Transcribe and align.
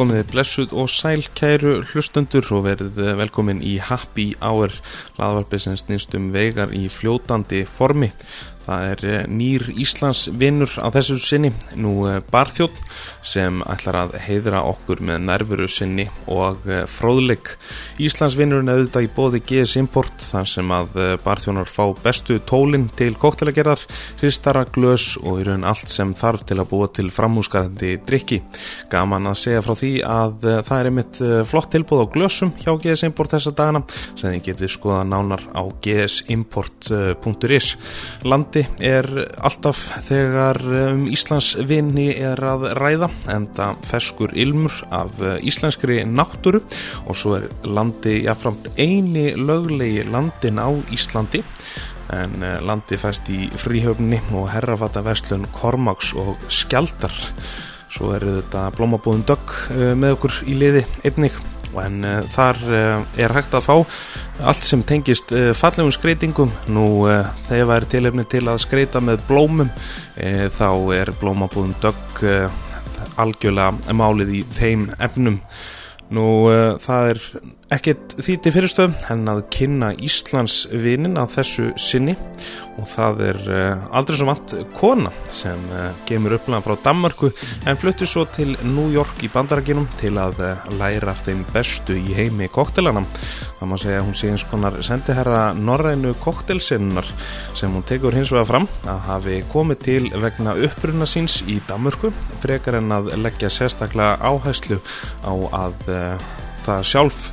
Komiði 0.00 0.24
blessuð 0.30 0.70
og 0.80 0.86
sæl 0.88 1.26
kæru 1.36 1.74
hlustundur 1.90 2.46
og 2.56 2.62
verið 2.64 2.94
velkomin 3.18 3.58
í 3.60 3.74
Happy 3.84 4.30
Hour 4.40 4.72
hlaðvarpið 5.18 5.60
sem 5.66 5.76
snýst 5.76 6.16
um 6.16 6.30
vegar 6.32 6.72
í 6.72 6.86
fljótandi 6.88 7.66
formi. 7.68 8.08
Það 8.66 8.86
er 8.90 9.04
eh, 9.08 9.22
nýr 9.30 9.64
Íslands 9.80 10.26
vinnur 10.36 10.72
á 10.76 10.92
þessu 10.92 11.16
sinni, 11.22 11.50
nú 11.80 12.04
eh, 12.10 12.20
Barþjótt 12.30 12.76
sem 13.26 13.62
ætlar 13.64 13.96
að 14.02 14.16
heiðra 14.26 14.60
okkur 14.68 15.00
með 15.06 15.24
nærveru 15.26 15.68
sinni 15.70 16.06
og 16.30 16.66
eh, 16.68 16.84
fróðleik. 16.90 17.54
Íslands 18.02 18.36
vinnurinn 18.38 18.70
er 18.70 18.82
auðvitað 18.82 19.06
í 19.06 19.10
bóði 19.16 19.40
GS 19.48 19.76
Import 19.80 20.26
þar 20.28 20.50
sem 20.50 20.74
að 20.76 20.98
Barþjónar 21.24 21.70
fá 21.70 21.84
bestu 22.04 22.36
tólinn 22.46 22.88
til 22.98 23.14
koktelagerðar, 23.20 23.82
hristara, 24.20 24.66
glös 24.68 25.14
og 25.24 25.40
í 25.40 25.48
raun 25.48 25.66
allt 25.68 25.88
sem 25.90 26.12
þarf 26.16 26.44
til 26.48 26.60
að 26.60 26.70
búa 26.70 26.90
til 26.92 27.08
framhúsgarandi 27.14 27.96
drikki. 28.06 28.42
Gaman 28.92 29.30
að 29.32 29.40
segja 29.40 29.64
frá 29.64 29.74
því 29.78 29.92
að 30.04 30.48
það 30.68 30.76
er 30.76 30.90
einmitt 30.90 31.22
flott 31.48 31.70
tilbúð 31.72 32.04
á 32.04 32.12
glösum 32.12 32.52
hjá 32.60 32.72
GS 32.76 33.06
Import 33.08 33.34
þessa 33.34 33.54
dagana 33.56 33.82
sem 34.12 34.28
þið 34.28 34.46
getið 34.50 34.74
skoða 34.76 35.02
nánar 35.08 35.42
á 35.56 35.62
gsimport.is. 35.84 37.72
Landi 38.28 38.49
Íslandi 38.50 38.82
er 38.82 39.06
alltaf 39.46 39.78
þegar 40.08 40.58
um 40.90 41.04
Íslands 41.06 41.52
vinni 41.68 42.08
er 42.18 42.40
að 42.42 42.64
ræða 42.74 43.06
en 43.30 43.44
það 43.54 43.84
feskur 43.86 44.32
ilmur 44.34 44.74
af 44.90 45.14
íslenskri 45.46 46.00
náttúru. 46.02 46.58
Og 47.06 47.14
svo 47.14 47.36
er 47.36 47.46
landi 47.62 48.24
jáframt 48.24 48.72
eini 48.74 49.36
löglegi 49.38 50.02
landin 50.10 50.58
á 50.58 50.66
Íslandi 50.90 51.44
en 52.10 52.42
eh, 52.42 52.58
landi 52.66 52.98
fæst 52.98 53.30
í 53.30 53.46
fríhöfni 53.54 54.18
og 54.34 54.50
herrafata 54.50 55.04
verslun 55.06 55.46
Kormáks 55.54 56.10
og 56.18 56.34
Skjaldar. 56.50 57.14
Svo 57.86 58.10
eru 58.18 58.40
þetta 58.40 58.66
blómabúðum 58.74 59.22
dögg 59.30 59.54
eh, 59.76 59.94
með 59.94 60.18
okkur 60.18 60.42
í 60.50 60.58
liði 60.58 60.82
einnig 61.06 61.38
en 61.78 62.04
uh, 62.06 62.16
þar 62.32 62.58
uh, 62.66 63.20
er 63.20 63.34
hægt 63.36 63.54
að 63.54 63.66
fá 63.68 63.74
allt 64.50 64.66
sem 64.66 64.82
tengist 64.86 65.30
uh, 65.34 65.50
fallegum 65.56 65.92
skreitingum 65.94 66.50
nú 66.72 66.86
þegar 67.48 67.68
það 67.68 67.76
er 67.76 67.88
tilefni 67.94 68.26
til 68.30 68.44
að 68.50 68.62
skreita 68.64 69.02
með 69.04 69.22
blómum 69.28 69.70
þá 70.56 70.68
er 70.96 71.12
blómabúðum 71.20 71.72
dögg 71.80 72.24
algjörlega 73.20 73.94
málið 73.96 74.34
í 74.36 74.40
þeim 74.56 74.88
efnum. 75.00 75.38
Nú 76.12 76.26
það 76.82 77.12
er 77.14 77.22
ekkert 77.70 78.16
því 78.18 78.34
til 78.42 78.52
fyrirstöðum 78.54 78.94
en 79.12 79.28
að 79.30 79.44
kynna 79.54 79.90
Íslands 80.02 80.64
vinin 80.72 81.18
að 81.20 81.36
þessu 81.36 81.66
sinni 81.78 82.16
og 82.80 82.88
það 82.90 83.20
er 83.28 83.38
uh, 83.46 83.84
aldrei 83.94 84.18
svo 84.18 84.26
vant 84.26 84.54
kona 84.74 85.12
sem 85.34 85.60
uh, 85.70 85.90
gemur 86.08 86.34
upplæðan 86.38 86.64
frá 86.64 86.74
Danmarku 86.88 87.30
en 87.68 87.78
fluttir 87.78 88.10
svo 88.10 88.24
til 88.34 88.56
New 88.64 88.88
York 88.90 89.22
í 89.22 89.30
bandaraginum 89.30 89.86
til 90.00 90.16
að 90.18 90.42
uh, 90.42 90.66
læra 90.80 91.14
þeim 91.14 91.44
bestu 91.54 91.94
í 91.94 92.16
heimi 92.16 92.50
koktelana. 92.50 93.04
Það 93.60 93.70
má 93.70 93.76
segja 93.78 94.00
að 94.00 94.08
hún 94.08 94.18
sé 94.18 94.32
eins 94.32 94.46
konar 94.50 94.80
sendiherra 94.86 95.44
Norrænu 95.54 96.16
koktelsinnar 96.24 97.06
sem 97.54 97.70
hún 97.70 97.86
tekur 97.86 98.16
hins 98.16 98.34
vega 98.34 98.48
fram 98.50 98.68
að 98.90 99.02
hafi 99.06 99.40
komið 99.52 99.82
til 99.86 100.02
vegna 100.18 100.58
uppbrunna 100.58 101.06
síns 101.06 101.40
í 101.46 101.60
Danmarku 101.70 102.10
frekar 102.42 102.80
en 102.80 102.98
að 102.98 103.14
leggja 103.20 103.52
sérstaklega 103.52 104.18
áhæslu 104.26 104.82
á 105.22 105.32
að 105.62 105.90
það 106.70 106.88
sjálf. 106.94 107.26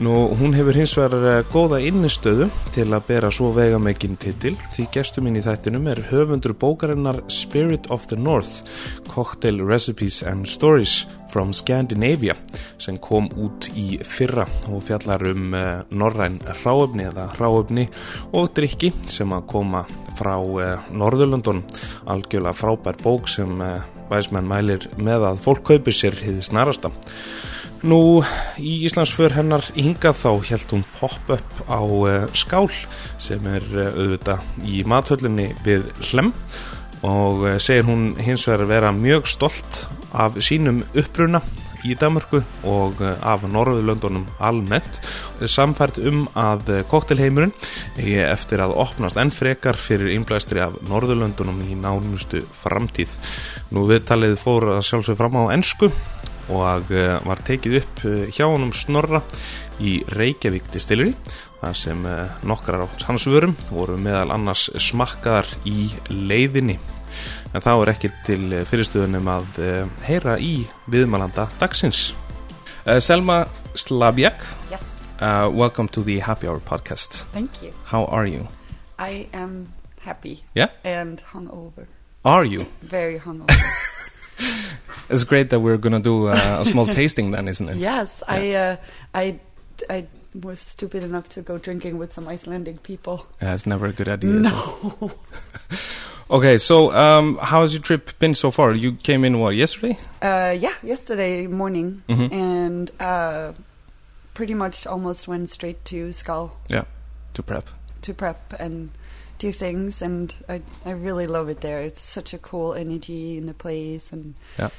Nú, 0.00 0.32
hún 0.40 0.54
hefur 0.56 0.72
hins 0.72 0.94
vegar 0.96 1.24
eh, 1.28 1.42
góða 1.52 1.78
innistöðu 1.84 2.46
til 2.72 2.86
að 2.88 3.04
bera 3.10 3.28
svo 3.30 3.50
vegamegin 3.52 4.16
titil. 4.16 4.54
Því 4.72 4.86
gestur 4.94 5.22
minn 5.26 5.36
í 5.36 5.42
þættinum 5.44 5.84
er 5.92 6.00
höfundur 6.08 6.54
bókarinnar 6.56 7.20
Spirit 7.28 7.90
of 7.92 8.06
the 8.08 8.16
North 8.16 8.64
Cocktail 9.12 9.60
Recipes 9.60 10.22
and 10.24 10.48
Stories 10.48 11.02
from 11.32 11.52
Scandinavia 11.52 12.34
sem 12.80 12.96
kom 13.04 13.28
út 13.36 13.68
í 13.76 14.00
fyrra 14.04 14.46
og 14.72 14.82
fjallar 14.88 15.26
um 15.28 15.54
uh, 15.56 15.84
norræn 15.92 16.40
ráöfni 16.64 17.06
eða 17.10 17.28
ráöfni 17.36 17.86
og 18.32 18.50
drikki 18.56 18.90
sem 19.12 19.32
að 19.32 19.46
koma 19.52 19.84
frá 20.16 20.34
uh, 20.40 20.90
Norðurlundun 20.92 21.62
algjörlega 22.08 22.56
frábær 22.56 23.00
bók 23.04 23.28
sem 23.32 23.54
væsmenn 24.12 24.48
mælir 24.48 24.90
með 25.00 25.30
að 25.30 25.46
fólk 25.46 25.64
kaupir 25.72 25.96
sér 25.96 26.16
hýði 26.20 26.44
snarasta 26.48 26.92
Nú 27.82 28.22
í 28.62 28.72
Íslandsför 28.86 29.32
hennar 29.34 29.64
hingað 29.74 30.20
þá 30.20 30.28
held 30.52 30.70
hún 30.70 30.84
pop-up 31.00 31.62
á 31.66 31.82
uh, 31.82 32.28
skál 32.30 32.68
sem 33.18 33.42
er 33.50 33.64
uh, 33.74 33.88
auðvitað 33.96 34.44
í 34.62 34.84
mathöllinni 34.86 35.48
við 35.66 35.88
hlem 36.12 36.30
og 37.02 37.42
uh, 37.42 37.56
segir 37.58 37.88
hún 37.88 38.12
hins 38.22 38.46
vegar 38.46 38.62
að 38.62 38.70
vera 38.76 38.92
mjög 38.94 39.26
stolt 39.32 39.80
af 40.14 40.38
sínum 40.38 40.84
uppbruna 40.94 41.42
í 41.82 41.96
Danmarku 41.98 42.44
og 42.70 43.02
af 43.02 43.42
Norðurlöndunum 43.50 44.28
almennt 44.38 45.00
samfært 45.50 45.98
um 46.06 46.28
að 46.38 46.70
koktelheimurinn 46.86 47.50
eftir 48.22 48.62
að 48.62 48.76
opnast 48.78 49.18
enn 49.18 49.34
frekar 49.34 49.74
fyrir 49.74 50.14
innblæstri 50.14 50.62
af 50.62 50.78
Norðurlöndunum 50.86 51.58
í 51.66 51.74
nánustu 51.74 52.44
framtíð. 52.62 53.18
Nú 53.74 53.88
viðtalið 53.90 54.38
fór 54.38 54.76
að 54.76 54.84
sjálfsög 54.92 55.18
fram 55.18 55.42
á 55.42 55.58
ennsku 55.58 55.90
og 56.50 56.90
eh, 56.90 57.18
var 57.26 57.42
tekið 57.46 57.78
upp 57.82 58.04
eh, 58.08 58.24
hjá 58.32 58.46
honum 58.50 58.72
Snorra 58.74 59.22
í 59.82 60.00
Reykjavík 60.16 60.70
Distillery 60.72 61.12
þar 61.60 61.76
sem 61.78 62.06
eh, 62.08 62.32
nokkrar 62.48 62.82
á 62.82 62.86
hans 63.06 63.26
vörum 63.30 63.54
voru 63.70 63.98
meðal 64.00 64.32
annars 64.34 64.68
smakkaðar 64.82 65.48
í 65.68 65.92
leiðinni 66.10 66.78
en 67.52 67.62
þá 67.62 67.72
er 67.74 67.92
ekki 67.92 68.10
til 68.26 68.64
fyrirstöðunum 68.66 69.28
að 69.28 69.58
heyra 70.06 70.38
í 70.40 70.62
viðmalanda 70.88 71.50
dagsins 71.60 72.14
uh, 72.86 72.96
Selma 73.04 73.42
Slabjak 73.76 74.40
yes. 74.72 74.88
uh, 75.20 75.52
Welcome 75.52 75.92
to 75.92 76.02
the 76.02 76.20
Happy 76.24 76.48
Hour 76.48 76.64
podcast 76.64 77.26
Thank 77.36 77.62
you 77.62 77.76
How 77.92 78.06
are 78.06 78.26
you? 78.26 78.48
I 78.98 79.28
am 79.34 79.74
happy 80.00 80.40
yeah? 80.54 80.72
and 80.84 81.22
hungover 81.34 81.86
Are 82.24 82.46
you? 82.46 82.66
Very 82.80 83.18
hungover 83.18 83.81
It's 85.12 85.24
great 85.24 85.50
that 85.50 85.60
we're 85.60 85.76
going 85.76 85.92
to 85.92 86.00
do 86.00 86.28
uh, 86.28 86.58
a 86.60 86.64
small 86.64 86.86
tasting 86.98 87.30
then, 87.30 87.48
isn't 87.48 87.68
it? 87.68 87.76
Yes, 87.76 88.22
yeah. 88.28 88.34
I, 88.34 88.52
uh, 88.54 88.76
I, 89.14 89.40
I 89.90 90.06
was 90.34 90.60
stupid 90.60 91.02
enough 91.02 91.28
to 91.30 91.42
go 91.42 91.58
drinking 91.58 91.98
with 91.98 92.12
some 92.12 92.26
Icelandic 92.26 92.82
people. 92.82 93.26
Yeah, 93.40 93.54
it's 93.54 93.66
never 93.66 93.86
a 93.86 93.92
good 93.92 94.08
idea. 94.08 94.30
No. 94.30 95.12
okay, 96.30 96.58
so 96.58 96.92
um, 96.92 97.36
how 97.38 97.62
has 97.62 97.74
your 97.74 97.82
trip 97.82 98.18
been 98.18 98.34
so 98.34 98.50
far? 98.50 98.72
You 98.72 98.94
came 98.94 99.24
in 99.24 99.38
what 99.38 99.54
yesterday? 99.54 99.98
Uh, 100.22 100.56
yeah, 100.58 100.74
yesterday 100.82 101.46
morning, 101.46 102.02
mm 102.08 102.16
-hmm. 102.16 102.32
and 102.32 102.90
uh, 103.00 103.52
pretty 104.34 104.54
much 104.54 104.86
almost 104.86 105.28
went 105.28 105.50
straight 105.50 105.84
to 105.84 106.12
Skál. 106.12 106.50
Yeah, 106.68 106.84
to 107.34 107.42
prep. 107.42 107.68
To 108.00 108.14
prep 108.14 108.54
and 108.58 108.90
do 109.38 109.52
things, 109.52 110.02
and 110.02 110.34
I 110.48 110.62
I 110.86 110.92
really 110.92 111.26
love 111.26 111.50
it 111.50 111.60
there. 111.60 111.86
It's 111.86 112.12
such 112.12 112.34
a 112.34 112.38
cool 112.38 112.74
energy 112.74 113.36
in 113.36 113.46
the 113.46 113.54
place, 113.54 114.16
and 114.16 114.34
yeah 114.58 114.70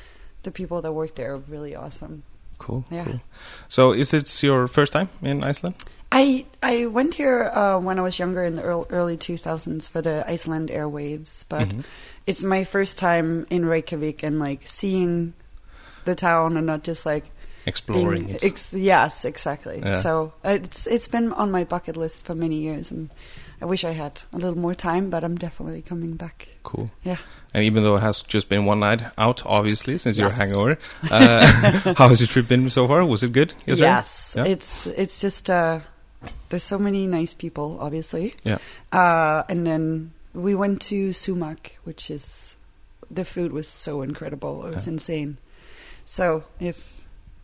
the 0.43 0.51
people 0.51 0.81
that 0.81 0.93
work 0.93 1.15
there 1.15 1.33
are 1.33 1.37
really 1.37 1.75
awesome. 1.75 2.23
Cool. 2.59 2.85
Yeah. 2.89 3.05
Cool. 3.05 3.21
So, 3.67 3.91
is 3.91 4.13
it 4.13 4.43
your 4.43 4.67
first 4.67 4.93
time 4.93 5.09
in 5.21 5.43
Iceland? 5.43 5.75
I 6.11 6.45
I 6.61 6.85
went 6.85 7.15
here 7.15 7.49
uh, 7.53 7.79
when 7.79 7.97
I 7.97 8.01
was 8.01 8.19
younger 8.19 8.43
in 8.43 8.55
the 8.55 8.63
early 8.89 9.17
two 9.17 9.35
thousands 9.37 9.87
for 9.87 10.01
the 10.01 10.23
Iceland 10.27 10.69
Airwaves, 10.69 11.43
but 11.49 11.67
mm 11.67 11.69
-hmm. 11.69 11.83
it's 12.27 12.43
my 12.43 12.63
first 12.63 12.97
time 12.97 13.45
in 13.49 13.65
Reykjavik 13.65 14.23
and 14.23 14.39
like 14.39 14.67
seeing 14.67 15.33
the 16.05 16.15
town 16.15 16.57
and 16.57 16.65
not 16.65 16.87
just 16.87 17.05
like 17.05 17.25
exploring 17.65 18.25
being, 18.25 18.39
ex 18.41 18.73
yes, 18.73 19.25
exactly. 19.25 19.79
Yeah. 19.79 20.01
So 20.01 20.33
it's 20.44 20.88
it's 20.88 21.07
been 21.07 21.33
on 21.33 21.51
my 21.51 21.65
bucket 21.65 21.97
list 21.97 22.25
for 22.25 22.35
many 22.35 22.56
years, 22.56 22.91
and 22.91 23.09
I 23.62 23.65
wish 23.65 23.83
I 23.83 23.94
had 23.94 24.21
a 24.31 24.38
little 24.38 24.59
more 24.59 24.75
time, 24.75 25.09
but 25.09 25.23
I'm 25.23 25.35
definitely 25.35 25.81
coming 25.81 26.15
back. 26.15 26.47
Cool. 26.62 26.89
Yeah. 27.03 27.18
And 27.53 27.63
even 27.63 27.83
though 27.83 27.97
it 27.97 28.01
has 28.01 28.21
just 28.23 28.50
been 28.50 28.65
one 28.65 28.79
night 28.79 29.03
out, 29.17 29.45
obviously, 29.45 29.97
since 29.97 30.17
yes. 30.17 30.31
you're 30.31 30.38
hangover, 30.38 30.79
uh, 31.11 31.45
how 31.97 32.09
has 32.09 32.19
your 32.19 32.27
trip 32.27 32.47
been 32.47 32.69
so 32.69 32.88
far? 32.88 33.05
Was 33.05 33.23
it 33.23 33.31
good? 33.31 33.53
Yes, 33.65 33.79
yes. 33.79 34.33
Yeah? 34.35 34.45
it's 34.45 34.88
it's 34.88 35.21
just 35.21 35.50
uh, 35.50 35.81
there's 36.50 36.63
so 36.63 36.79
many 36.79 37.07
nice 37.07 37.33
people, 37.33 37.77
obviously. 37.79 38.35
Yeah. 38.44 38.57
Uh, 38.91 39.44
and 39.50 39.67
then 39.67 40.13
we 40.33 40.55
went 40.55 40.81
to 40.83 41.13
Sumac, 41.13 41.77
which 41.83 42.09
is 42.09 42.55
the 43.11 43.25
food 43.25 43.51
was 43.51 43.67
so 43.67 44.01
incredible. 44.01 44.65
It 44.65 44.73
was 44.75 44.88
yeah. 44.88 44.94
insane. 44.94 45.38
So 46.06 46.44
if 46.59 47.02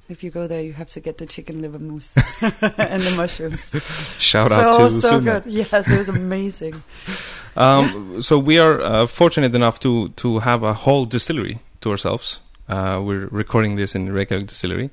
if 0.10 0.24
you 0.24 0.32
go 0.32 0.48
there, 0.48 0.62
you 0.62 0.74
have 0.74 0.88
to 0.88 1.00
get 1.00 1.20
the 1.20 1.26
chicken 1.26 1.62
liver 1.62 1.80
mousse 1.80 2.18
and 2.42 3.02
the 3.02 3.14
mushrooms. 3.16 3.70
Shout 4.18 4.50
so, 4.50 4.56
out 4.56 4.78
to 4.78 4.92
so 4.92 5.10
Sumac. 5.10 5.44
good. 5.44 5.54
Yes, 5.54 5.90
it 5.90 5.98
was 5.98 6.10
amazing. 6.10 6.82
Um, 7.56 8.12
yeah. 8.14 8.20
So 8.22 8.38
we 8.38 8.60
are 8.60 8.80
uh, 8.80 9.08
fortunate 9.08 9.56
enough 9.56 9.80
to 9.80 10.10
to 10.10 10.40
have 10.40 10.62
a 10.62 10.72
whole 10.72 11.06
distillery 11.06 11.60
to 11.82 11.90
ourselves. 11.90 12.40
Uh, 12.70 13.02
we're 13.04 13.28
recording 13.32 13.76
this 13.76 13.96
in 13.96 14.14
Reykjavik 14.14 14.48
Distillery. 14.48 14.92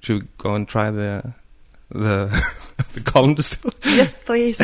Should 0.00 0.22
we 0.22 0.28
go 0.38 0.54
and 0.54 0.68
try 0.68 0.90
the 0.90 1.34
the 1.88 2.26
the 2.94 3.00
column 3.00 3.34
distill? 3.34 3.72
Yes, 3.84 4.16
please. 4.16 4.60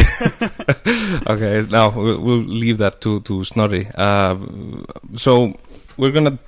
okay, 1.27 1.65
now 1.70 1.91
we'll, 1.91 2.20
we'll, 2.20 2.43
leave 2.43 2.79
that 2.79 3.00
to 3.03 3.20
to 3.20 3.44
Snorri. 3.44 3.87
Uh, 3.94 4.37
so 5.15 5.55
we're 5.97 6.12
gonna 6.12 6.38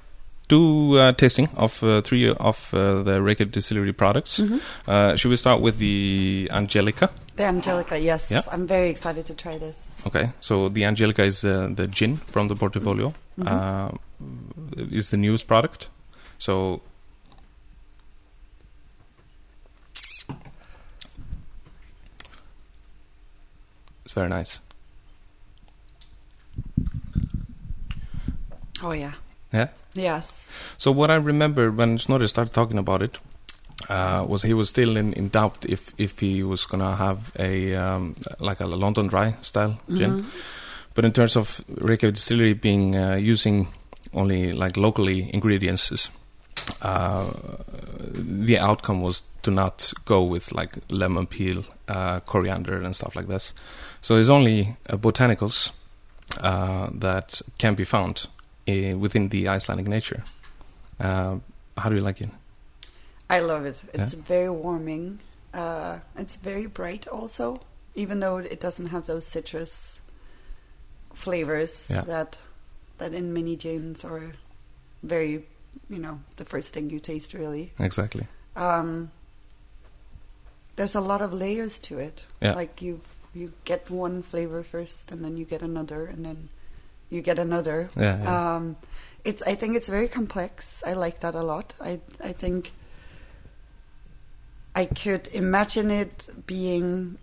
do 0.49 0.99
uh, 0.99 1.13
tasting 1.13 1.49
of 1.57 1.83
uh, 1.83 2.01
three 2.03 2.29
of 2.31 2.73
uh, 2.73 3.03
the 3.03 3.21
Reykjavik 3.21 3.53
Distillery 3.53 3.93
products. 3.93 4.39
Mhm. 4.41 4.61
Uh, 4.87 5.17
should 5.17 5.31
we 5.31 5.37
start 5.37 5.61
with 5.61 5.79
the 5.79 6.49
Angelica? 6.53 7.11
The 7.37 7.45
Angelica, 7.45 7.99
yes. 7.99 8.31
Yeah. 8.31 8.43
I'm 8.53 8.67
very 8.67 8.89
excited 8.89 9.27
to 9.27 9.35
try 9.35 9.59
this. 9.59 10.03
Okay, 10.07 10.31
so 10.41 10.69
the 10.69 10.85
Angelica 10.85 11.23
is 11.25 11.45
uh, 11.45 11.69
the 11.75 11.87
gin 11.87 12.17
from 12.17 12.49
the 12.49 12.55
portfolio. 12.55 13.13
Mhm. 13.39 13.47
Uh, 13.47 13.91
is 14.91 15.11
the 15.11 15.17
newest 15.17 15.47
product. 15.47 15.89
So 16.39 16.81
it's 24.05 24.13
very 24.15 24.29
nice. 24.29 24.61
Oh, 28.83 28.93
yeah. 28.93 29.13
Yeah. 29.53 29.69
Yes. 29.97 30.53
So 30.79 30.93
what 30.93 31.11
I 31.11 31.17
remember 31.17 31.71
when 31.71 31.99
Snorri 31.99 32.29
started 32.29 32.53
talking 32.55 32.79
about 32.79 33.03
it 33.03 33.19
uh, 33.89 34.25
was 34.27 34.43
he 34.43 34.55
was 34.55 34.69
still 34.69 34.97
in, 34.97 35.13
in 35.13 35.29
doubt 35.29 35.65
if, 35.69 35.93
if 35.99 36.19
he 36.19 36.43
was 36.43 36.65
gonna 36.67 36.97
have 36.97 37.33
a 37.39 37.75
um, 37.75 38.15
like 38.39 38.61
a 38.61 38.67
London 38.67 39.07
Dry 39.09 39.37
style 39.43 39.79
gin. 39.89 40.23
Mhm. 40.23 40.25
But 40.95 41.05
in 41.05 41.13
terms 41.13 41.37
of 41.37 41.63
Reykjavik 41.69 42.15
Distillery 42.15 42.55
being 42.55 42.97
uh, 42.97 43.17
using 43.17 43.69
only 44.15 44.53
like 44.53 44.79
locally 44.79 45.31
ingredients, 45.35 46.11
uh, 46.81 47.31
the 48.15 48.59
outcome 48.59 49.03
was 49.03 49.23
to 49.43 49.51
not 49.51 49.93
go 50.07 50.23
with 50.23 50.53
like 50.53 50.79
lemon 50.91 51.27
peel, 51.27 51.65
uh, 51.89 52.21
coriander, 52.21 52.81
and 52.81 52.97
stuff 52.97 53.15
like 53.15 53.29
this. 53.29 53.53
So 54.01 54.17
it's 54.17 54.31
only 54.31 54.77
uh, 54.89 54.97
botanicals 54.97 55.73
uh, 56.41 56.89
that 56.93 57.43
can 57.59 57.75
be 57.75 57.85
found 57.85 58.27
uh, 58.69 58.97
within 58.99 59.29
the 59.29 59.49
Icelandic 59.49 59.87
nature. 59.89 60.23
Uh, 60.99 61.39
how 61.77 61.89
do 61.91 61.97
you 61.97 62.03
like 62.03 62.21
it? 62.21 62.31
I 63.29 63.41
love 63.41 63.65
it. 63.67 63.83
It's 63.93 64.15
very 64.15 64.49
warming. 64.51 65.21
Uh, 65.53 65.99
it's 66.17 66.37
very 66.37 66.67
bright 66.67 67.07
also, 67.09 67.61
even 67.95 68.21
though 68.21 68.39
it 68.39 68.61
doesn't 68.61 68.87
have 68.89 69.07
those 69.07 69.27
citrus 69.27 70.01
flavors 71.15 71.91
Yeah. 71.93 72.03
that 72.03 72.39
that 72.99 73.13
in 73.13 73.33
many 73.35 73.57
gins 73.57 74.05
are 74.05 74.33
very, 75.03 75.45
you 75.91 75.99
know, 75.99 76.21
the 76.37 76.45
first 76.45 76.73
thing 76.73 76.89
you 76.91 76.99
taste 77.01 77.35
really. 77.35 77.73
Exactly. 77.79 78.27
Um, 78.55 79.11
there's 80.77 80.95
a 80.95 81.01
lot 81.01 81.21
of 81.21 81.33
layers 81.33 81.79
to 81.81 81.99
it. 81.99 82.25
Yeah. 82.41 82.55
Like 82.55 82.81
you 82.83 83.01
you 83.35 83.53
get 83.65 83.91
one 83.91 84.23
flavor 84.23 84.63
first, 84.63 85.11
and 85.13 85.23
then 85.25 85.37
you 85.37 85.45
get 85.45 85.61
another, 85.63 86.07
and 86.07 86.25
then 86.25 86.49
you 87.11 87.23
get 87.23 87.39
another. 87.39 87.89
Yeah. 87.97 88.23
yeah. 88.23 88.57
Um, 88.57 88.77
it's. 89.25 89.43
I 89.43 89.55
think 89.55 89.77
it's 89.77 89.89
very 89.89 90.09
complex. 90.09 90.83
I 90.87 90.93
like 90.95 91.21
that 91.21 91.35
a 91.35 91.43
lot. 91.43 91.75
I. 91.81 92.01
I 92.23 92.33
think. 92.33 92.73
I 94.75 94.85
could 94.85 95.29
imagine 95.33 95.91
it 95.91 96.29
being, 96.47 97.17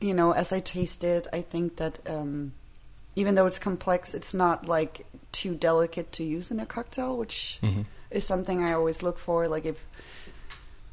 you 0.00 0.12
know, 0.12 0.32
as 0.32 0.52
I 0.52 0.60
taste 0.60 1.04
it. 1.04 1.26
I 1.32 1.40
think 1.40 1.76
that 1.76 1.98
um, 2.06 2.52
even 3.16 3.34
though 3.34 3.46
it's 3.46 3.58
complex, 3.58 4.12
it's 4.14 4.34
not 4.34 4.68
like 4.68 5.06
too 5.32 5.54
delicate 5.54 6.12
to 6.12 6.24
use 6.24 6.50
in 6.50 6.60
a 6.60 6.66
cocktail, 6.66 7.16
which 7.16 7.58
Mhm. 7.62 7.86
is 8.10 8.24
something 8.24 8.62
I 8.62 8.72
always 8.74 9.02
look 9.02 9.18
for. 9.18 9.48
Like 9.48 9.64
if 9.64 9.86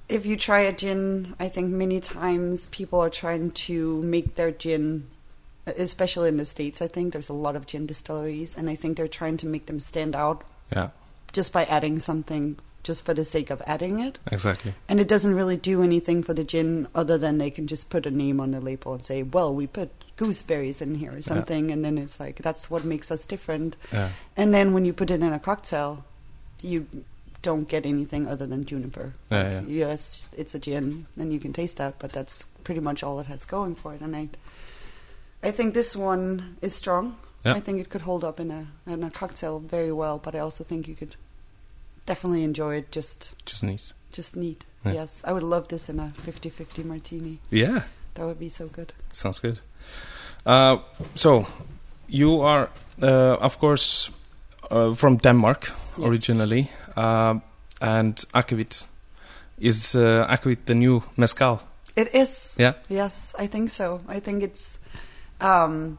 if 0.07 0.25
you 0.25 0.38
try 0.38 0.59
a 0.62 0.71
gin, 0.71 1.36
I 1.39 1.50
think 1.50 1.71
many 1.71 2.00
times 2.00 2.68
people 2.68 3.00
are 3.00 3.09
trying 3.09 3.51
to 3.68 4.01
make 4.03 4.36
their 4.36 4.51
gin, 4.51 5.07
especially 5.65 6.29
in 6.29 6.38
the 6.38 6.45
states. 6.45 6.81
I 6.81 6.88
think 6.88 7.13
there's 7.13 7.29
a 7.29 7.33
lot 7.33 7.56
of 7.56 7.65
gin 7.65 7.85
distilleries, 7.85 8.56
and 8.56 8.69
I 8.69 8.75
think 8.75 8.97
they're 8.97 9.07
trying 9.07 9.38
to 9.38 9.47
make 9.47 9.65
them 9.65 9.79
stand 9.79 10.15
out 10.15 10.44
Yeah. 10.73 10.89
just 11.33 11.51
by 11.51 11.65
adding 11.65 12.00
something, 12.00 12.57
just 12.83 13.03
for 13.03 13.13
the 13.13 13.25
sake 13.25 13.50
of 13.50 13.62
adding 13.65 14.00
it. 14.00 14.19
Exactly. 14.31 14.73
And 14.88 15.00
it 15.00 15.07
doesn't 15.07 15.33
really 15.33 15.57
do 15.57 15.81
anything 15.81 16.21
for 16.23 16.33
the 16.33 16.44
gin 16.44 16.88
other 16.94 17.17
than 17.17 17.38
they 17.39 17.50
can 17.50 17.65
just 17.67 17.89
put 17.89 18.06
a 18.06 18.12
name 18.12 18.39
on 18.39 18.51
the 18.51 18.62
label 18.62 18.94
and 18.94 19.03
say, 19.03 19.23
"Well, 19.23 19.53
we 19.53 19.65
put 19.67 19.89
gooseberries 20.17 20.81
in 20.81 20.95
here 20.95 21.13
or 21.15 21.21
something," 21.21 21.71
and 21.71 21.83
then 21.83 21.97
it's 21.97 22.19
like 22.19 22.38
that's 22.38 22.69
what 22.69 22.85
makes 22.85 23.09
us 23.11 23.25
different. 23.25 23.75
Yeah. 23.91 24.09
And 24.38 24.53
then 24.53 24.73
when 24.73 24.85
you 24.85 24.94
put 24.94 25.09
it 25.09 25.21
in 25.21 25.33
a 25.33 25.39
cocktail, 25.39 26.03
you 26.61 26.85
don't 27.41 27.68
get 27.68 27.85
anything 27.85 28.27
other 28.27 28.47
than 28.47 28.65
juniper. 28.65 29.13
Yeah. 29.31 29.51
Yeah. 29.51 29.61
Yes, 29.68 30.27
it's 30.38 30.56
a 30.56 30.59
gin, 30.59 31.06
and 31.18 31.33
you 31.33 31.39
can 31.39 31.53
taste 31.53 31.77
that, 31.77 31.95
but 32.00 32.11
that's 32.11 32.45
pretty 32.63 32.81
much 32.81 33.03
all 33.03 33.19
it 33.19 33.27
has 33.27 33.45
going 33.45 33.75
for 33.75 33.94
it. 33.94 34.01
And 34.01 34.15
I, 34.15 34.29
I 35.47 35.51
think 35.51 35.74
this 35.74 35.95
one 35.95 36.42
is 36.62 36.75
strong. 36.75 37.15
Yeah. 37.45 37.57
I 37.57 37.62
think 37.62 37.80
it 37.80 37.89
could 37.89 38.01
hold 38.01 38.24
up 38.24 38.39
in 38.39 38.51
a 38.51 38.65
in 38.94 39.03
a 39.03 39.09
cocktail 39.12 39.59
very 39.59 39.92
well, 39.92 40.18
but 40.24 40.36
I 40.36 40.39
also 40.39 40.63
think 40.63 40.88
you 40.88 40.95
could 40.95 41.15
definitely 42.06 42.44
enjoy 42.44 42.75
it 42.77 42.92
just 42.95 43.33
Just 43.45 43.63
neat. 43.63 43.94
just 44.18 44.36
neat. 44.36 44.65
Yeah. 44.86 44.94
Yes, 44.94 45.24
I 45.27 45.31
would 45.33 45.44
love 45.44 45.68
this 45.68 45.89
in 45.89 46.00
a 46.00 46.12
50-50 46.25 46.83
martini. 46.86 47.39
Yeah. 47.51 47.81
That 48.13 48.25
would 48.25 48.39
be 48.39 48.50
so 48.50 48.68
good. 48.68 48.94
Sounds 49.12 49.39
good. 49.39 49.59
Uh, 50.45 50.77
so, 51.15 51.47
you 52.07 52.42
are, 52.42 52.69
uh, 53.01 53.38
of 53.42 53.57
course, 53.59 54.12
uh, 54.71 54.94
from 54.95 55.18
Denmark 55.18 55.71
Yes. 55.97 56.07
originally, 56.07 56.69
um, 56.95 57.42
and 57.81 58.15
akavit 58.33 58.88
is 59.59 59.95
uh, 59.95 60.27
akavit 60.30 60.65
the 60.65 60.75
new 60.75 61.01
mezcal? 61.18 61.59
It 61.95 62.13
is. 62.15 62.53
Yeah. 62.59 62.74
Yes, 62.89 63.33
I 63.39 63.47
think 63.47 63.69
so. 63.71 64.01
I 64.07 64.19
think 64.21 64.44
it's 64.44 64.77
um 65.41 65.97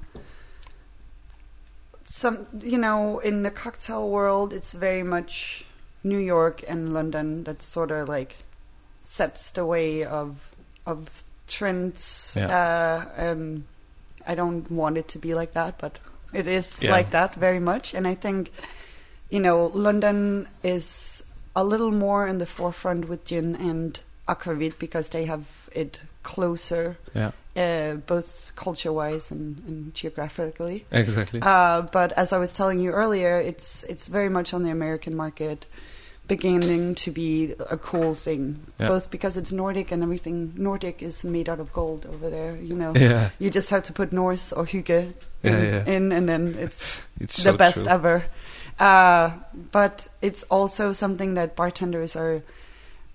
some 2.05 2.47
you 2.61 2.79
know, 2.79 3.19
in 3.19 3.43
the 3.43 3.51
cocktail 3.51 4.09
world 4.09 4.53
it's 4.53 4.73
very 4.73 5.03
much 5.03 5.65
New 6.05 6.19
York 6.19 6.63
and 6.69 6.93
London 6.95 7.45
that 7.45 7.63
sort 7.63 7.91
of 7.91 8.09
like 8.09 8.37
sets 9.03 9.51
the 9.51 9.65
way 9.67 10.05
of 10.05 10.51
of 10.87 11.23
trends. 11.49 12.35
Yeah. 12.37 12.47
Uh 12.47 13.09
and 13.17 13.65
I 14.27 14.35
don't 14.35 14.71
want 14.71 14.99
it 14.99 15.09
to 15.09 15.19
be 15.19 15.35
like 15.35 15.53
that, 15.53 15.79
but 15.79 15.99
it 16.33 16.47
is 16.47 16.83
Yeah. 16.83 16.93
like 16.93 17.11
that 17.11 17.35
very 17.35 17.61
much 17.61 17.95
and 17.95 18.07
I 18.07 18.15
think 18.15 18.53
you 19.31 19.41
know, 19.41 19.67
London 19.75 20.49
is 20.63 21.23
a 21.57 21.65
little 21.65 21.91
more 21.91 22.29
in 22.29 22.39
the 22.39 22.47
forefront 22.47 23.09
with 23.09 23.25
gin 23.25 23.57
and 23.57 23.99
aquavit 24.29 24.79
because 24.79 25.11
they 25.11 25.25
have 25.27 25.45
it 25.73 26.01
closer, 26.23 26.97
Yeah, 27.15 27.31
uh, 27.57 27.95
both 28.07 28.53
culture-wise 28.57 29.31
and, 29.31 29.63
and 29.67 29.95
geographically. 29.95 30.85
exactly. 30.91 31.41
Uh, 31.43 31.83
but 31.93 32.13
as 32.13 32.33
I 32.33 32.39
was 32.39 32.53
telling 32.53 32.81
you 32.81 32.91
earlier, 32.93 33.39
it's 33.39 33.85
it's 33.85 34.09
very 34.09 34.29
much 34.29 34.53
on 34.55 34.63
the 34.65 34.71
American 34.71 35.15
market, 35.15 35.67
beginning 36.27 36.95
to 36.97 37.11
be 37.13 37.55
a 37.71 37.77
cool 37.77 38.15
thing. 38.15 38.59
Yeah. 38.81 38.89
Both 38.89 39.11
because 39.11 39.37
it's 39.37 39.53
Nordic 39.53 39.93
and 39.93 40.03
everything. 40.03 40.53
Nordic 40.57 41.03
is 41.03 41.25
made 41.25 41.49
out 41.49 41.61
of 41.61 41.73
gold 41.73 42.05
over 42.07 42.29
there. 42.31 42.57
You 42.57 42.75
know, 42.75 42.93
yeah, 42.97 43.31
you 43.39 43.51
just 43.51 43.71
have 43.71 43.85
to 43.85 43.93
put 43.93 44.13
Norse 44.13 44.53
or 44.53 44.65
Hygge 44.67 45.15
in, 45.45 45.53
Yeah, 45.53 45.85
in 45.87 46.11
and 46.13 46.29
then 46.29 46.49
it's 46.59 47.01
it's 47.21 47.37
the 47.37 47.53
so 47.53 47.57
best 47.57 47.79
true. 47.79 47.87
ever. 47.89 48.25
Uh, 48.79 49.31
but 49.73 50.09
it's 50.21 50.43
also 50.51 50.93
something 50.93 51.35
that 51.35 51.55
bartenders 51.57 52.17
are 52.17 52.43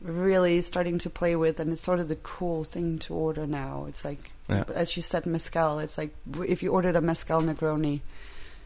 really 0.02 0.62
starting 0.62 0.98
to 1.00 1.10
play 1.10 1.36
with, 1.36 1.60
and 1.60 1.72
it's 1.72 1.82
sort 1.82 2.00
of 2.00 2.08
the 2.08 2.16
cool 2.18 2.64
thing 2.64 3.00
to 3.00 3.14
order 3.14 3.46
now. 3.48 3.86
It's 3.88 4.04
like, 4.04 4.32
Yeah. 4.50 4.64
as 4.74 4.96
you 4.98 5.04
said, 5.04 5.26
mezcal. 5.26 5.80
It's 5.80 5.98
like 5.98 6.14
if 6.48 6.64
you 6.64 6.72
ordered 6.72 6.96
a 6.96 7.02
mezcal 7.02 7.42
Negroni 7.42 8.02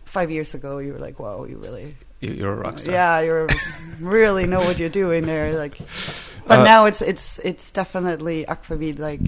five 0.06 0.32
years 0.32 0.54
ago, 0.54 0.78
you 0.80 0.94
were 0.94 1.00
like, 1.00 1.20
"Whoa, 1.20 1.46
you 1.46 1.58
really, 1.58 1.96
You- 2.22 2.34
You're 2.34 2.54
a 2.54 2.56
rock 2.56 2.80
star. 2.80 2.94
yeah, 2.94 3.20
you 3.22 3.48
really 4.02 4.46
know 4.48 4.60
what 4.60 4.80
you're 4.80 4.90
doing 4.90 5.26
there." 5.26 5.54
Like, 5.58 5.78
but 6.48 6.60
Uh, 6.60 6.64
now 6.64 6.86
it's 6.86 7.02
it's 7.02 7.40
it's 7.40 7.70
definitely 7.72 8.46
aquavit. 8.48 8.98
Like 9.00 9.22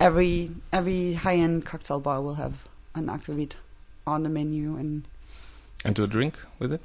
every 0.00 0.50
every 0.72 1.14
high 1.14 1.36
end 1.36 1.64
cocktail 1.64 2.00
bar 2.00 2.20
will 2.20 2.34
have 2.34 2.66
an 2.94 3.06
aquavit 3.06 3.52
on 4.06 4.22
the 4.24 4.28
menu, 4.28 4.76
and 4.76 5.04
And 5.84 5.94
do 5.94 6.02
a 6.04 6.06
drink 6.08 6.38
with 6.58 6.72
it, 6.72 6.82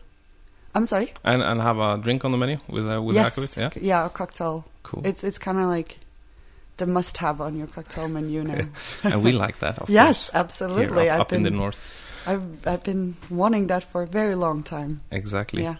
I'm 0.75 0.85
sorry. 0.85 1.13
and 1.23 1.41
and 1.41 1.61
have 1.61 1.77
a 1.79 1.97
drink 1.97 2.25
on 2.25 2.31
the 2.31 2.37
menu 2.37 2.57
with 2.67 2.89
uh, 2.89 3.01
with 3.01 3.15
yes, 3.15 3.37
akavit. 3.37 3.75
Yeah, 3.75 3.81
yeah, 3.81 4.05
a 4.05 4.09
cocktail. 4.09 4.65
cool. 4.83 5.05
It's 5.05 5.23
it's 5.23 5.37
kind 5.37 5.57
of 5.59 5.65
like 5.65 5.99
the 6.77 6.87
must-have 6.87 7.39
on 7.41 7.55
your 7.55 7.67
cocktail 7.67 8.07
menu 8.09 8.43
now. 8.43 8.65
and 9.03 9.23
we 9.23 9.31
like 9.31 9.59
that. 9.59 9.77
Of 9.79 9.89
yes, 9.89 10.29
course, 10.29 10.31
absolutely. 10.33 11.03
Here, 11.03 11.13
up, 11.13 11.21
up 11.21 11.29
been 11.29 11.37
in 11.37 11.43
the 11.43 11.51
north. 11.51 11.87
I've 12.25 12.65
I've 12.65 12.83
been 12.83 13.15
wanting 13.29 13.67
that 13.67 13.83
for 13.83 14.03
a 14.03 14.07
very 14.07 14.35
long 14.35 14.63
time. 14.63 15.01
Exactly. 15.11 15.63
Yeah. 15.63 15.75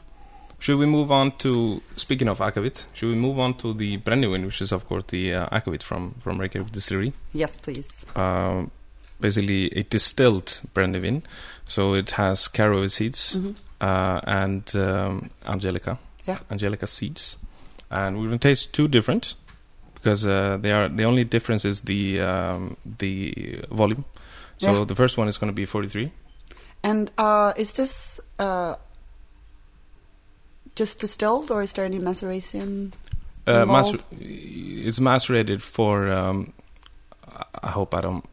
Should 0.59 0.77
we 0.77 0.85
move 0.85 1.11
on 1.11 1.31
to 1.39 1.81
speaking 1.97 2.29
of 2.29 2.39
akavit? 2.39 2.85
Should 2.93 3.09
we 3.09 3.15
move 3.15 3.37
on 3.39 3.55
to 3.55 3.73
the 3.73 3.97
Brennivin, 3.97 4.45
which 4.45 4.61
is 4.61 4.71
of 4.71 4.87
course 4.87 5.03
the 5.07 5.33
uh, 5.33 5.47
akavit 5.59 5.83
from 5.83 6.15
from 6.21 6.37
Reykjavik 6.39 6.71
Distillery? 6.71 7.13
Yes, 7.33 7.57
please. 7.57 8.05
Um, 8.15 8.71
basically, 9.19 9.71
a 9.75 9.83
distilled 9.83 10.61
Brennivin, 10.73 11.23
so 11.67 11.95
it 11.95 12.11
has 12.11 12.47
caraway 12.47 12.87
seeds 12.89 13.35
Mhm. 13.35 13.55
Uh, 13.83 14.19
and 14.41 14.63
um, 14.75 15.29
angelica, 15.45 15.97
Yeah. 16.27 16.39
angelica 16.49 16.87
seeds, 16.87 17.37
and 17.89 18.15
we're 18.17 18.27
gonna 18.29 18.37
taste 18.49 18.73
two 18.73 18.87
different 18.87 19.35
because 19.95 20.25
uh, 20.25 20.57
they 20.61 20.71
are 20.71 20.89
the 20.89 21.05
only 21.05 21.23
difference 21.25 21.67
is 21.69 21.81
the 21.81 22.21
um, 22.21 22.75
the 22.99 23.33
volume. 23.71 24.03
So 24.57 24.67
Yeah. 24.79 24.85
the 24.85 24.95
first 24.95 25.17
one 25.17 25.27
is 25.29 25.37
going 25.39 25.51
to 25.51 25.55
be 25.61 25.65
43. 25.65 26.11
And 26.83 27.11
uh, 27.17 27.53
is 27.57 27.71
this 27.73 28.19
uh, 28.39 28.75
just 30.75 30.99
distilled, 31.01 31.51
or 31.51 31.61
is 31.63 31.73
there 31.73 31.85
any 31.85 31.99
maceration? 31.99 32.93
Uh, 33.47 33.61
Involved? 33.63 34.03
it's 34.21 34.99
macerated 34.99 35.61
for. 35.61 36.09
Um, 36.11 36.53
I 37.63 37.69
hope 37.71 37.93
I 37.97 38.01
don't 38.01 38.25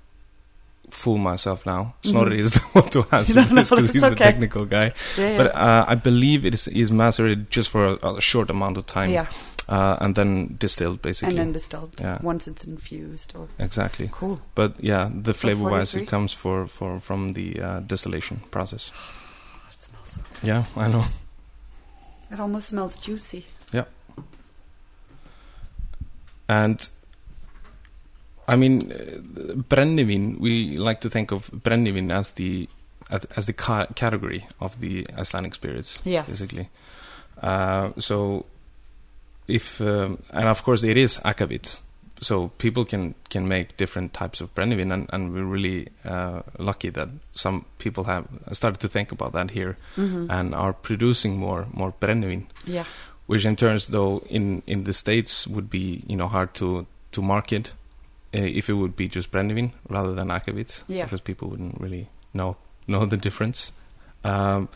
fool 1.00 1.19
myself 1.19 1.64
now. 1.66 1.95
Snorri 2.02 2.38
is 2.40 2.52
the 2.57 2.61
one 2.80 2.88
to 2.90 3.00
answer 3.12 3.40
Mm-hmm. 3.40 3.54
No, 3.54 3.54
no, 3.54 3.61
this 3.61 3.71
because 3.71 3.87
that's 3.88 3.92
he's 3.92 4.02
the 4.02 4.14
technical 4.16 4.64
guy. 4.66 4.92
Yeah, 5.16 5.37
But 5.38 5.54
uh, 5.54 5.85
I 5.92 5.95
believe 5.97 6.45
it 6.49 6.54
is, 6.54 6.69
is 6.69 6.90
macerated 6.92 7.50
just 7.50 7.71
for 7.71 7.83
a, 7.87 7.95
a 8.16 8.21
short 8.21 8.50
amount 8.50 8.76
of 8.78 8.85
time, 8.87 9.11
yeah, 9.11 9.26
uh, 9.69 9.97
and 10.00 10.14
then 10.14 10.57
distilled 10.59 11.00
basically. 11.02 11.30
and 11.30 11.38
then 11.38 11.52
distilled 11.52 11.92
Yeah. 12.00 12.19
once 12.23 12.50
it's 12.50 12.64
infused. 12.64 13.33
Or 13.37 13.49
exactly. 13.59 14.09
cool. 14.12 14.40
But 14.54 14.73
yeah, 14.83 15.11
the 15.25 15.33
flavor 15.33 15.71
wise, 15.71 15.95
it 15.95 16.07
comes 16.09 16.35
for, 16.35 16.66
for 16.66 17.00
from 17.00 17.33
the 17.33 17.61
uh, 17.61 17.80
distillation 17.80 18.40
process. 18.50 18.92
It 19.73 19.80
smells 19.80 20.09
so. 20.11 20.21
good. 20.40 20.49
Yeah, 20.49 20.64
I 20.76 20.88
know. 20.88 21.04
It 22.33 22.38
almost 22.40 22.69
smells 22.69 22.97
juicy. 22.97 23.47
Yeah. 23.73 23.87
And 26.49 26.90
I 28.52 28.57
mean, 28.57 28.90
uh, 28.92 29.54
brennivin. 29.69 30.40
We 30.40 30.76
like 30.78 31.00
to 31.02 31.09
think 31.11 31.30
of 31.33 31.50
brennivin 31.62 32.11
as 32.12 32.33
the 32.33 32.69
as 33.37 33.47
the 33.47 33.52
ca- 33.52 33.87
category 33.95 34.47
of 34.61 34.78
the 34.80 35.07
Icelandic 35.19 35.54
spirits, 35.54 36.00
Yes. 36.04 36.28
basically. 36.28 36.69
Uh, 37.42 37.90
so, 37.99 38.45
if 39.49 39.80
um, 39.80 40.19
and 40.30 40.49
of 40.49 40.62
course 40.62 40.83
it 40.85 40.97
is 40.97 41.19
akavit, 41.25 41.80
so 42.21 42.49
people 42.59 42.85
can 42.85 43.14
can 43.30 43.49
make 43.49 43.76
different 43.76 44.12
types 44.12 44.40
of 44.40 44.54
brennivin, 44.54 44.92
and, 44.92 45.07
and 45.12 45.33
we're 45.33 45.45
really 45.45 45.88
uh, 46.04 46.42
lucky 46.59 46.90
that 46.90 47.09
some 47.33 47.64
people 47.78 48.04
have 48.04 48.26
started 48.52 48.80
to 48.80 48.88
think 48.88 49.12
about 49.12 49.33
that 49.33 49.50
here 49.50 49.76
hmm 49.97 50.26
and 50.30 50.54
are 50.54 50.73
producing 50.73 51.37
more 51.38 51.66
more 51.73 51.92
brennivin 52.00 52.47
yeah, 52.66 52.85
which 53.26 53.45
in 53.45 53.57
turns 53.57 53.87
though 53.88 54.23
in 54.28 54.62
in 54.66 54.85
the 54.85 54.92
states 54.92 55.47
would 55.49 55.69
be 55.71 56.02
you 56.07 56.16
know 56.16 56.28
hard 56.28 56.52
to 56.54 56.87
to 57.12 57.23
market 57.23 57.75
if 58.33 58.69
it 58.69 58.75
would 58.75 58.95
be 58.97 59.09
just 59.09 59.31
brennivin 59.33 59.73
rather 59.89 60.15
than 60.15 60.29
akavit 60.29 60.85
Yeah. 60.89 61.05
because 61.05 61.21
people 61.21 61.49
wouldn't 61.49 61.81
really 61.81 62.09
know 62.33 62.57
know 62.87 63.05
the 63.07 63.17
difference 63.17 63.73
um, 64.25 64.69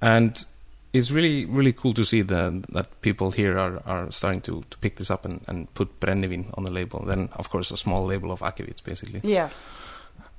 and 0.00 0.44
it's 0.92 1.10
really 1.10 1.44
really 1.44 1.72
cool 1.72 1.92
to 1.92 2.04
see 2.04 2.22
that 2.22 2.64
that 2.72 3.00
people 3.02 3.30
here 3.32 3.58
are 3.58 3.82
are 3.86 4.10
starting 4.10 4.40
to 4.40 4.62
to 4.70 4.78
pick 4.78 4.96
this 4.96 5.10
up 5.10 5.24
and 5.26 5.40
and 5.46 5.72
put 5.74 6.00
brennivin 6.00 6.46
on 6.56 6.64
the 6.64 6.70
label 6.70 7.04
then 7.06 7.28
of 7.36 7.50
course 7.50 7.70
a 7.70 7.76
small 7.76 8.04
label 8.06 8.30
of 8.32 8.40
akavit 8.40 8.82
basically 8.84 9.20
yeah. 9.22 9.50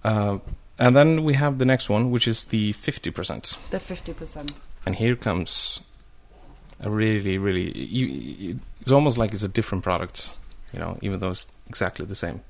uh, 0.03 0.39
and 0.79 0.96
then 0.96 1.24
we 1.24 1.34
have 1.36 1.58
the 1.60 1.65
next 1.65 1.89
one 1.89 2.10
which 2.10 2.27
is 2.27 2.46
the 2.46 2.74
50% 2.74 3.58
The 3.70 3.79
fifty 3.79 4.13
percent. 4.13 4.53
and 4.86 4.96
here 4.96 5.15
comes 5.15 5.82
a 6.82 6.89
really 6.89 7.38
really 7.38 7.77
you, 7.77 8.60
it's 8.82 8.91
almost 8.91 9.18
like 9.18 9.34
it's 9.34 9.44
a 9.44 9.50
different 9.50 9.84
product 9.84 10.38
you 10.73 10.79
know 10.79 10.97
even 11.01 11.19
though 11.19 11.31
it's 11.31 11.47
exactly 11.67 12.05
the 12.05 12.15
same. 12.15 12.41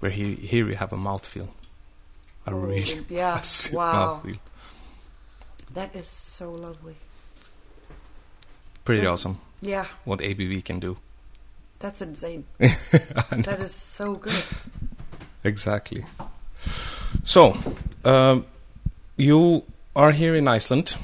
Where 0.00 0.10
here, 0.10 0.34
here 0.34 0.66
we 0.66 0.74
have 0.74 0.92
a 0.92 0.96
mouthfeel. 0.96 1.48
A 2.46 2.54
really 2.54 3.04
yeah. 3.08 3.34
massive 3.36 3.74
wow, 3.74 4.20
mouthfeel. 4.24 4.38
That 5.74 5.94
is 5.94 6.08
so 6.08 6.52
lovely. 6.52 6.96
pretty 8.84 9.06
awesome. 9.06 9.38
Yeah, 9.60 9.86
what 10.04 10.18
ABV 10.18 10.64
can 10.64 10.80
do. 10.80 10.96
That's 11.78 12.02
insane. 12.02 12.44
That 12.58 13.58
is 13.60 13.74
so 13.74 14.14
good. 14.14 14.44
exactly. 15.44 16.04
So 17.24 17.56
um, 18.04 18.46
you 19.16 19.64
are 19.94 20.12
here 20.12 20.34
in 20.38 20.48
Iceland 20.48 20.96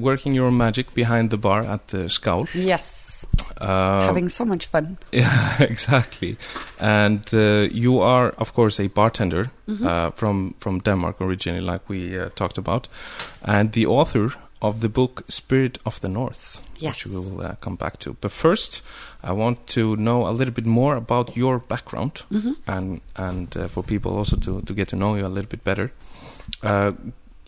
working 0.00 0.34
your 0.34 0.50
magic 0.50 0.94
behind 0.94 1.30
the 1.30 1.36
bar 1.36 1.60
at 1.60 1.88
the 1.88 2.08
Skál 2.08 2.46
Yes, 2.54 3.24
uh, 3.60 4.06
having 4.06 4.28
so 4.30 4.44
much 4.44 4.66
fun. 4.66 4.98
Yeah, 5.12 5.62
exactly. 5.62 6.36
And 6.80 7.20
uh, 7.34 7.68
you 7.72 8.00
are, 8.00 8.30
of 8.38 8.52
course, 8.54 8.80
a 8.84 8.88
bartender 8.88 9.50
Mhm. 9.68 9.86
uh, 9.86 10.10
from 10.16 10.54
from 10.58 10.80
Denmark 10.80 11.20
originally, 11.20 11.72
like 11.72 11.80
we 11.88 12.18
uh, 12.20 12.28
talked 12.34 12.58
about, 12.58 12.88
and 13.42 13.72
the 13.72 13.86
author 13.86 14.34
of 14.60 14.80
the 14.80 14.88
book 14.88 15.22
Spirit 15.28 15.78
of 15.84 16.00
the 16.00 16.08
North, 16.08 16.60
Yes. 16.78 17.04
which 17.04 17.06
we 17.06 17.20
will 17.20 17.40
uh, 17.46 17.54
come 17.60 17.76
back 17.76 17.98
to. 17.98 18.16
But 18.20 18.32
first, 18.32 18.82
I 19.24 19.32
want 19.32 19.66
to 19.74 19.96
know 19.96 20.26
a 20.26 20.32
little 20.32 20.54
bit 20.54 20.66
more 20.66 20.96
about 20.96 21.36
your 21.36 21.58
background, 21.68 22.24
hmm 22.30 22.52
and 22.66 23.00
and 23.16 23.56
uh, 23.56 23.68
for 23.68 23.82
people 23.84 24.10
also 24.18 24.36
to 24.36 24.60
to 24.66 24.74
get 24.74 24.88
to 24.88 24.96
know 24.96 25.16
you 25.18 25.26
a 25.26 25.34
little 25.34 25.50
bit 25.50 25.64
better. 25.64 25.90
Uh, 26.62 26.92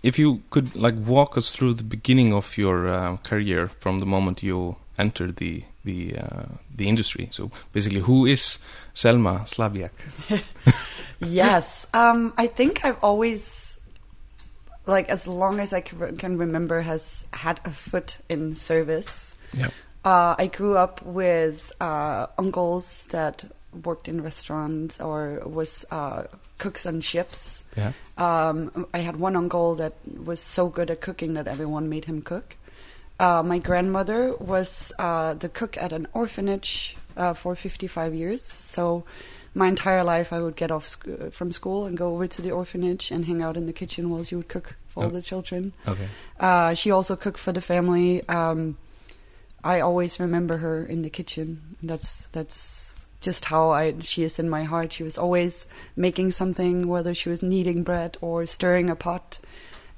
if 0.05 0.19
you 0.19 0.43
could 0.51 0.77
like 0.77 0.95
walk 0.97 1.37
us 1.37 1.57
through 1.57 1.75
the 1.75 1.83
beginning 1.83 2.33
of 2.35 2.59
your 2.59 2.89
uh, 2.89 3.17
career 3.25 3.69
from 3.69 4.01
the 4.01 4.07
moment 4.07 4.43
you 4.43 4.77
entered 4.99 5.37
the 5.37 5.65
the 5.83 6.19
uh, 6.19 6.45
the 6.77 6.89
industry. 6.89 7.29
So 7.31 7.51
basically, 7.73 8.01
who 8.01 8.27
is 8.27 8.59
Selma 8.93 9.45
Slabiak? 9.47 9.91
yes. 11.21 11.87
Um, 11.95 12.35
I 12.37 12.47
think 12.47 12.85
I've 12.85 13.03
always, 13.03 13.79
like, 14.87 15.09
as 15.09 15.27
long 15.27 15.59
as 15.59 15.73
I 15.73 15.81
can 15.81 16.17
can 16.17 16.37
remember, 16.37 16.83
has 16.83 17.27
had 17.33 17.61
a 17.65 17.71
foot 17.71 18.19
in 18.29 18.55
service. 18.55 19.37
Yeah. 19.55 19.71
Uh, 20.05 20.35
I 20.39 20.49
grew 20.49 20.77
up 20.77 21.01
with 21.01 21.73
uh, 21.81 22.27
uncles 22.37 23.07
that 23.07 23.45
worked 23.85 24.07
in 24.07 24.21
restaurants 24.23 25.01
or 25.01 25.41
was 25.47 25.87
uh, 25.91 26.25
cooks 26.65 26.87
on 26.87 27.01
ships. 27.01 27.63
Yeah. 27.77 27.93
Um, 28.27 28.87
I 28.97 28.99
had 29.09 29.17
one 29.17 29.37
uncle 29.37 29.75
that 29.83 29.95
was 30.31 30.41
so 30.41 30.69
good 30.77 30.91
at 30.91 31.01
cooking 31.07 31.35
that 31.35 31.47
everyone 31.55 31.89
made 31.95 32.05
him 32.07 32.23
cook. 32.23 32.57
Uh, 33.21 33.43
my 33.53 33.59
grandmother 33.69 34.21
was 34.53 34.93
uh, 34.99 35.35
the 35.35 35.49
cook 35.49 35.77
at 35.77 35.93
an 35.93 36.07
orphanage 36.15 36.97
uh, 37.17 37.35
for 37.35 37.55
55 37.55 38.15
years. 38.15 38.43
So 38.43 39.05
my 39.55 39.69
entire 39.69 40.03
life, 40.03 40.33
I 40.33 40.41
would 40.41 40.57
get 40.57 40.71
off 40.71 40.85
sc- 40.85 41.31
from 41.31 41.53
school 41.53 41.87
and 41.87 41.97
go 41.97 42.15
over 42.15 42.27
to 42.27 42.43
the 42.43 42.51
orphanage 42.51 43.13
and 43.13 43.25
hang 43.25 43.41
out 43.43 43.57
in 43.57 43.67
the 43.67 43.73
kitchen 43.73 44.11
while 44.11 44.25
she 44.25 44.35
would 44.37 44.49
cook 44.49 44.75
for 44.89 45.05
all 45.05 45.11
Oh. 45.11 45.13
the 45.13 45.23
children. 45.23 45.73
Okay. 45.87 46.09
Uh, 46.41 46.75
she 46.75 46.91
also 46.91 47.15
cooked 47.17 47.39
for 47.39 47.53
the 47.53 47.61
family. 47.61 48.27
Um, 48.29 48.77
I 49.63 49.81
always 49.81 50.19
remember 50.19 50.57
her 50.59 50.85
in 50.85 51.03
the 51.03 51.11
kitchen. 51.11 51.77
That's 51.83 52.27
that's 52.33 52.94
just 53.25 53.47
how 53.47 53.71
I 53.71 53.95
she 54.01 54.23
is 54.23 54.39
in 54.39 54.49
my 54.49 54.63
heart. 54.65 54.93
She 54.93 55.03
was 55.03 55.19
always 55.19 55.67
making 55.97 56.33
something, 56.33 56.87
whether 56.89 57.15
she 57.15 57.29
was 57.31 57.43
kneading 57.43 57.83
bread 57.83 58.17
or 58.21 58.47
stirring 58.47 58.91
a 58.91 58.97
pot, 58.97 59.39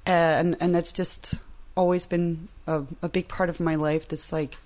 uh, 0.06 0.10
and 0.40 0.56
and 0.60 0.74
that's 0.74 0.92
just 0.92 1.34
always 1.76 2.06
been 2.06 2.48
a, 2.66 2.84
a 3.02 3.08
big 3.08 3.28
part 3.28 3.50
of 3.50 3.60
my 3.60 3.74
life. 3.74 4.08
This 4.08 4.32
like 4.32 4.56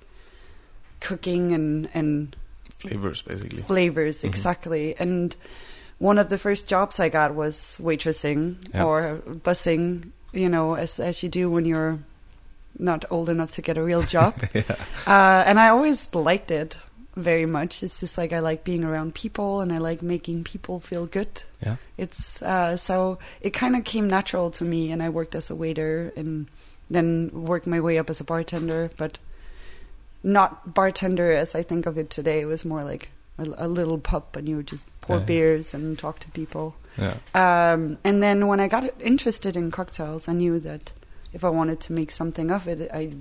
cooking 1.00 1.52
and 1.52 1.88
and 1.94 2.36
Flavors, 2.78 3.22
basically. 3.22 3.62
flavors 3.62 4.22
Mhm. 4.22 4.24
exactly 4.28 4.94
and 4.98 5.36
one 5.98 6.16
of 6.18 6.28
the 6.30 6.38
first 6.38 6.66
jobs 6.66 6.98
i 6.98 7.08
got 7.10 7.34
was 7.34 7.76
waitressing 7.80 8.56
Yeah. 8.72 8.84
or 8.84 9.20
bussing 9.44 10.12
you 10.32 10.48
know 10.48 10.74
as 10.76 10.98
as 10.98 11.22
you 11.22 11.28
do 11.28 11.50
when 11.50 11.66
you're 11.66 11.98
not 12.78 13.04
old 13.10 13.28
enough 13.28 13.50
to 13.52 13.62
get 13.62 13.76
a 13.76 13.82
real 13.82 14.02
job 14.02 14.32
yeah. 14.54 14.62
uh, 15.06 15.42
and 15.46 15.58
i 15.60 15.68
always 15.68 16.08
liked 16.14 16.50
it 16.50 16.76
very 17.20 17.46
much 17.46 17.82
it's 17.82 18.00
just 18.00 18.16
like 18.18 18.32
i 18.32 18.38
like 18.40 18.64
being 18.64 18.84
around 18.84 19.14
people 19.14 19.60
and 19.60 19.72
i 19.72 19.78
like 19.78 20.02
making 20.02 20.42
people 20.44 20.80
feel 20.80 21.06
good 21.06 21.42
Yeah. 21.64 21.76
it's 21.96 22.42
uh, 22.42 22.76
so 22.76 23.18
it 23.40 23.50
kind 23.50 23.76
of 23.76 23.84
came 23.84 24.08
natural 24.08 24.50
to 24.52 24.64
me 24.64 24.90
and 24.92 25.02
i 25.02 25.08
worked 25.08 25.34
as 25.34 25.50
a 25.50 25.54
waiter 25.54 26.12
and 26.16 26.46
then 26.90 27.30
worked 27.32 27.66
my 27.66 27.80
way 27.80 27.98
up 27.98 28.10
as 28.10 28.20
a 28.20 28.24
bartender 28.24 28.90
but 28.96 29.18
not 30.22 30.74
bartender 30.74 31.32
as 31.32 31.54
i 31.54 31.62
think 31.62 31.86
of 31.86 31.96
it 31.98 32.10
today 32.10 32.40
it 32.40 32.46
was 32.46 32.64
more 32.64 32.84
like 32.84 33.10
a, 33.38 33.46
a 33.58 33.68
little 33.68 33.98
pub 33.98 34.24
and 34.36 34.48
you 34.48 34.56
would 34.56 34.66
just 34.66 34.84
pour 35.00 35.16
Yeah. 35.18 35.24
beers 35.24 35.74
and 35.74 35.98
talk 35.98 36.18
to 36.20 36.30
people 36.30 36.74
Yeah. 36.98 37.14
um, 37.34 37.96
and 38.04 38.22
then 38.22 38.46
when 38.48 38.60
I 38.60 38.68
got 38.68 38.84
interested 39.00 39.56
in 39.56 39.70
cocktails, 39.70 40.28
I 40.28 40.32
knew 40.34 40.58
that 40.60 40.92
if 41.32 41.44
I 41.44 41.48
wanted 41.48 41.80
to 41.86 41.92
make 41.94 42.10
something 42.10 42.50
of 42.50 42.66
it, 42.68 42.90
I 42.92 43.12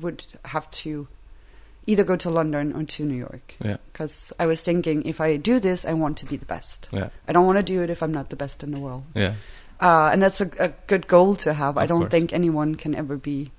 would 0.00 0.24
have 0.46 0.70
to 0.82 1.08
either 1.86 2.04
go 2.04 2.16
to 2.16 2.30
London 2.30 2.72
or 2.72 2.84
to 2.84 3.04
New 3.04 3.16
York. 3.16 3.54
Yeah. 3.62 3.76
Because 3.92 4.32
I 4.38 4.46
was 4.46 4.60
thinking, 4.62 5.04
if 5.04 5.20
I 5.20 5.36
do 5.36 5.60
this, 5.60 5.84
I 5.84 5.92
want 5.92 6.18
to 6.18 6.26
be 6.26 6.36
the 6.36 6.44
best. 6.46 6.88
Yeah. 6.92 7.08
I 7.28 7.32
don't 7.32 7.46
want 7.46 7.58
to 7.58 7.62
do 7.62 7.82
it 7.82 7.90
if 7.90 8.02
I'm 8.02 8.12
not 8.12 8.30
the 8.30 8.36
best 8.36 8.62
in 8.62 8.72
the 8.72 8.80
world. 8.80 9.04
Yeah. 9.14 9.34
Uh, 9.80 10.10
and 10.12 10.22
that's 10.22 10.40
a, 10.40 10.50
a 10.58 10.68
good 10.86 11.06
goal 11.06 11.36
to 11.36 11.52
have. 11.52 11.76
I 11.78 11.86
don't 11.86 12.00
course. 12.00 12.10
think 12.10 12.32
anyone 12.32 12.74
can 12.74 12.94
ever 12.94 13.16
be. 13.16 13.52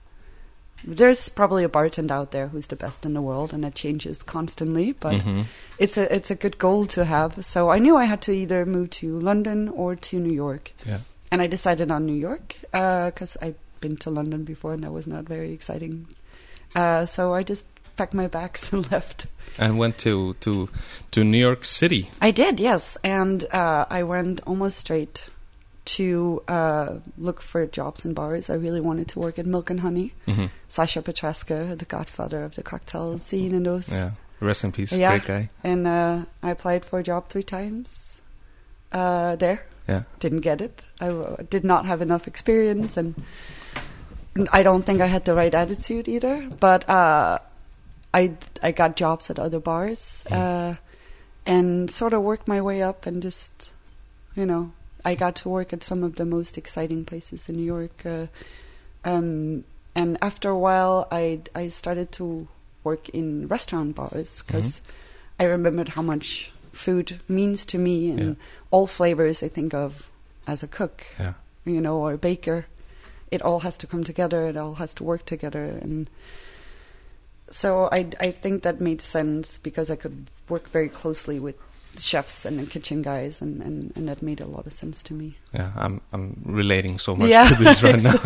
There's 0.84 1.30
probably 1.30 1.64
a 1.64 1.70
bartender 1.70 2.14
out 2.14 2.32
there 2.32 2.48
who's 2.50 2.68
the 2.68 2.76
best 2.76 3.06
in 3.06 3.14
the 3.14 3.22
world, 3.22 3.52
and 3.52 3.66
it 3.66 3.74
changes 3.76 4.22
constantly. 4.24 4.92
But 4.92 5.22
Mhm. 5.22 5.46
it's 5.80 5.98
a 5.98 6.14
it's 6.16 6.30
a 6.30 6.36
good 6.36 6.58
goal 6.60 6.86
to 6.88 7.04
have. 7.06 7.44
So 7.46 7.70
I 7.72 7.80
knew 7.80 7.96
I 7.98 8.06
had 8.06 8.22
to 8.24 8.32
either 8.32 8.66
move 8.66 8.92
to 9.02 9.20
London 9.20 9.70
or 9.70 9.96
to 9.96 10.20
New 10.20 10.34
York, 10.36 10.74
Yeah. 10.86 11.00
and 11.32 11.42
I 11.42 11.48
decided 11.48 11.90
on 11.90 12.06
New 12.06 12.14
York 12.16 12.56
because 12.72 13.38
I'd 13.42 13.56
been 13.82 13.98
to 13.98 14.10
London 14.12 14.44
before 14.44 14.74
and 14.74 14.84
that 14.84 14.92
was 14.92 15.08
not 15.08 15.24
very 15.26 15.52
exciting. 15.52 16.08
Uh, 16.76 17.06
so 17.08 17.34
I 17.34 17.42
just 17.44 17.66
packed 17.98 18.14
my 18.14 18.28
bags 18.28 18.72
and 18.74 18.90
left. 18.92 19.28
And 19.60 19.78
went 19.80 19.98
to 20.00 20.34
to 20.42 20.70
to 21.12 21.24
New 21.24 21.40
York 21.40 21.66
City. 21.66 22.10
I 22.22 22.32
did, 22.32 22.60
yes, 22.60 22.98
and 23.04 23.44
uh, 23.52 23.86
I 23.90 24.04
went 24.04 24.40
almost 24.46 24.78
straight 24.78 25.30
to 25.98 26.44
uh, 26.48 27.00
look 27.18 27.42
for 27.42 27.66
jobs 27.66 28.06
in 28.06 28.14
bars. 28.14 28.50
I 28.50 28.56
really 28.56 28.82
wanted 28.82 29.08
to 29.10 29.20
work 29.20 29.40
at 29.40 29.46
Milk 29.46 29.70
and 29.70 29.80
Honey. 29.80 30.14
hmm 30.26 30.46
Sasha 30.68 31.02
Petraske, 31.02 31.78
the 31.78 31.86
godfather 31.86 32.44
of 32.44 32.56
the 32.56 32.62
cocktail 32.64 33.18
scene, 33.18 33.56
and 33.56 33.66
those. 33.66 33.92
Yeah. 33.92 34.12
Rest 34.42 34.64
in 34.66 34.72
peace. 34.72 34.94
Yeah. 34.94 35.18
Great 35.18 35.28
guy. 35.28 35.50
And 35.64 35.88
uh, 35.88 36.26
I 36.44 36.52
applied 36.52 36.86
for 36.86 37.00
a 37.00 37.04
job 37.04 37.30
three 37.30 37.42
times 37.44 38.22
uh, 38.92 39.36
there. 39.38 39.66
Yeah. 39.88 40.04
Didn't 40.20 40.42
get 40.42 40.62
it. 40.62 40.86
I 41.02 41.08
w- 41.08 41.38
did 41.50 41.64
not 41.64 41.86
have 41.88 42.02
enough 42.04 42.28
experience, 42.28 42.98
and 42.98 43.16
I 44.52 44.62
don't 44.62 44.86
think 44.86 45.02
I 45.02 45.08
had 45.08 45.26
the 45.26 45.34
right 45.34 45.54
attitude 45.56 46.08
either. 46.08 46.48
But 46.60 46.88
uh, 46.90 47.40
I 48.18 48.32
I 48.64 48.72
got 48.72 48.96
jobs 49.00 49.30
at 49.30 49.38
other 49.40 49.60
bars 49.60 50.26
uh, 50.32 50.76
and 51.46 51.90
sort 51.92 52.14
of 52.14 52.22
worked 52.24 52.48
my 52.48 52.62
way 52.62 52.82
up, 52.90 53.06
and 53.06 53.22
just 53.22 53.74
you 54.36 54.46
know 54.46 54.72
I 55.06 55.16
got 55.16 55.36
to 55.44 55.50
work 55.50 55.74
at 55.74 55.84
some 55.84 56.04
of 56.08 56.16
the 56.16 56.26
most 56.26 56.58
exciting 56.58 57.06
places 57.06 57.50
in 57.50 57.56
New 57.58 57.66
York. 57.76 57.98
Uh, 58.06 58.28
um, 59.06 59.64
and 59.96 60.18
after 60.22 60.50
a 60.50 60.58
while, 60.68 61.08
I 61.12 61.42
I 61.56 61.70
started 61.70 62.12
to 62.14 62.48
work 62.84 63.10
in 63.10 63.48
restaurant 63.48 63.96
bars 63.96 64.44
because 64.44 64.82
I 65.40 65.46
remembered 65.46 65.90
how 65.90 66.02
much 66.02 66.52
food 66.72 67.20
means 67.28 67.66
to 67.66 67.78
me 67.78 68.12
and 68.12 68.20
Yeah. 68.20 68.34
all 68.72 68.88
flavors 68.88 69.44
I 69.44 69.50
think 69.50 69.74
of 69.74 69.92
as 70.48 70.64
a 70.64 70.68
cook, 70.68 71.06
Yeah. 71.20 71.34
you 71.66 71.82
know, 71.82 71.98
or 72.02 72.14
a 72.14 72.18
baker. 72.18 72.66
It 73.32 73.42
all 73.42 73.60
has 73.60 73.78
to 73.78 73.88
come 73.88 74.04
together. 74.04 74.48
It 74.50 74.56
all 74.58 74.76
has 74.76 74.94
to 74.96 75.04
work 75.04 75.26
together, 75.26 75.66
and 75.84 76.10
so 77.50 77.90
I 77.92 78.08
I 78.20 78.32
think 78.32 78.64
that 78.64 78.80
made 78.82 79.02
sense 79.02 79.58
because 79.58 79.90
I 79.94 79.96
could 79.96 80.30
work 80.50 80.70
very 80.70 80.90
closely 80.90 81.40
with 81.40 81.56
chefs 82.00 82.46
and 82.46 82.60
the 82.60 82.66
kitchen 82.68 83.02
guys, 83.02 83.42
and, 83.42 83.60
and, 83.64 83.92
and 83.96 84.08
that 84.08 84.22
made 84.22 84.40
a 84.40 84.46
lot 84.46 84.68
of 84.68 84.74
sense 84.74 85.02
to 85.02 85.16
me. 85.16 85.36
Yeah. 85.52 85.72
I'm 85.76 86.00
I'm 86.14 86.38
relating 86.46 87.00
so 87.00 87.16
much 87.16 87.30
Yeah. 87.30 87.48
to 87.48 87.56
this 87.56 87.82
right 87.84 88.02
now. 88.04 88.14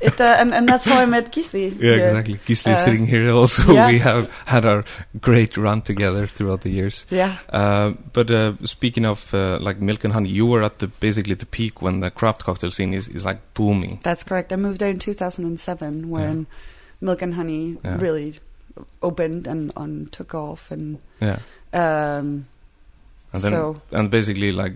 It 0.00 0.20
uh, 0.20 0.36
and 0.40 0.54
and 0.54 0.66
that's 0.68 0.86
how 0.86 1.02
I 1.02 1.06
met 1.06 1.32
Gisli. 1.32 1.68
Yeah, 1.80 1.94
here. 1.96 2.06
exactly. 2.06 2.34
Gisli 2.46 2.72
is 2.72 2.78
Uh, 2.80 2.84
sitting 2.84 3.06
here 3.06 3.30
also. 3.30 3.72
yeah. 3.74 3.90
We 3.92 3.98
have 3.98 4.30
had 4.46 4.64
our 4.64 4.84
great 5.20 5.56
run 5.56 5.82
together 5.82 6.26
throughout 6.26 6.60
the 6.62 6.70
years. 6.70 7.04
Yeah, 7.10 7.36
Uh, 7.52 7.92
but 8.12 8.30
uh, 8.30 8.54
speaking 8.64 9.04
of 9.06 9.34
uh, 9.34 9.58
like 9.60 9.80
milk 9.84 10.04
and 10.04 10.12
honey, 10.14 10.30
you 10.30 10.46
were 10.46 10.64
at 10.64 10.78
the 10.78 10.86
basically 11.00 11.34
the 11.36 11.46
peak 11.46 11.82
when 11.82 12.00
the 12.00 12.10
craft 12.10 12.44
cocktail 12.44 12.70
scene 12.70 12.94
is, 12.96 13.08
is 13.08 13.24
like 13.24 13.40
booming. 13.54 14.00
that's 14.02 14.24
correct. 14.24 14.52
I 14.52 14.56
moved 14.56 14.78
there 14.78 14.90
in 14.90 14.98
2007 14.98 16.08
when 16.10 16.46
Milk 17.00 17.22
and 17.22 17.34
Honey 17.34 17.76
Yeah. 17.84 17.98
really 18.00 18.34
opened 19.02 19.46
and, 19.46 19.72
and 19.76 20.10
took 20.12 20.34
off, 20.34 20.70
and 20.70 20.98
Yeah, 21.20 21.38
um, 21.72 22.46
and 23.32 23.42
then 23.42 23.50
so 23.52 23.80
and 23.92 24.10
basically 24.10 24.52
like 24.52 24.74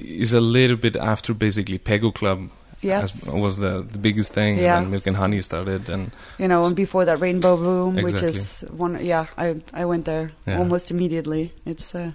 is 0.00 0.32
a 0.32 0.40
little 0.40 0.76
bit 0.76 0.96
after 0.96 1.34
basically 1.34 1.78
Pegu 1.78 2.12
Club 2.14 2.50
yes, 2.80 3.24
has- 3.26 3.34
was 3.34 3.56
the 3.58 3.82
the 3.82 3.98
biggest 3.98 4.32
thing, 4.32 4.54
and 4.54 4.62
Yes. 4.62 4.80
then 4.82 4.90
milk 4.90 5.06
and 5.06 5.16
honey 5.16 5.42
started, 5.42 5.88
and 5.88 6.10
you 6.38 6.48
know, 6.48 6.64
and 6.64 6.76
before 6.76 7.04
that 7.04 7.20
Rainbow 7.20 7.56
Room, 7.56 7.96
which 7.96 8.22
is 8.22 8.64
one. 8.76 8.98
Yeah, 9.04 9.26
I 9.36 9.56
I 9.72 9.84
went 9.84 10.04
there 10.04 10.32
Yeah. 10.46 10.58
almost 10.58 10.90
immediately. 10.90 11.52
It's 11.66 11.94
uh, 11.94 12.12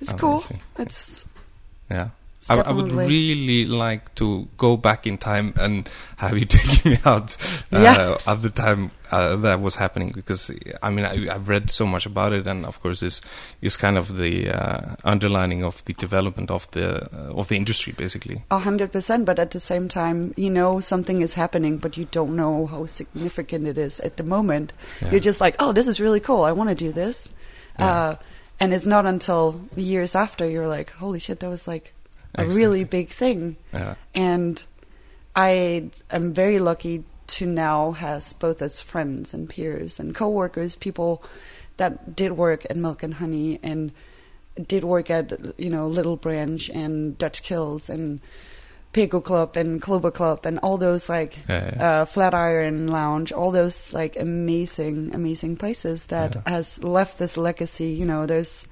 it's 0.00 0.12
cool. 0.12 0.42
It's, 0.78 1.26
yeah. 1.90 2.08
It's 2.50 2.66
I, 2.66 2.70
I 2.70 2.72
would 2.72 2.92
really 2.92 3.66
like 3.66 4.14
to 4.16 4.48
go 4.56 4.76
back 4.76 5.06
in 5.06 5.18
time 5.18 5.52
and 5.58 5.88
have 6.16 6.38
you 6.38 6.44
take 6.56 6.84
me 6.84 6.98
out 7.04 7.36
uh, 7.72 7.80
Yeah. 7.80 8.16
at 8.26 8.42
the 8.42 8.50
time 8.50 8.90
uh, 9.12 9.36
that 9.36 9.60
was 9.60 9.76
happening 9.76 10.12
because 10.14 10.50
I 10.82 10.90
mean 10.90 11.04
I, 11.04 11.32
I've 11.34 11.48
read 11.48 11.70
so 11.70 11.86
much 11.86 12.06
about 12.06 12.32
it 12.32 12.46
and 12.46 12.64
of 12.66 12.80
course 12.82 13.00
this 13.00 13.20
is 13.62 13.76
kind 13.76 13.96
of 13.96 14.16
the 14.16 14.50
uh, 14.50 14.96
underlining 15.04 15.62
of 15.62 15.84
the 15.84 15.92
development 15.92 16.50
of 16.50 16.70
the 16.72 17.04
uh, 17.12 17.32
of 17.40 17.48
the 17.48 17.56
industry 17.56 17.92
basically. 17.96 18.42
A 18.50 18.58
hundred 18.58 18.92
percent, 18.92 19.26
but 19.26 19.38
at 19.38 19.50
the 19.52 19.60
same 19.60 19.88
time, 19.88 20.34
you 20.36 20.50
know 20.50 20.80
something 20.80 21.20
is 21.20 21.34
happening, 21.34 21.78
but 21.78 21.96
you 21.96 22.06
don't 22.10 22.34
know 22.36 22.66
how 22.66 22.86
significant 22.86 23.66
it 23.68 23.78
is 23.78 24.00
at 24.00 24.16
the 24.16 24.24
moment. 24.24 24.72
Yeah. 25.02 25.10
You're 25.12 25.20
just 25.20 25.40
like, 25.40 25.56
oh, 25.60 25.72
this 25.72 25.86
is 25.86 26.00
really 26.00 26.20
cool. 26.20 26.42
I 26.42 26.52
want 26.52 26.70
to 26.70 26.74
do 26.76 26.92
this, 26.92 27.30
Yeah. 27.78 27.86
uh, 27.86 28.16
and 28.58 28.72
it's 28.74 28.86
not 28.86 29.06
until 29.06 29.60
years 29.76 30.14
after 30.16 30.48
you're 30.48 30.66
like, 30.68 30.90
holy 30.92 31.18
shit, 31.20 31.40
that 31.40 31.48
was 31.48 31.68
like 31.68 31.92
a 32.36 32.46
really 32.46 32.84
big 32.84 33.08
thing. 33.08 33.56
Yeah, 33.72 33.94
And 34.14 34.62
I 35.34 35.90
am 36.10 36.32
very 36.32 36.58
lucky 36.58 37.04
to 37.28 37.46
now 37.46 37.90
has 37.92 38.32
both 38.34 38.62
as 38.62 38.80
friends 38.80 39.34
and 39.34 39.48
peers 39.48 39.98
and 39.98 40.14
coworkers, 40.14 40.76
people 40.76 41.22
that 41.76 42.14
did 42.16 42.32
work 42.32 42.64
at 42.70 42.76
Milk 42.76 43.02
and 43.02 43.14
Honey 43.14 43.58
and 43.62 43.92
did 44.66 44.84
work 44.84 45.10
at 45.10 45.32
you 45.58 45.68
know 45.68 45.86
Little 45.88 46.16
Branch 46.16 46.70
and 46.70 47.18
Dutch 47.18 47.42
Kills 47.42 47.90
and 47.90 48.20
Pegu 48.94 49.22
Club 49.22 49.56
and 49.56 49.82
Clover 49.82 50.10
Club 50.10 50.46
and 50.46 50.58
all 50.62 50.78
those 50.78 51.10
like 51.10 51.36
Yeah, 51.48 51.70
yeah. 51.76 51.88
uh, 51.88 52.04
Flatiron 52.06 52.88
Lounge, 52.88 53.32
all 53.32 53.50
those 53.50 53.92
like 53.92 54.16
amazing, 54.18 55.14
amazing 55.14 55.56
places 55.56 56.06
that 56.06 56.36
Yeah. 56.36 56.42
has 56.46 56.82
left 56.82 57.18
this 57.18 57.36
legacy. 57.36 57.88
You 57.88 58.06
know, 58.06 58.24
there's 58.24 58.66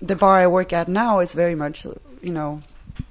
the 0.00 0.16
bar 0.16 0.36
I 0.36 0.46
work 0.46 0.72
at 0.72 0.88
now 0.88 1.20
is 1.20 1.34
very 1.34 1.54
much, 1.54 1.84
you 2.22 2.32
know, 2.32 2.62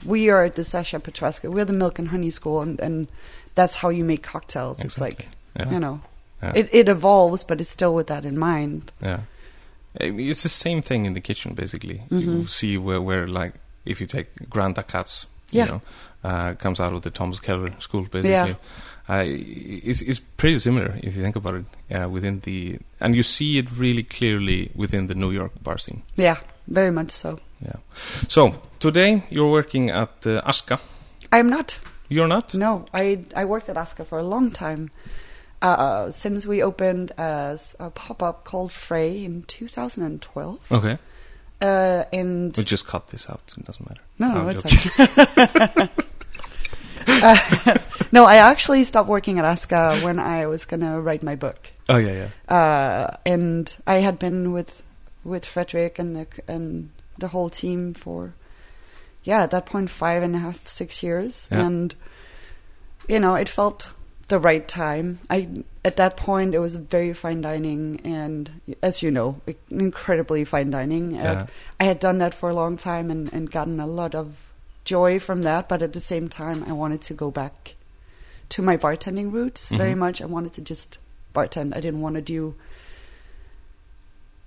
we 0.06 0.30
are 0.30 0.44
at 0.44 0.56
the 0.56 0.64
Sasha 0.64 1.00
Petraske. 1.00 1.50
We're 1.52 1.66
the 1.66 1.74
Milk 1.74 2.00
and 2.00 2.10
Honey 2.10 2.30
School, 2.32 2.62
and, 2.62 2.80
and 2.80 3.08
that's 3.56 3.76
how 3.76 3.90
you 3.90 4.04
make 4.04 4.24
cocktails. 4.24 4.84
It's 4.84 5.00
like, 5.02 5.28
yeah, 5.56 5.70
you 5.72 5.80
know, 5.80 6.02
yeah. 6.42 6.54
it, 6.56 6.70
it 6.72 6.90
evolves, 6.90 7.44
but 7.44 7.60
it's 7.62 7.70
still 7.70 7.94
with 7.94 8.08
that 8.08 8.26
in 8.26 8.38
mind. 8.38 8.92
Yeah, 9.02 9.22
it's 9.96 10.44
the 10.44 10.50
same 10.50 10.82
thing 10.82 11.06
in 11.06 11.14
the 11.14 11.22
kitchen. 11.22 11.54
Basically, 11.54 12.04
you 12.10 12.28
Mhm. 12.44 12.50
see 12.50 12.78
where, 12.78 13.02
where 13.02 13.28
like 13.28 13.54
if 13.86 14.00
you 14.00 14.08
take 14.08 14.50
Grant 14.50 14.78
Achatz, 14.78 15.26
Yeah. 15.52 15.66
you 15.66 15.72
know, 15.72 15.82
uh, 16.24 16.54
comes 16.54 16.80
out 16.80 16.94
of 16.94 17.02
the 17.02 17.10
Thomas 17.10 17.40
Keller 17.40 17.72
School. 17.80 18.04
Basically, 18.04 18.32
Yeah. 18.32 18.56
uh, 19.10 19.24
it's 19.26 20.02
it's 20.02 20.20
pretty 20.20 20.60
similar 20.60 20.94
if 21.04 21.16
you 21.16 21.22
think 21.24 21.36
about 21.36 21.56
it. 21.56 21.66
Uh, 21.96 22.08
within 22.08 22.40
the 22.42 22.78
and 23.00 23.16
you 23.16 23.24
see 23.24 23.58
it 23.58 23.68
really 23.78 24.04
clearly 24.04 24.70
within 24.76 25.08
the 25.08 25.16
New 25.16 25.32
York 25.32 25.52
bar 25.64 25.78
scene. 25.78 26.04
Yeah, 26.16 26.38
very 26.74 26.92
much 26.92 27.12
so. 27.12 27.40
Yeah. 27.60 27.76
So 28.28 28.54
today 28.80 29.24
you're 29.30 29.52
working 29.52 29.90
at 29.92 30.26
uh, 30.26 30.42
Aska. 30.46 30.80
I'm 31.32 31.50
not. 31.50 31.80
You're 32.10 32.28
not. 32.28 32.54
No, 32.56 32.86
I 32.94 33.24
I 33.36 33.46
worked 33.46 33.70
at 33.70 33.78
Aska 33.78 34.06
for 34.06 34.20
a 34.20 34.24
long 34.24 34.52
time. 34.52 34.90
Uh, 35.62 36.10
since 36.10 36.48
we 36.48 36.64
opened 36.64 37.12
as 37.20 37.76
a 37.80 37.92
pop 37.92 38.24
up 38.24 38.44
called 38.44 38.72
Frej 38.72 39.24
in 39.26 39.44
2012. 39.44 40.72
Okay. 40.72 40.98
Uh, 41.62 42.04
and 42.12 42.58
We'll 42.58 42.66
just 42.66 42.88
cut 42.88 43.10
this 43.10 43.30
out. 43.30 43.54
It 43.56 43.66
doesn't 43.66 43.88
matter. 43.88 44.02
no, 44.18 44.34
no, 44.34 44.50
it's 44.50 44.66
okay. 44.66 45.88
uh, 47.08 47.78
no, 48.12 48.26
I 48.26 48.38
actually 48.38 48.84
stopped 48.84 49.08
working 49.08 49.38
at 49.38 49.46
Aska 49.46 49.96
when 50.02 50.18
I 50.18 50.48
was 50.48 50.66
gonna 50.66 51.00
write 51.00 51.22
my 51.22 51.36
book. 51.36 51.72
Oh 51.88 51.98
yeah, 51.98 52.26
yeah. 52.50 52.56
uh, 52.56 53.18
and 53.26 53.72
I 53.86 53.96
had 54.02 54.18
been 54.18 54.54
with 54.54 54.82
with 55.24 55.46
Frederick 55.46 56.00
and 56.00 56.16
the, 56.16 56.28
and 56.48 56.90
the 57.18 57.30
whole 57.30 57.50
team 57.50 57.94
for 57.94 58.34
yeah 59.24 59.44
at 59.44 59.52
that 59.52 59.66
point 59.66 59.90
five 59.90 60.24
and 60.24 60.36
a 60.36 60.40
half 60.40 60.68
six 60.68 61.04
years 61.04 61.48
Yeah. 61.52 61.66
and 61.68 61.96
you 63.08 63.20
know 63.20 63.36
it 63.36 63.50
felt 63.50 63.94
the 64.30 64.40
right 64.40 64.68
time 64.68 65.20
I 65.30 65.48
at 65.84 65.98
that 65.98 66.16
point 66.18 66.56
it 66.56 66.60
was 66.60 66.76
very 66.78 67.14
fine 67.14 67.42
dining 67.42 68.00
and 68.04 68.50
as 68.82 69.04
you 69.04 69.12
know 69.12 69.42
incredibly 69.70 70.44
fine 70.46 70.72
dining 70.72 71.12
Yeah. 71.16 71.48
I 71.80 71.84
had 71.84 72.00
done 72.00 72.18
that 72.20 72.34
for 72.34 72.50
a 72.50 72.56
long 72.56 72.78
time 72.78 73.12
and, 73.12 73.32
and 73.34 73.52
gotten 73.52 73.80
a 73.80 73.88
lot 73.88 74.16
of 74.16 74.36
joy 74.86 75.20
from 75.20 75.44
that 75.44 75.68
but 75.70 75.82
at 75.82 75.94
the 75.94 76.00
same 76.00 76.30
time 76.30 76.64
I 76.68 76.72
wanted 76.72 77.02
to 77.04 77.14
go 77.14 77.30
back 77.30 77.76
to 78.50 78.62
my 78.62 78.78
bartending 78.78 79.32
roots 79.32 79.72
very 79.72 79.94
Mhm. 79.94 79.98
much 80.00 80.22
I 80.22 80.26
wanted 80.26 80.54
to 80.54 80.62
just 80.62 80.98
bartend. 81.34 81.76
I 81.76 81.80
didn't 81.80 82.02
want 82.02 82.16
to 82.16 82.22
do. 82.22 82.56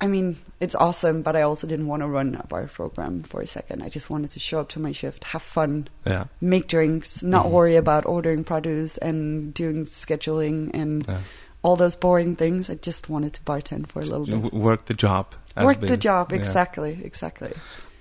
I 0.04 0.06
mean, 0.06 0.36
it's 0.60 0.74
awesome, 0.74 1.22
but 1.22 1.34
I 1.34 1.42
also 1.42 1.66
didn't 1.66 1.86
want 1.88 2.02
to 2.02 2.08
run 2.08 2.34
a 2.34 2.46
bar 2.46 2.66
program 2.68 3.22
for 3.22 3.40
a 3.40 3.46
second. 3.46 3.82
I 3.82 3.88
just 3.88 4.10
wanted 4.10 4.30
to 4.32 4.40
show 4.40 4.60
up 4.60 4.68
to 4.70 4.80
my 4.80 4.92
shift, 4.92 5.24
have 5.24 5.40
fun, 5.42 5.88
Yeah. 6.06 6.24
make 6.40 6.66
drinks, 6.68 7.22
not 7.22 7.46
Mhm. 7.46 7.50
worry 7.56 7.76
about 7.76 8.04
ordering 8.06 8.44
produce 8.44 8.98
and 8.98 9.54
doing 9.54 9.86
scheduling 9.86 10.70
and 10.74 11.04
yeah. 11.08 11.18
all 11.62 11.76
those 11.76 11.96
boring 11.96 12.36
things. 12.36 12.68
I 12.68 12.74
just 12.74 13.08
wanted 13.08 13.32
to 13.34 13.40
bartend 13.42 13.86
for 13.88 14.00
a 14.02 14.04
little 14.04 14.26
bit. 14.26 14.42
W- 14.42 14.62
Work 14.62 14.84
the 14.84 14.94
job. 15.06 15.24
Work 15.56 15.80
the 15.80 15.96
job, 15.96 16.32
yeah. 16.32 16.38
exactly, 16.38 16.98
exactly. 17.02 17.52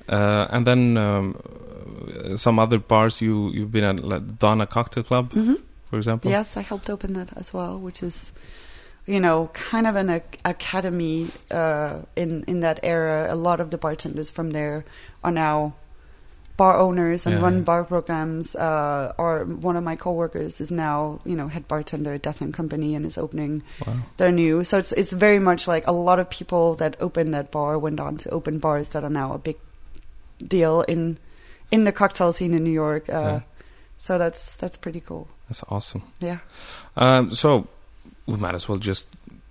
Uh, 0.10 0.48
and 0.52 0.68
then 0.68 0.98
um, 0.98 1.36
uh, 2.26 2.36
some 2.36 2.60
other 2.60 2.80
bars 2.80 3.22
you 3.22 3.50
you've 3.56 3.72
been 3.72 3.86
at 3.86 4.04
like 4.04 4.38
Donna 4.40 4.66
Cocktail 4.68 5.04
Club, 5.04 5.32
hmm 5.32 5.54
for 5.90 5.98
example. 5.98 6.30
Yes, 6.32 6.58
I 6.58 6.62
helped 6.62 6.90
open 6.90 7.14
that 7.14 7.30
as 7.38 7.54
well, 7.54 7.80
which 7.80 8.04
is, 8.04 8.34
you 9.06 9.20
know, 9.20 9.50
kind 9.54 9.86
of 9.88 9.96
an 9.96 10.10
ac- 10.10 10.40
academy 10.46 11.28
uh, 11.52 12.02
in 12.16 12.44
in 12.48 12.62
that 12.62 12.80
era. 12.84 13.28
A 13.30 13.36
lot 13.36 13.60
of 13.60 13.70
the 13.70 13.78
bartenders 13.78 14.32
from 14.32 14.52
there 14.52 14.86
are 15.24 15.32
now 15.32 15.76
bar 16.56 16.78
owners 16.78 17.26
and 17.26 17.36
Yeah, 17.36 17.42
run 17.44 17.58
yeah. 17.58 17.64
bar 17.64 17.84
programs. 17.84 18.56
Uh, 18.56 19.12
or 19.18 19.44
one 19.46 19.76
of 19.76 19.84
my 19.84 19.96
coworkers 19.96 20.62
is 20.62 20.72
now, 20.72 21.20
you 21.26 21.36
know, 21.36 21.48
head 21.48 21.68
bartender 21.68 22.14
at 22.14 22.22
Death 22.22 22.42
and 22.42 22.54
Company 22.54 22.96
and 22.96 23.06
is 23.06 23.18
opening 23.18 23.64
Wow. 23.86 23.96
their 24.18 24.32
new. 24.32 24.64
So 24.64 24.78
it's 24.78 24.92
it's 24.94 25.12
very 25.14 25.40
much 25.40 25.68
like 25.68 25.86
a 25.88 25.92
lot 25.92 26.20
of 26.20 26.30
people 26.30 26.76
that 26.76 26.96
opened 27.02 27.34
that 27.34 27.52
bar 27.52 27.78
went 27.80 28.00
on 28.00 28.18
to 28.18 28.30
open 28.30 28.60
bars 28.60 28.90
that 28.90 29.04
are 29.04 29.10
now 29.10 29.34
a 29.34 29.38
big 29.40 29.58
deal 30.46 30.82
in 30.88 31.18
in 31.72 31.84
the 31.86 31.92
cocktail 31.92 32.32
scene 32.34 32.54
in 32.54 32.64
New 32.64 32.72
York. 32.72 33.10
Uh, 33.10 33.12
Yeah. 33.12 33.40
So 33.98 34.18
that's 34.18 34.56
that's 34.58 34.78
pretty 34.78 35.00
cool. 35.02 35.28
That's 35.50 35.64
awesome. 35.70 36.04
Yeah. 36.20 36.40
Um, 36.96 37.34
so 37.36 37.68
we 38.26 38.38
might 38.38 38.56
as 38.56 38.68
well 38.70 38.78
just, 38.78 39.08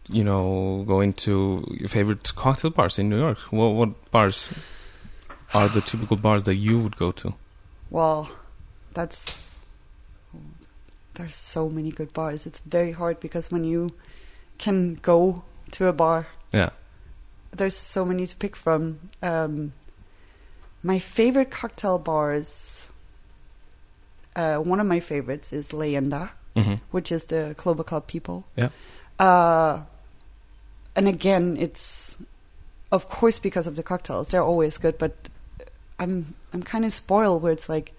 you 0.09 0.25
know, 0.25 0.85
go 0.87 1.01
into 1.01 1.65
your 1.79 1.89
favorite 1.89 2.35
cocktail 2.35 2.71
bars 2.71 2.99
in 2.99 3.09
New 3.09 3.19
York. 3.19 3.39
What, 3.51 3.69
what 3.75 4.11
bars 4.11 4.51
are 5.55 5.69
the 5.69 5.81
typical 5.81 6.17
bars 6.17 6.43
that 6.45 6.55
you 6.57 6.79
would 6.79 6.97
go 6.97 7.13
to? 7.13 7.35
Well, 7.91 8.31
that's 8.95 9.39
there's 11.15 11.35
so 11.37 11.69
many 11.69 11.91
good 11.91 12.13
bars. 12.15 12.47
It's 12.47 12.61
very 12.61 12.93
hard 12.93 13.21
because 13.21 13.51
when 13.51 13.65
you 13.65 13.91
can 14.59 14.95
go 15.03 15.45
to 15.73 15.87
a 15.89 15.93
bar, 15.93 16.27
Yeah. 16.53 16.71
there's 17.51 17.77
so 17.77 18.05
many 18.07 18.27
to 18.27 18.37
pick 18.37 18.57
from. 18.57 19.11
Um, 19.23 19.75
my 20.83 20.99
favorite 20.99 21.51
cocktail 21.51 21.99
bars. 21.99 22.89
Uh, 24.35 24.57
one 24.57 24.81
of 24.81 24.87
my 24.87 25.01
favorites 25.01 25.53
is 25.53 25.69
Leyenda, 25.73 26.31
hmm 26.57 26.75
which 26.91 27.11
is 27.11 27.25
the 27.25 27.55
Clover 27.57 27.85
Club 27.85 28.07
people. 28.07 28.45
Yeah. 28.57 28.69
Uh, 29.19 29.83
and 30.95 31.09
again, 31.09 31.57
it's 31.59 32.17
of 32.91 33.09
course 33.09 33.39
because 33.39 33.67
of 33.67 33.77
the 33.77 33.83
cocktails. 33.83 34.29
They're 34.29 34.43
always 34.43 34.79
good, 34.79 34.99
but 34.99 35.13
I'm 35.99 36.35
I'm 36.53 36.63
kind 36.63 36.85
of 36.85 36.93
spoiled 36.93 37.43
where 37.43 37.53
it's 37.53 37.69
like 37.69 37.93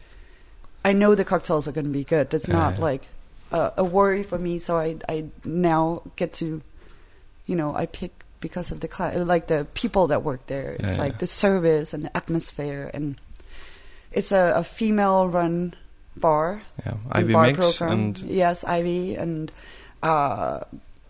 I 0.85 0.93
know 0.93 1.15
the 1.15 1.25
cocktails 1.25 1.67
are 1.67 1.71
going 1.71 1.85
to 1.87 1.91
be 1.91 2.03
good. 2.03 2.33
It's 2.33 2.47
Yeah, 2.47 2.53
not 2.55 2.77
yeah. 2.77 2.83
like 2.83 3.07
a, 3.51 3.71
a 3.77 3.83
worry 3.83 4.23
for 4.23 4.37
me. 4.37 4.59
So 4.59 4.77
I 4.77 4.97
I 5.09 5.25
now 5.43 6.01
get 6.15 6.33
to, 6.33 6.61
you 7.45 7.55
know, 7.55 7.73
I 7.75 7.85
pick 7.87 8.11
because 8.39 8.71
of 8.71 8.81
the 8.81 8.87
cla- 8.87 9.13
like 9.23 9.47
the 9.47 9.65
people 9.73 10.07
that 10.07 10.23
work 10.23 10.45
there. 10.47 10.73
It's 10.79 10.97
Yeah, 10.97 11.03
like 11.03 11.17
the 11.19 11.27
service 11.27 11.93
and 11.93 12.03
the 12.05 12.15
atmosphere, 12.15 12.91
and 12.93 13.15
it's 14.11 14.31
a, 14.31 14.53
a 14.57 14.63
female 14.63 15.27
run 15.29 15.73
bar 16.15 16.61
Yeah. 16.85 16.93
Ivy 17.11 17.33
bar 17.33 17.45
Mix 17.47 17.77
program. 17.77 17.99
and 17.99 18.19
yes, 18.21 18.63
Ivy 18.63 19.15
and 19.15 19.51
uh, 20.01 20.61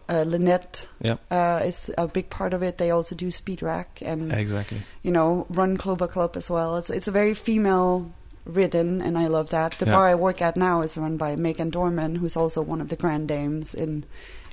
uh, 0.09 0.23
Lynette 0.27 0.87
yeah, 1.01 1.15
uh, 1.31 1.61
is 1.65 1.91
a 1.97 2.07
big 2.07 2.29
part 2.29 2.53
of 2.53 2.61
it. 2.63 2.77
They 2.77 2.91
also 2.91 3.15
do 3.15 3.31
speed 3.31 3.61
rack 3.61 4.01
and 4.05 4.31
exactly. 4.33 4.79
you 5.01 5.11
know 5.11 5.45
run 5.49 5.77
Clover 5.77 6.07
Club 6.07 6.35
as 6.37 6.49
well. 6.49 6.77
It's 6.77 6.89
it's 6.89 7.07
a 7.07 7.11
very 7.11 7.33
female 7.33 8.11
ridden, 8.45 9.01
and 9.01 9.17
I 9.17 9.27
love 9.27 9.49
that. 9.51 9.73
The 9.79 9.85
bar 9.85 10.07
I 10.07 10.15
work 10.15 10.41
at 10.41 10.57
now 10.57 10.81
is 10.81 10.97
run 10.97 11.17
by 11.17 11.35
Meaghan 11.35 11.71
Dorman, 11.71 12.15
who's 12.15 12.35
also 12.35 12.61
one 12.61 12.81
of 12.81 12.89
the 12.89 12.95
grand 12.97 13.27
dames 13.29 13.73
in 13.73 14.03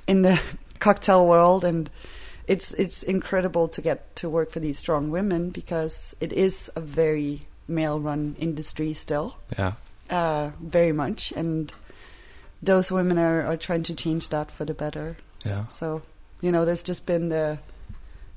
in 0.07 0.21
the 0.21 0.39
cocktail 0.79 1.27
world, 1.27 1.63
and 1.65 1.89
it's 2.47 2.71
it's 2.73 3.03
incredible 3.03 3.67
to 3.67 3.81
get 3.81 4.15
to 4.15 4.29
work 4.29 4.51
for 4.51 4.59
these 4.61 4.79
strong 4.79 5.11
women 5.11 5.49
because 5.49 6.15
it 6.21 6.31
is 6.33 6.71
a 6.75 6.81
very 6.81 7.45
male 7.67 7.99
run 7.99 8.35
industry 8.39 8.93
still 8.93 9.35
Yeah. 9.57 9.73
Uh, 10.11 10.51
very 10.61 10.91
much, 10.91 11.31
and 11.35 11.71
those 12.61 12.91
women 12.91 13.17
are, 13.17 13.43
are 13.45 13.57
trying 13.57 13.83
to 13.83 13.95
change 13.95 14.29
that 14.29 14.51
for 14.51 14.65
the 14.65 14.73
better. 14.73 15.17
Yeah. 15.45 15.65
So, 15.67 16.01
you 16.41 16.51
know, 16.51 16.65
there's 16.65 16.83
just 16.83 17.05
been 17.07 17.29
the, 17.29 17.57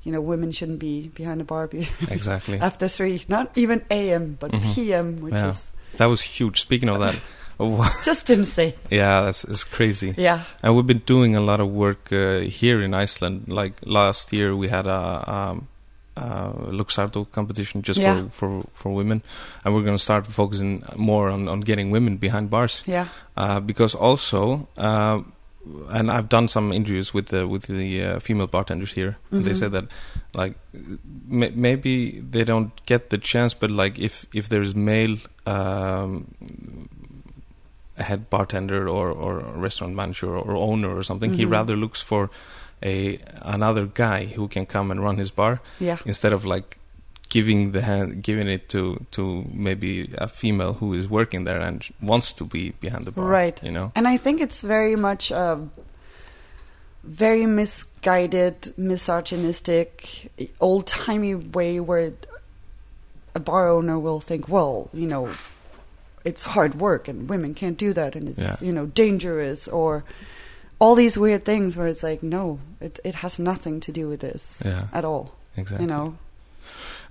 you 0.03 0.13
know, 0.13 0.21
women 0.21 0.53
shouldn't 0.53 0.79
be 0.79 1.09
behind 1.09 1.41
a 1.41 1.45
barbe. 1.45 1.75
Exactly. 2.11 2.59
after 2.61 2.89
three, 2.89 3.25
not 3.29 3.51
even 3.57 3.83
AM, 3.91 4.37
but 4.41 4.51
Mhm. 4.53 4.75
PM, 4.75 5.21
which 5.21 5.35
Yeah. 5.35 5.51
is 5.51 5.71
That 5.99 6.07
was 6.07 6.23
huge. 6.23 6.61
Speaking 6.61 6.89
of 6.89 7.01
that, 7.01 7.21
oh, 7.61 7.85
just 8.05 8.31
insane. 8.31 8.73
yeah, 8.91 9.23
that's 9.23 9.45
it's 9.45 9.65
crazy. 9.65 10.15
Yeah, 10.17 10.41
And 10.63 10.75
we've 10.75 10.87
been 10.87 11.03
doing 11.07 11.37
a 11.37 11.41
lot 11.41 11.61
of 11.61 11.69
work 11.69 12.11
uh, 12.13 12.41
here 12.41 12.81
in 12.83 12.95
Iceland. 12.95 13.45
Like 13.49 13.75
last 13.85 14.33
year, 14.33 14.57
we 14.57 14.69
had 14.69 14.87
a 14.87 15.25
um, 15.27 15.69
uh, 16.17 16.53
Luxardo 16.71 17.25
competition 17.33 17.83
just 17.83 18.01
Yeah. 18.01 18.15
for, 18.15 18.29
for 18.31 18.65
for 18.73 18.95
women, 18.95 19.23
and 19.65 19.75
we're 19.75 19.83
going 19.85 19.97
to 19.99 20.03
start 20.03 20.27
focusing 20.27 20.83
more 20.97 21.29
on, 21.31 21.49
on 21.49 21.61
getting 21.61 21.91
women 21.93 22.17
behind 22.19 22.51
bars. 22.51 22.83
yeah, 22.87 23.07
Uh, 23.37 23.61
because 23.61 23.95
also, 23.99 24.69
uh, 24.79 25.23
and 25.91 26.11
I've 26.11 26.29
done 26.29 26.49
some 26.49 26.73
interviews 26.75 27.15
with 27.15 27.27
the 27.29 27.47
with 27.49 27.67
the 27.67 28.03
uh, 28.05 28.19
female 28.21 28.47
bartenders 28.47 28.93
here, 28.95 29.17
and 29.33 29.45
they 29.45 29.53
Mhm. 29.53 29.57
said 29.59 29.73
that 29.73 29.85
like 30.35 30.55
maybe 31.29 32.21
they 32.31 32.45
don't 32.45 32.71
get 32.87 33.09
the 33.11 33.19
chance, 33.19 33.55
but 33.59 33.71
like 33.71 33.99
if 33.99 34.27
if 34.33 34.49
there's 34.49 34.75
male 34.75 35.17
um, 35.47 36.27
head 37.97 38.29
bartender 38.31 38.89
or 38.89 39.11
or 39.11 39.41
restaurant 39.63 39.95
manager 39.95 40.37
or 40.37 40.55
owner 40.57 40.95
or 40.97 41.03
something, 41.03 41.33
he 41.33 41.45
Mhm. 41.45 41.51
rather 41.53 41.77
looks 41.77 42.01
for 42.03 42.31
a 42.83 43.19
another 43.43 43.87
guy 43.87 44.27
who 44.27 44.49
can 44.49 44.67
come 44.67 44.91
and 44.91 45.01
run 45.03 45.17
his 45.19 45.31
bar 45.31 45.61
yeah, 45.81 45.99
instead 46.07 46.33
of 46.33 46.45
like 46.45 46.79
giving 47.29 47.73
the 47.73 47.81
hand 47.83 48.23
giving 48.23 48.49
it 48.49 48.69
to 48.69 49.05
to 49.11 49.45
maybe 49.53 50.11
a 50.19 50.29
female 50.29 50.75
who 50.75 50.93
is 50.95 51.09
working 51.09 51.45
there 51.45 51.59
and 51.61 51.89
wants 52.01 52.33
to 52.33 52.45
be 52.45 52.71
behind 52.81 53.05
the 53.07 53.11
bar 53.13 53.25
Right. 53.25 53.63
you 53.63 53.73
know 53.73 53.91
and 53.95 54.07
I 54.07 54.17
think 54.19 54.41
it's 54.41 54.63
very 54.63 54.97
much 54.97 55.31
a 55.31 55.67
very 57.07 57.45
misguided, 57.45 58.73
misogynistic, 58.79 60.31
old 60.61 60.87
timey 60.87 61.35
way 61.35 61.79
where 61.81 62.13
a 63.35 63.41
bar 63.41 63.69
owner 63.69 63.99
will 63.99 64.21
think, 64.21 64.49
well, 64.49 64.89
you 64.95 65.07
know, 65.07 65.29
it's 66.25 66.45
hard 66.45 66.77
work 66.77 67.07
and 67.09 67.29
women 67.29 67.53
can't 67.55 67.77
do 67.77 67.93
that 67.93 68.17
and 68.17 68.29
it's 68.31 68.39
Yeah. 68.63 68.67
you 68.67 68.73
know 68.73 68.87
dangerous 68.87 69.69
or 69.69 70.03
all 70.81 70.95
these 70.95 71.17
weird 71.19 71.45
things 71.45 71.77
where 71.77 71.87
it's 71.87 72.03
like 72.03 72.23
no 72.23 72.59
it 72.81 72.99
it 73.05 73.15
has 73.17 73.39
nothing 73.39 73.81
to 73.81 73.93
do 73.93 74.09
with 74.09 74.21
this 74.21 74.63
Yeah. 74.65 74.87
at 74.93 75.05
all 75.05 75.33
exactly 75.57 75.85
you 75.87 75.91
know 75.93 76.17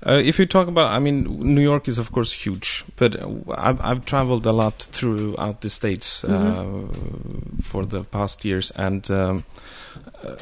uh, 0.06 0.22
if 0.24 0.38
you 0.40 0.46
talk 0.46 0.68
about 0.68 0.92
i 0.92 1.00
mean 1.00 1.24
new 1.56 1.62
york 1.62 1.88
is 1.88 1.98
of 1.98 2.12
course 2.12 2.32
huge 2.46 2.84
but 2.98 3.16
i've, 3.58 3.80
I've 3.82 4.04
traveled 4.06 4.46
a 4.46 4.52
lot 4.52 4.88
throughout 4.92 5.62
the 5.62 5.70
states 5.70 6.24
uh, 6.24 6.30
Mm-hmm. 6.30 7.58
for 7.62 7.86
the 7.86 8.04
past 8.04 8.44
years 8.46 8.72
and 8.76 9.10
um, 9.12 9.44
uh, 10.24 10.36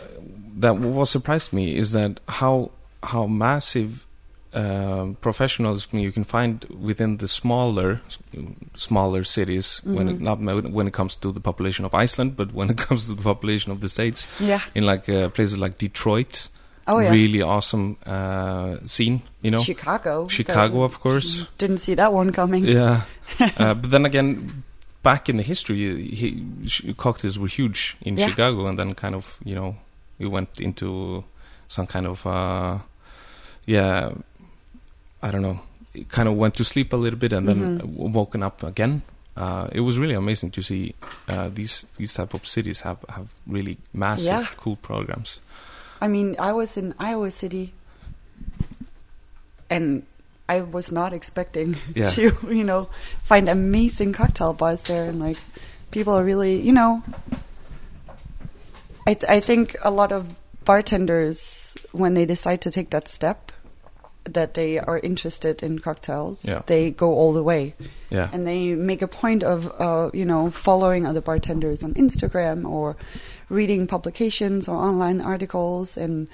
that 0.59 0.75
what 0.77 1.05
surprised 1.07 1.53
me 1.53 1.77
is 1.77 1.91
that 1.91 2.19
how 2.27 2.71
how 3.03 3.25
massive 3.27 4.05
um, 4.53 5.15
professionalism 5.21 5.99
you 5.99 6.11
can 6.11 6.23
find 6.25 6.65
within 6.65 7.17
the 7.17 7.27
smaller 7.27 8.01
smaller 8.75 9.23
cities 9.23 9.81
when 9.85 10.07
it, 10.09 10.19
Mhm. 10.19 10.21
not 10.21 10.39
when 10.73 10.87
it 10.87 10.93
comes 10.93 11.15
to 11.15 11.31
the 11.31 11.39
population 11.39 11.85
of 11.85 11.93
Iceland 11.93 12.35
but 12.35 12.53
when 12.53 12.69
it 12.69 12.77
comes 12.87 13.05
to 13.07 13.13
the 13.15 13.21
population 13.23 13.71
of 13.71 13.79
the 13.79 13.87
states. 13.89 14.27
Yeah. 14.39 14.59
In 14.75 14.85
like 14.85 15.07
uh, 15.09 15.29
places 15.29 15.57
like 15.57 15.77
Detroit. 15.77 16.49
Oh 16.87 16.99
yeah. 16.99 17.11
Really 17.11 17.41
awesome 17.41 17.95
uh, 18.05 18.77
scene 18.85 19.21
you 19.41 19.51
know? 19.51 19.61
Chicago. 19.63 20.27
Chicago, 20.27 20.83
of 20.83 20.99
course. 20.99 21.47
didn't 21.57 21.77
see 21.77 21.95
that 21.95 22.11
one 22.13 22.31
coming. 22.31 22.65
Yeah. 22.65 23.01
Uh, 23.57 23.73
but 23.73 23.89
then 23.91 24.05
again 24.05 24.63
back 25.03 25.29
in 25.29 25.37
the 25.37 25.43
history 25.43 25.77
he, 26.11 26.43
sh- 26.67 26.83
cocktails 26.97 27.39
were 27.39 27.47
huge 27.47 27.95
in 28.01 28.17
Yeah. 28.17 28.27
Chicago 28.27 28.67
and 28.67 28.77
then 28.77 28.93
kind 28.95 29.15
of 29.15 29.39
you 29.45 29.55
know 29.55 29.75
we 30.19 30.27
went 30.27 30.59
into 30.59 31.23
some 31.69 31.87
kind 31.87 32.05
of 32.05 32.25
uh, 32.27 32.79
yeah 33.65 34.11
I 35.21 35.31
don't 35.31 35.41
know 35.41 35.59
kind 36.09 36.27
of 36.29 36.35
went 36.35 36.55
to 36.55 36.63
sleep 36.63 36.93
a 36.93 36.95
little 36.95 37.19
bit 37.19 37.33
and 37.33 37.47
then 37.49 37.79
Mhm. 37.79 38.11
woken 38.13 38.41
up 38.43 38.63
again 38.63 39.01
uh, 39.35 39.67
it 39.71 39.81
was 39.81 39.97
really 39.99 40.13
amazing 40.15 40.51
to 40.51 40.61
see 40.63 40.95
uh, 41.27 41.49
these 41.53 41.85
these 41.97 42.13
type 42.13 42.33
of 42.33 42.47
cities 42.47 42.81
have 42.81 42.97
have 43.09 43.27
really 43.45 43.77
massive 43.93 44.27
Yeah. 44.33 44.45
cool 44.57 44.75
programs 44.77 45.39
I 46.03 46.07
mean, 46.07 46.35
I 46.39 46.51
was 46.51 46.77
in 46.77 46.95
Iowa 46.97 47.29
City, 47.29 47.73
and 49.69 50.03
I 50.49 50.61
was 50.61 50.91
not 50.91 51.13
expecting 51.13 51.77
Yeah. 51.95 52.09
to, 52.17 52.33
you 52.49 52.63
know, 52.63 52.89
find 53.23 53.47
amazing 53.47 54.13
cocktail 54.13 54.53
bars 54.53 54.81
there, 54.81 55.09
and 55.09 55.19
like 55.19 55.37
people 55.91 56.13
are 56.13 56.23
really, 56.23 56.59
you 56.59 56.73
know, 56.73 57.03
I 59.07 59.13
th- 59.13 59.29
I 59.29 59.39
think 59.39 59.75
a 59.83 59.91
lot 59.91 60.11
of 60.11 60.25
bartenders 60.65 61.77
when 61.91 62.13
they 62.13 62.25
decide 62.25 62.61
to 62.61 62.71
take 62.71 62.89
that 62.91 63.07
step 63.07 63.51
that 64.25 64.53
they 64.53 64.77
are 64.77 64.99
interested 64.99 65.63
in 65.63 65.79
cocktails, 65.79 66.47
Yeah. 66.47 66.61
they 66.67 66.91
go 66.91 67.13
all 67.13 67.33
the 67.33 67.43
way. 67.43 67.73
Yeah. 68.09 68.29
And 68.31 68.45
they 68.45 68.75
make 68.75 69.01
a 69.01 69.07
point 69.07 69.43
of 69.43 69.71
uh, 69.79 70.09
you 70.13 70.25
know 70.25 70.51
following 70.51 71.05
other 71.05 71.21
bartenders 71.21 71.83
on 71.83 71.93
Instagram 71.95 72.69
or 72.69 72.95
reading 73.49 73.87
publications 73.87 74.67
or 74.67 74.75
online 74.75 75.21
articles. 75.21 75.97
And 75.97 76.27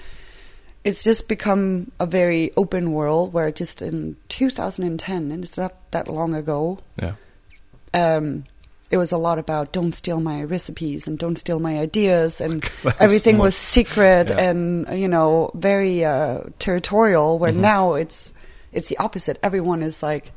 it's 0.84 1.02
just 1.02 1.28
become 1.28 1.90
a 1.98 2.06
very 2.06 2.52
open 2.56 2.92
world 2.92 3.32
where 3.32 3.50
just 3.50 3.82
in 3.82 4.16
2010 4.28 5.32
and 5.32 5.42
it's 5.44 5.58
not 5.58 5.74
that 5.90 6.08
long 6.08 6.34
ago 6.34 6.78
yeah. 7.02 7.14
um, 7.92 8.44
it 8.90 8.96
was 8.96 9.12
a 9.12 9.18
lot 9.18 9.38
about 9.38 9.72
don't 9.72 9.92
steal 9.94 10.20
my 10.20 10.42
recipes 10.42 11.06
and 11.06 11.18
don't 11.18 11.36
steal 11.36 11.60
my 11.60 11.78
ideas 11.78 12.40
and 12.40 12.64
everything 13.00 13.36
more- 13.36 13.44
was 13.46 13.56
secret 13.56 14.28
Yeah. 14.30 14.38
and 14.50 14.86
you 14.98 15.08
know 15.08 15.50
very 15.54 16.04
uh, 16.04 16.40
territorial 16.58 17.38
where 17.38 17.52
Mhm. 17.52 17.56
now 17.60 17.94
it's 17.94 18.32
it's 18.72 18.88
the 18.88 18.98
opposite 18.98 19.38
everyone 19.42 19.82
is 19.82 20.02
like 20.02 20.32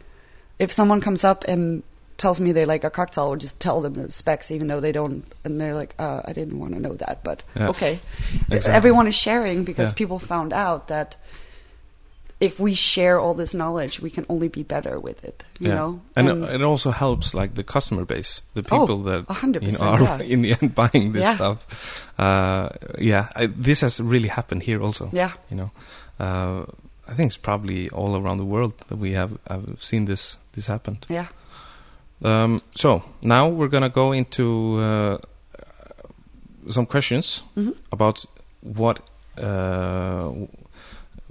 if 0.59 0.71
someone 0.71 1.01
comes 1.01 1.23
up 1.23 1.43
and 1.47 1.83
tells 2.17 2.39
me 2.39 2.51
they 2.51 2.65
like 2.65 2.83
a 2.83 2.89
cocktail 2.89 3.23
i'll 3.31 3.35
just 3.35 3.59
tell 3.59 3.81
them 3.81 3.93
the 3.95 4.11
specs 4.11 4.51
even 4.51 4.67
though 4.67 4.79
they 4.79 4.91
don't 4.91 5.23
and 5.43 5.59
they're 5.59 5.73
like 5.73 5.95
uh, 5.97 6.21
i 6.25 6.33
didn't 6.33 6.59
want 6.59 6.73
to 6.73 6.79
know 6.79 6.93
that 6.93 7.23
but 7.23 7.41
Yeah. 7.55 7.69
okay 7.69 7.99
Exactly. 8.51 8.73
everyone 8.73 9.07
is 9.07 9.15
sharing 9.15 9.63
because 9.63 9.89
Yeah. 9.89 9.95
people 10.01 10.19
found 10.19 10.53
out 10.53 10.87
that 10.87 11.15
if 12.41 12.59
we 12.59 12.73
share 12.73 13.19
all 13.19 13.35
this 13.35 13.53
knowledge, 13.53 14.01
we 14.01 14.09
can 14.09 14.25
only 14.27 14.49
be 14.49 14.63
better 14.63 14.99
with 14.99 15.23
it. 15.23 15.43
You 15.59 15.69
yeah. 15.69 15.75
know, 15.75 16.01
and, 16.15 16.27
it 16.43 16.61
also 16.63 16.91
helps 16.91 17.33
like 17.33 17.53
the 17.53 17.63
customer 17.63 18.03
base, 18.05 18.41
the 18.55 18.61
Oh, 18.71 18.79
people 18.79 19.03
that 19.03 19.25
a 19.29 19.33
hundred 19.33 19.63
you 19.63 19.71
know, 19.71 19.85
are 19.85 20.01
yeah. 20.01 20.17
in 20.33 20.41
the 20.41 20.55
end 20.61 20.73
buying 20.75 21.13
this 21.13 21.23
Yeah. 21.23 21.35
stuff. 21.35 21.57
Uh, 22.19 22.69
yeah, 22.99 23.27
I, 23.35 23.47
this 23.61 23.81
has 23.81 23.99
really 23.99 24.29
happened 24.29 24.63
here 24.63 24.81
also. 24.83 25.09
yeah, 25.13 25.31
You 25.51 25.57
know, 25.57 25.71
uh, 26.19 26.65
I 27.11 27.13
think 27.15 27.27
it's 27.29 27.37
probably 27.41 27.89
all 27.91 28.15
around 28.15 28.37
the 28.39 28.45
world 28.45 28.73
that 28.87 28.97
we 28.99 29.13
have, 29.15 29.31
have 29.47 29.63
seen 29.77 30.05
this 30.05 30.37
this 30.55 30.67
happen. 30.67 30.97
yeah. 31.09 31.27
Um, 32.23 32.59
so 32.75 33.01
now 33.21 33.49
we're 33.49 33.69
gonna 33.71 33.89
go 33.89 34.13
into 34.13 34.77
uh, 34.79 35.17
some 36.69 36.85
questions 36.85 37.43
Mhm. 37.55 37.73
about 37.91 38.25
what 38.63 38.99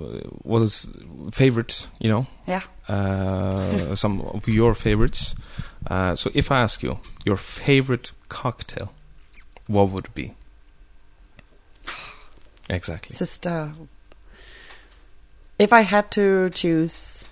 uh, 0.00 0.04
w- 0.04 0.40
what 0.42 0.62
is 0.62 0.88
favorite. 1.32 1.86
You 2.00 2.08
know, 2.10 2.26
Yeah. 2.46 2.62
uh, 2.88 3.94
some 3.96 4.20
of 4.22 4.48
your 4.48 4.74
favorites. 4.74 5.34
Uh, 5.86 6.16
so 6.16 6.30
if 6.34 6.50
I 6.50 6.60
ask 6.62 6.82
you 6.82 6.98
your 7.24 7.36
favorite 7.36 8.12
cocktail, 8.28 8.92
what 9.68 9.90
would 9.90 10.06
it 10.06 10.14
be? 10.14 10.34
Exactly. 12.68 13.16
Just 13.16 13.46
uh, 13.46 13.68
if 15.58 15.72
I 15.72 15.80
had 15.82 16.10
to 16.12 16.50
choose 16.50 17.24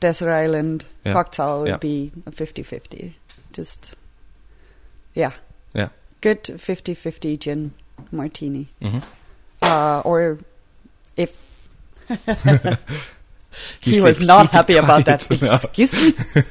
desert 0.00 0.30
island 0.30 0.84
Yeah. 1.04 1.12
cocktail, 1.14 1.62
would 1.62 1.68
Yeah. 1.68 1.76
be 1.78 2.12
a 2.26 2.30
50-50. 2.30 3.14
Just 3.52 3.94
yeah, 5.14 5.32
Yeah. 5.74 5.88
good 6.20 6.42
50-50 6.44 7.36
gin 7.38 7.72
martini. 8.10 8.68
hmm 8.82 8.98
Uh, 9.62 10.02
or 10.04 10.38
if 11.16 11.43
he 13.80 14.00
was 14.00 14.20
not 14.20 14.50
happy 14.50 14.76
about 14.76 15.04
that. 15.06 15.22
Excuse 15.30 15.92
me. 15.94 16.12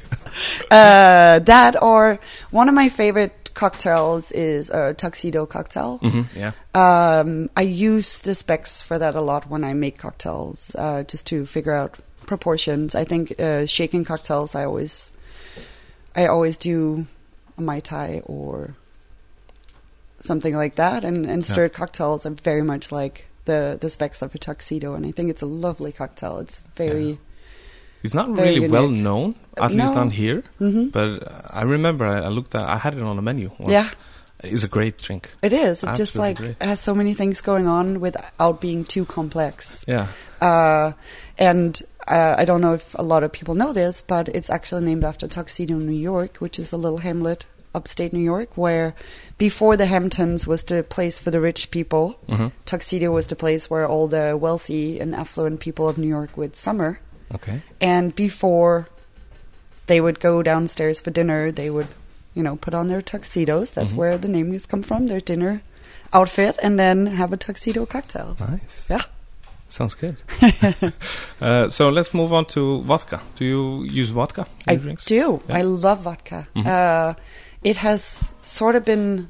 uh, 0.70 1.38
that 1.40 1.76
or 1.82 2.18
one 2.50 2.68
of 2.68 2.74
my 2.74 2.88
favorite 2.88 3.50
cocktails 3.54 4.32
is 4.32 4.68
a 4.70 4.94
tuxedo 4.94 5.46
cocktail. 5.46 5.98
Mhm, 6.02 6.26
Yeah. 6.34 6.52
Um, 6.74 7.50
I 7.56 7.62
use 7.62 8.20
the 8.20 8.34
specs 8.34 8.82
for 8.82 8.98
that 8.98 9.14
a 9.14 9.20
lot 9.20 9.48
when 9.48 9.62
I 9.64 9.74
make 9.74 9.96
cocktails, 9.98 10.74
uh, 10.76 11.04
just 11.04 11.26
to 11.28 11.46
figure 11.46 11.72
out 11.72 11.98
proportions. 12.26 12.94
I 12.94 13.04
think 13.04 13.38
uh, 13.40 13.66
shaking 13.66 14.04
cocktails, 14.04 14.54
I 14.54 14.64
always, 14.64 15.12
I 16.16 16.26
always 16.26 16.56
do 16.56 17.06
a 17.58 17.60
mai 17.62 17.78
tai 17.80 18.22
or 18.24 18.74
something 20.18 20.54
like 20.56 20.74
that, 20.76 21.04
and 21.04 21.26
and 21.26 21.44
Yeah. 21.44 21.52
stirred 21.52 21.72
cocktails 21.74 22.26
are 22.26 22.30
very 22.42 22.62
much 22.62 22.90
like 22.90 23.26
the 23.44 23.78
the 23.80 23.90
specs 23.90 24.22
of 24.22 24.34
a 24.34 24.38
tuxedo, 24.38 24.94
and 24.94 25.04
I 25.06 25.10
think 25.12 25.30
it's 25.30 25.42
a 25.42 25.46
lovely 25.46 25.92
cocktail. 25.92 26.38
It's 26.38 26.60
very. 26.76 27.02
Yeah. 27.10 27.16
It's 28.02 28.12
not 28.12 28.28
Very 28.36 28.56
really 28.56 28.68
well 28.68 28.90
known, 28.90 29.34
at 29.56 29.72
least 29.72 29.94
no. 29.94 30.02
on 30.02 30.10
here. 30.10 30.42
Mhm. 30.60 30.92
But 30.92 31.26
I 31.48 31.62
remember 31.62 32.04
I, 32.04 32.20
I 32.20 32.28
looked 32.28 32.54
at, 32.54 32.62
I 32.62 32.76
had 32.76 32.92
it 32.94 33.02
on 33.02 33.16
the 33.16 33.22
menu. 33.22 33.50
Once. 33.58 33.72
Yeah, 33.72 33.88
It's 34.40 34.62
a 34.62 34.68
great 34.68 34.98
drink. 34.98 35.30
it 35.40 35.54
is. 35.54 35.82
It 35.82 35.94
just 35.94 36.14
like 36.14 36.36
great. 36.36 36.56
has 36.60 36.80
so 36.80 36.94
many 36.94 37.14
things 37.14 37.40
going 37.40 37.66
on 37.66 38.00
without 38.00 38.60
being 38.60 38.84
too 38.84 39.06
complex. 39.06 39.86
Yeah. 39.88 40.08
Uh, 40.38 40.92
and 41.38 41.80
uh, 42.06 42.34
I 42.36 42.44
don't 42.44 42.60
know 42.60 42.74
if 42.74 42.94
a 42.98 43.02
lot 43.02 43.22
of 43.22 43.32
people 43.32 43.54
know 43.54 43.72
this, 43.72 44.02
but 44.02 44.28
it's 44.28 44.50
actually 44.50 44.84
named 44.84 45.02
after 45.04 45.26
Tuxedo, 45.26 45.76
New 45.76 45.92
York, 45.96 46.36
which 46.40 46.58
is 46.58 46.72
a 46.72 46.76
little 46.76 46.98
hamlet 46.98 47.46
upstate 47.74 48.12
New 48.12 48.20
York, 48.34 48.50
where 48.56 48.94
before 49.38 49.76
the 49.76 49.86
Hamptons 49.86 50.46
was 50.46 50.62
the 50.64 50.82
place 50.82 51.18
for 51.18 51.30
the 51.30 51.40
rich 51.40 51.70
people, 51.70 52.16
hmm 52.28 52.48
Tuxedo 52.64 53.10
was 53.10 53.26
the 53.26 53.36
place 53.36 53.68
where 53.70 53.86
all 53.86 54.06
the 54.08 54.36
wealthy 54.40 55.00
and 55.00 55.14
affluent 55.14 55.60
people 55.60 55.88
of 55.88 55.98
New 55.98 56.08
York 56.08 56.36
would 56.36 56.56
summer. 56.56 56.98
Okay. 57.34 57.60
And 57.80 58.14
before 58.14 58.88
they 59.86 60.00
would 60.00 60.18
go 60.20 60.42
downstairs 60.42 61.00
for 61.00 61.10
dinner, 61.10 61.52
they 61.52 61.68
would, 61.70 61.88
you 62.34 62.42
know, 62.42 62.56
put 62.56 62.74
on 62.74 62.88
their 62.88 63.02
tuxedos. 63.02 63.70
That's 63.70 63.92
Mhm. 63.92 63.96
where 63.96 64.18
the 64.18 64.28
name 64.28 64.52
has 64.52 64.66
come 64.66 64.82
from, 64.82 65.08
their 65.08 65.20
dinner 65.20 65.60
outfit, 66.12 66.58
and 66.62 66.78
then 66.78 67.06
have 67.06 67.32
a 67.32 67.36
tuxedo 67.36 67.84
cocktail. 67.86 68.36
Nice. 68.40 68.86
Yeah. 68.88 69.02
Sounds 69.68 69.94
good. 69.94 70.16
uh, 71.40 71.68
so 71.68 71.88
let's 71.90 72.14
move 72.14 72.32
on 72.32 72.44
to 72.46 72.82
vodka. 72.82 73.20
Do 73.36 73.44
you 73.44 73.82
use 73.84 74.10
vodka 74.10 74.42
in 74.42 74.46
I 74.68 74.72
your 74.72 74.82
drinks? 74.82 75.04
do. 75.04 75.40
Yeah. 75.48 75.56
I 75.58 75.62
love 75.62 76.00
vodka. 76.02 76.46
Mhm. 76.54 76.66
Uh, 76.66 77.14
it 77.64 77.78
has 77.78 78.34
sort 78.40 78.76
of 78.76 78.84
been 78.84 79.28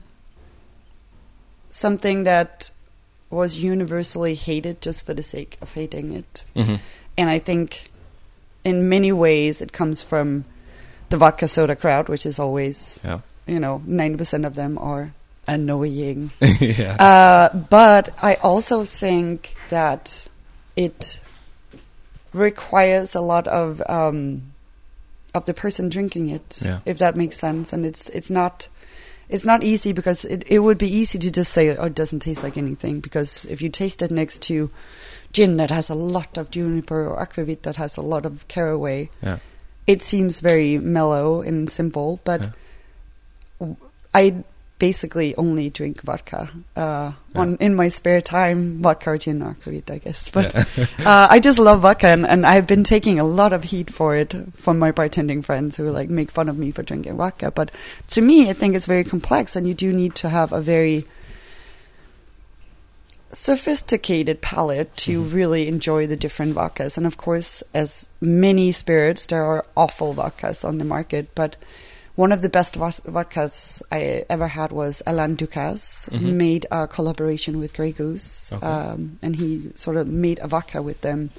something 1.70 2.24
that 2.24 2.70
was 3.30 3.56
universally 3.56 4.34
hated 4.34 4.80
just 4.80 5.04
for 5.06 5.14
the 5.14 5.22
sake 5.22 5.56
of 5.60 5.72
hating 5.74 6.12
it. 6.12 6.44
hmm 6.54 6.76
And 7.16 7.30
I 7.30 7.38
think 7.38 7.90
in 8.64 8.88
many 8.88 9.12
ways 9.12 9.60
it 9.60 9.72
comes 9.72 10.02
from 10.02 10.44
the 11.10 11.16
vodka 11.16 11.48
soda 11.48 11.76
crowd, 11.76 12.08
which 12.08 12.26
is 12.26 12.38
always, 12.38 13.00
Yeah. 13.04 13.20
you 13.46 13.60
know, 13.60 13.82
90% 13.86 14.46
of 14.46 14.54
them 14.54 14.78
are 14.78 15.12
annoying. 15.46 16.30
yeah. 16.60 16.96
Uh, 16.98 17.56
but 17.70 18.10
I 18.22 18.34
also 18.42 18.84
think 18.84 19.54
that 19.68 20.26
it 20.76 21.20
requires 22.32 23.14
a 23.14 23.20
lot 23.20 23.46
of 23.46 23.82
um, 23.88 24.53
of 25.34 25.44
the 25.46 25.54
person 25.54 25.88
drinking 25.88 26.28
it, 26.30 26.60
Yeah. 26.64 26.80
if 26.84 26.98
that 26.98 27.16
makes 27.16 27.36
sense. 27.36 27.72
And 27.72 27.84
it's 27.84 28.08
it's 28.10 28.30
not 28.30 28.68
it's 29.28 29.44
not 29.44 29.62
easy 29.64 29.92
because 29.92 30.24
it 30.24 30.44
it 30.46 30.60
would 30.60 30.78
be 30.78 30.88
easy 30.88 31.18
to 31.18 31.30
just 31.30 31.52
say 31.52 31.76
oh 31.76 31.84
it 31.86 31.94
doesn't 31.94 32.20
taste 32.20 32.42
like 32.42 32.56
anything 32.56 33.00
because 33.00 33.44
if 33.46 33.60
you 33.62 33.68
taste 33.70 34.02
it 34.02 34.10
next 34.10 34.42
to 34.42 34.70
gin 35.32 35.56
that 35.56 35.70
has 35.70 35.88
a 35.90 35.94
lot 35.94 36.36
of 36.38 36.50
juniper 36.50 37.08
or 37.08 37.24
aquavit 37.26 37.62
that 37.62 37.76
has 37.76 37.96
a 37.96 38.02
lot 38.02 38.24
of 38.26 38.46
caraway, 38.48 39.10
yeah. 39.22 39.38
it 39.86 40.02
seems 40.02 40.40
very 40.40 40.78
mellow 40.78 41.40
and 41.42 41.68
simple, 41.68 42.20
but 42.24 42.40
Yeah. 42.40 42.50
w- 43.60 43.76
I 44.14 44.44
basically 44.84 45.34
only 45.36 45.70
drink 45.70 46.02
vodka 46.02 46.50
uh, 46.76 47.12
on 47.34 47.56
in 47.56 47.74
my 47.74 47.88
spare 47.88 48.20
time. 48.20 48.82
Vodka 48.82 49.12
or 49.12 49.18
gin 49.18 49.40
or 49.40 49.56
I 49.66 49.98
guess. 50.04 50.28
But 50.28 50.52
Yeah. 50.52 50.86
uh, 51.10 51.26
I 51.30 51.40
just 51.40 51.58
love 51.58 51.80
vodka, 51.80 52.08
and, 52.08 52.26
and 52.26 52.44
I've 52.44 52.66
been 52.66 52.84
taking 52.84 53.18
a 53.18 53.24
lot 53.24 53.54
of 53.54 53.64
heat 53.64 53.88
for 53.88 54.14
it 54.14 54.34
from 54.52 54.78
my 54.78 54.92
bartending 54.92 55.42
friends 55.42 55.76
who 55.78 55.84
like 55.90 56.10
make 56.10 56.30
fun 56.30 56.50
of 56.50 56.58
me 56.58 56.70
for 56.70 56.82
drinking 56.82 57.16
vodka. 57.16 57.50
But 57.50 57.70
to 58.08 58.20
me, 58.20 58.50
I 58.50 58.52
think 58.52 58.76
it's 58.76 58.84
very 58.84 59.04
complex, 59.04 59.56
and 59.56 59.66
you 59.66 59.72
do 59.72 59.90
need 59.90 60.14
to 60.16 60.28
have 60.28 60.52
a 60.52 60.60
very 60.60 61.06
sophisticated 63.32 64.40
palate 64.40 64.94
to 64.96 65.22
Mhm. 65.22 65.32
really 65.32 65.66
enjoy 65.68 66.06
the 66.06 66.16
different 66.24 66.54
vodkas. 66.54 66.96
And 66.98 67.06
of 67.06 67.16
course, 67.16 67.62
as 67.72 68.06
many 68.20 68.70
spirits, 68.70 69.26
there 69.26 69.44
are 69.44 69.64
awful 69.76 70.14
vodkas 70.14 70.64
on 70.64 70.78
the 70.78 70.84
market. 70.84 71.34
But 71.34 71.56
one 72.16 72.30
of 72.32 72.42
the 72.42 72.48
best 72.48 72.76
vo- 72.76 72.86
vodkas 73.10 73.82
I 73.90 74.24
ever 74.30 74.46
had 74.48 74.70
was 74.72 75.02
Alain 75.06 75.36
Ducasse. 75.36 76.10
He 76.12 76.18
Mhm. 76.30 76.32
made 76.34 76.66
a 76.70 76.86
collaboration 76.86 77.58
with 77.58 77.74
Grey 77.74 77.92
Goose, 77.92 78.52
Okay. 78.52 78.64
um, 78.66 79.18
and 79.20 79.36
he 79.36 79.72
sort 79.74 79.96
of 79.96 80.06
made 80.06 80.38
a 80.40 80.46
vodka 80.48 80.80
with 80.82 81.00
them. 81.00 81.30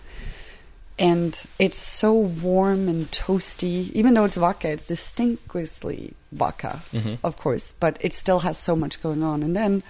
And 0.98 1.42
it's 1.60 1.80
so 1.80 2.14
warm 2.14 2.88
and 2.88 3.10
toasty. 3.12 3.92
Even 3.94 4.14
though 4.14 4.24
it's 4.26 4.36
vodka, 4.38 4.70
it's 4.70 4.86
distinctly 4.86 6.14
vodka 6.32 6.82
Mhm. 6.94 7.18
of 7.24 7.38
course, 7.38 7.74
but 7.80 7.98
it 8.02 8.14
still 8.14 8.40
has 8.40 8.58
so 8.58 8.76
much 8.76 9.02
going 9.02 9.22
on. 9.24 9.44
And 9.44 9.56
then, 9.56 9.84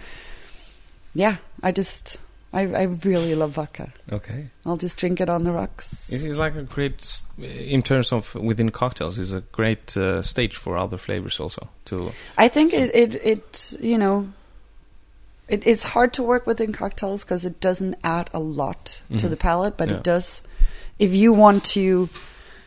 yeah, 1.14 1.38
I 1.64 1.72
just, 1.72 2.18
I, 2.54 2.62
I 2.74 2.84
really 2.84 3.36
love 3.36 3.52
vodka. 3.52 3.92
Okay. 4.12 4.48
I'll 4.66 4.78
just 4.78 4.96
drink 4.98 5.20
it 5.20 5.30
on 5.30 5.44
the 5.44 5.52
rocks. 5.52 6.10
It's, 6.12 6.24
it's 6.24 6.38
like 6.38 6.56
a 6.56 6.64
great, 6.64 7.22
in 7.38 7.82
terms 7.82 8.14
of 8.14 8.34
within 8.36 8.72
cocktails, 8.72 9.20
is 9.20 9.34
a 9.34 9.42
great 9.42 9.98
uh, 9.98 10.22
stage 10.22 10.56
for 10.56 10.78
other 10.78 10.98
flavors 10.98 11.40
also. 11.40 11.68
To 11.86 12.12
I 12.38 12.48
think 12.48 12.74
it, 12.74 12.96
it, 12.96 13.16
it 13.16 13.74
you 13.82 13.98
know, 13.98 14.30
it, 15.50 15.68
it's 15.68 15.84
hard 15.84 16.14
to 16.14 16.24
work 16.24 16.48
within 16.48 16.72
cocktails 16.72 17.26
because 17.26 17.44
it 17.46 17.60
doesn't 17.60 17.96
add 18.04 18.30
a 18.34 18.40
lot 18.40 19.02
to 19.12 19.28
Mhm. 19.28 19.30
the 19.30 19.38
palate, 19.38 19.76
but 19.78 19.90
Yeah. 19.90 19.96
it 19.98 20.04
does. 20.04 20.42
If 20.98 21.14
you 21.14 21.34
want 21.34 21.66
to 21.76 22.08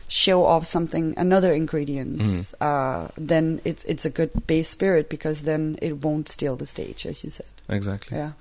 show 0.07 0.45
off 0.45 0.65
something, 0.67 1.15
another 1.17 1.51
ingredients, 1.51 2.53
Mm-hmm. 2.53 2.63
uh, 2.63 3.07
then 3.17 3.59
it's 3.65 3.83
it's 3.85 4.05
a 4.05 4.09
good 4.11 4.45
base 4.45 4.69
spirit 4.69 5.09
because 5.09 5.43
then 5.43 5.77
it 5.81 6.03
won't 6.03 6.29
steal 6.29 6.55
the 6.55 6.65
stage, 6.67 7.05
as 7.07 7.23
you 7.23 7.31
said. 7.31 7.47
exactly. 7.69 8.17
Yeah. 8.17 8.31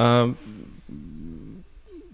Um, 0.00 0.36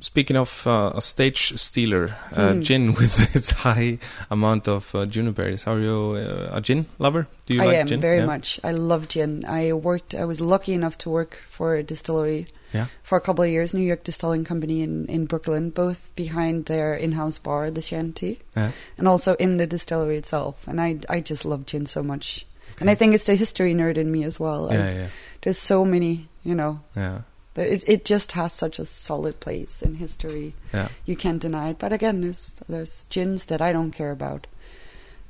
speaking 0.01 0.37
of 0.37 0.67
uh, 0.67 0.93
a 0.95 1.01
stage 1.01 1.53
stealer, 1.57 2.17
uh, 2.37 2.53
Hmm. 2.53 2.63
gin 2.63 2.95
with 3.01 3.35
its 3.37 3.51
high 3.51 3.99
amount 4.31 4.69
of 4.69 4.95
uh, 4.95 5.07
juniperberries. 5.07 5.67
Are 5.67 5.81
you 5.81 6.17
uh, 6.19 6.57
a 6.59 6.61
gin 6.61 6.87
lover? 6.99 7.27
Do 7.47 7.55
you 7.55 7.63
I 7.63 7.67
like 7.67 7.77
am 7.77 7.87
gin? 7.87 8.01
very 8.01 8.19
Yeah? 8.19 8.27
much. 8.27 8.61
I 8.65 8.73
love 8.73 9.09
gin. 9.09 9.45
I 9.49 9.73
worked. 9.73 10.15
I 10.15 10.25
was 10.25 10.41
lucky 10.41 10.73
enough 10.73 10.97
to 10.99 11.11
work 11.11 11.39
for 11.49 11.77
a 11.77 11.83
distillery 11.83 12.47
Yeah. 12.75 12.87
for 13.03 13.17
a 13.17 13.21
couple 13.21 13.45
of 13.45 13.51
years, 13.51 13.73
New 13.73 13.87
York 13.87 14.03
Distilling 14.05 14.45
Company 14.45 14.83
in 14.83 15.07
in 15.09 15.27
Brooklyn, 15.27 15.71
both 15.71 16.11
behind 16.17 16.67
their 16.67 16.95
in-house 16.99 17.39
bar, 17.41 17.71
the 17.71 17.83
Shanty, 17.83 18.39
Yeah. 18.57 18.71
and 18.99 19.09
also 19.09 19.35
in 19.39 19.57
the 19.59 19.67
distillery 19.67 20.17
itself. 20.19 20.55
And 20.69 20.81
I 20.81 20.99
I 21.09 21.21
just 21.31 21.45
love 21.45 21.65
gin 21.67 21.87
so 21.87 22.03
much. 22.03 22.45
And 22.81 22.91
I 22.91 22.95
think 22.97 23.15
it's 23.15 23.25
the 23.25 23.35
history 23.39 23.75
nerd 23.75 23.97
in 23.97 24.11
me 24.11 24.25
as 24.27 24.39
well. 24.41 24.69
I- 24.71 24.75
Yeah, 24.75 24.95
yeah, 24.95 25.09
there's 25.43 25.59
so 25.59 25.85
many, 25.85 26.29
you 26.45 26.55
know. 26.55 26.81
yeah. 26.97 27.21
It 27.63 27.85
it 27.89 28.05
just 28.05 28.33
has 28.33 28.53
such 28.53 28.79
a 28.79 28.85
solid 28.85 29.41
place 29.41 29.83
in 29.83 29.95
history. 29.95 30.55
Yeah. 30.75 30.89
You 31.07 31.17
can't 31.17 31.41
deny 31.41 31.71
it. 31.71 31.79
But 31.79 31.93
again, 31.93 32.21
there's 32.21 32.53
there's 32.69 33.05
gins 33.11 33.47
that 33.47 33.61
I 33.61 33.73
don't 33.73 33.91
care 33.93 34.11
about, 34.13 34.47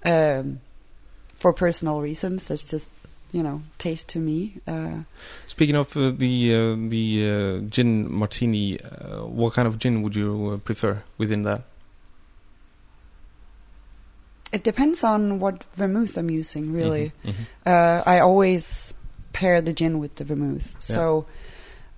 um, 0.05 0.61
for 1.35 1.53
personal 1.53 2.01
reasons. 2.01 2.49
That's 2.49 2.65
just 2.65 2.89
you 3.33 3.43
know 3.43 3.63
taste 3.79 4.09
to 4.11 4.19
me. 4.19 4.55
Uh, 4.67 5.03
Speaking 5.47 5.77
of 5.77 5.97
uh, 5.97 6.11
the 6.11 6.55
uh, 6.55 6.77
the 6.89 7.07
uh, 7.31 7.71
gin 7.71 8.11
martini, 8.13 8.81
uh, 8.81 9.27
what 9.27 9.55
kind 9.55 9.69
of 9.69 9.79
gin 9.79 10.03
would 10.03 10.17
you 10.17 10.53
uh, 10.55 10.57
prefer 10.59 11.03
within 11.19 11.43
that? 11.43 11.63
it 14.53 14.63
depends 14.63 15.05
on 15.05 15.41
what 15.41 15.65
vermouth 15.75 16.17
I'm 16.17 16.31
using, 16.31 16.73
really. 16.73 17.13
Mhm, 17.25 17.33
mhm. 17.33 17.47
Uh, 17.67 18.03
I 18.07 18.21
always 18.21 18.95
pair 19.33 19.61
the 19.61 19.73
gin 19.73 19.99
with 19.99 20.15
the 20.17 20.25
vermouth. 20.25 20.75
So 20.79 21.27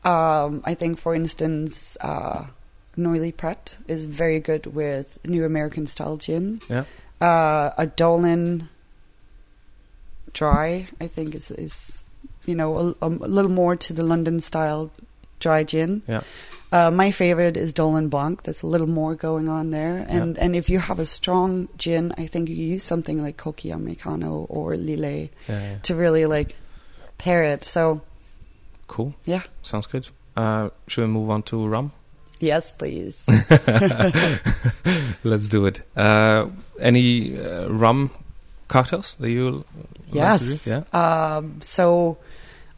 um, 0.09 0.62
I 0.64 0.75
think, 0.75 0.99
for 0.99 1.14
instance, 1.14 1.97
uh, 2.01 2.47
Noilly 2.97 3.33
Prat 3.37 3.77
is 3.87 4.07
very 4.07 4.40
good 4.40 4.66
with 4.66 5.18
New 5.25 5.44
American 5.44 5.87
style 5.87 6.16
gin. 6.16 6.61
Yeah. 6.68 6.85
Uh, 7.21 7.71
a 7.77 7.87
Dolin 7.87 8.68
dry, 10.33 10.88
I 11.01 11.07
think, 11.07 11.35
is 11.35 11.51
is 11.51 12.05
you 12.47 12.55
know 12.55 12.94
a, 13.03 13.07
a 13.07 13.09
little 13.09 13.51
more 13.51 13.77
to 13.77 13.92
the 13.92 14.03
London 14.03 14.40
style 14.40 14.90
dry 15.40 15.64
gin. 15.64 16.03
Yeah. 16.07 16.23
Uh, 16.71 16.90
my 16.90 17.11
favorite 17.11 17.57
is 17.57 17.73
Dolin 17.73 18.11
Blanc. 18.11 18.42
There's 18.42 18.62
a 18.62 18.66
little 18.66 18.87
more 18.88 19.14
going 19.14 19.49
on 19.49 19.71
there, 19.71 20.05
and 20.09 20.37
and 20.38 20.55
if 20.55 20.68
you 20.68 20.79
have 20.79 20.99
a 20.99 21.07
strong 21.07 21.68
gin, 21.79 22.12
I 22.18 22.27
think 22.27 22.49
you 22.49 22.57
use 22.57 22.85
something 22.85 23.23
like 23.23 23.37
Cocchi 23.37 23.71
Americano 23.71 24.47
or 24.49 24.75
Lillet 24.75 25.31
Yeah, 25.49 25.61
yeah. 25.61 25.79
to 25.83 25.94
really 25.94 26.27
like 26.27 26.57
pair 27.16 27.42
it. 27.42 27.64
So 27.64 28.03
Cool. 28.88 29.14
Yeah. 29.24 29.42
Sounds 29.62 29.87
good. 29.87 30.09
Uh, 30.37 30.70
should 30.88 31.03
we 31.07 31.12
move 31.12 31.31
on 31.31 31.42
to 31.44 31.66
rum? 31.68 31.92
yes, 32.40 32.72
please. 32.72 33.22
Let's 35.24 35.48
do 35.48 35.66
it. 35.66 35.83
Uh, 35.96 36.48
any 36.81 37.37
uh, 37.38 37.68
rum 37.68 38.11
cocktails 38.68 39.14
that 39.20 39.31
you 39.31 39.51
like 39.51 39.64
yes. 40.12 40.64
do? 40.64 40.70
Yeah. 40.70 40.83
Um, 41.37 41.61
so 41.61 42.18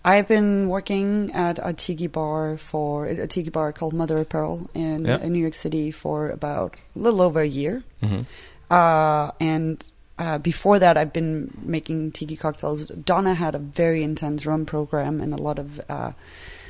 I've 0.05 0.27
been 0.29 0.69
working 0.69 1.31
at 1.35 1.59
a 1.63 1.73
tiki 1.75 2.07
bar 2.07 2.57
for 2.57 3.07
a 3.07 3.27
tiki 3.27 3.51
bar 3.51 3.73
called 3.73 3.93
Mother 3.93 4.19
of 4.19 4.29
Pearl 4.29 4.71
in, 4.75 5.05
Yeah. 5.05 5.21
in 5.21 5.33
New 5.33 5.41
York 5.41 5.55
City 5.55 5.91
for 5.91 6.31
about 6.31 6.77
a 6.97 6.99
little 6.99 7.21
over 7.21 7.41
a 7.41 7.47
year. 7.49 7.83
hmm 8.03 8.23
Uh, 8.71 9.31
and 9.41 9.85
uh, 10.21 10.39
before 10.39 10.79
that, 10.79 10.97
I've 10.97 11.13
been 11.13 11.51
making 11.63 12.13
tiki 12.13 12.37
cocktails. 12.37 12.87
Donna 12.87 13.35
had 13.35 13.55
a 13.55 13.59
very 13.59 14.03
intense 14.03 14.45
rum 14.47 14.67
program 14.67 15.21
and 15.21 15.33
a 15.33 15.43
lot 15.49 15.59
of 15.59 15.81
uh, 15.89 16.13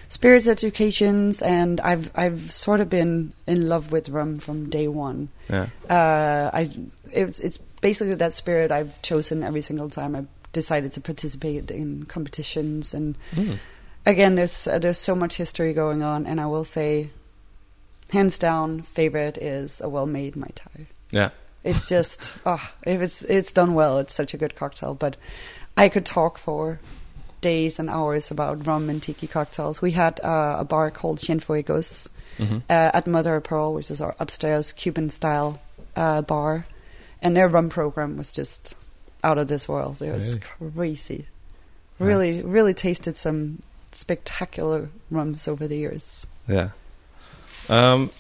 spirits 0.09 0.47
educations, 0.47 1.43
and 1.43 1.81
I've 1.81 2.11
I've 2.15 2.51
sort 2.51 2.81
of 2.81 2.89
been 2.89 3.33
in 3.47 3.69
love 3.69 3.91
with 3.93 4.09
rum 4.09 4.39
from 4.39 4.71
day 4.71 4.87
one. 4.89 5.29
Yeah. 5.49 5.67
Uh, 5.89 6.51
I 6.55 6.71
it's 7.13 7.41
it's 7.41 7.59
basically 7.81 8.15
that 8.15 8.33
spirit 8.33 8.71
I've 8.71 9.03
chosen 9.03 9.43
every 9.43 9.63
single 9.63 9.91
time 9.91 10.15
I've 10.15 10.29
decided 10.53 10.93
to 10.93 11.01
participate 11.01 11.71
in 11.71 12.07
competitions 12.07 12.95
and 12.95 13.17
Mm. 13.35 13.59
again, 14.07 14.35
there's 14.35 14.67
uh, 14.67 14.79
there's 14.79 14.99
so 14.99 15.15
much 15.15 15.37
history 15.37 15.73
going 15.73 16.03
on, 16.03 16.27
and 16.27 16.41
I 16.41 16.47
will 16.47 16.65
say, 16.65 17.11
hands 18.13 18.39
down, 18.39 18.83
favorite 18.83 19.39
is 19.39 19.81
a 19.81 19.89
well-made 19.89 20.37
mai 20.37 20.51
tai. 20.55 20.87
Yeah. 21.13 21.31
It's 21.65 21.89
just, 21.89 22.33
ah, 22.47 22.73
if 22.87 23.01
it's 23.03 23.23
it's 23.23 23.53
done 23.53 23.75
well, 23.75 23.99
it's 23.99 24.15
such 24.15 24.33
a 24.35 24.39
good 24.39 24.57
cocktail. 24.57 24.95
But 24.95 25.17
I 25.77 25.89
could 25.89 26.07
talk 26.07 26.39
for 26.39 26.81
days 27.41 27.79
and 27.79 27.89
hours 27.91 28.31
about 28.31 28.67
rum 28.67 28.89
and 28.91 29.03
tiki 29.03 29.27
cocktails. 29.27 29.81
We 29.83 29.93
had 29.93 30.21
uh, 30.23 30.57
a 30.61 30.65
bar 30.65 30.91
called 30.91 31.19
Cienfuegos 31.19 32.09
hmm 32.39 32.59
uh, 32.71 32.91
at 32.95 33.07
Mother 33.07 33.37
of 33.37 33.45
Pearl, 33.45 33.75
which 33.75 33.91
is 33.91 34.01
our 34.01 34.15
upstairs 34.19 34.73
Cuban-style 34.73 35.61
uh, 35.97 36.23
bar, 36.23 36.65
and 37.21 37.37
their 37.37 37.49
rum 37.49 37.69
program 37.69 38.17
was 38.17 38.33
just 38.33 38.75
out 39.23 39.37
of 39.37 39.49
this 39.49 39.69
world. 39.69 40.01
It 40.01 40.13
was 40.13 40.37
Really? 40.61 40.73
crazy. 40.73 41.27
Really, 41.99 42.31
Nice. 42.33 42.45
really 42.45 42.73
tasted 42.75 43.19
some 43.19 43.61
spectacular 43.93 44.89
rums 45.11 45.47
over 45.49 45.67
the 45.67 45.77
years. 45.77 46.27
Yeah. 46.49 46.71
Um, 47.69 48.11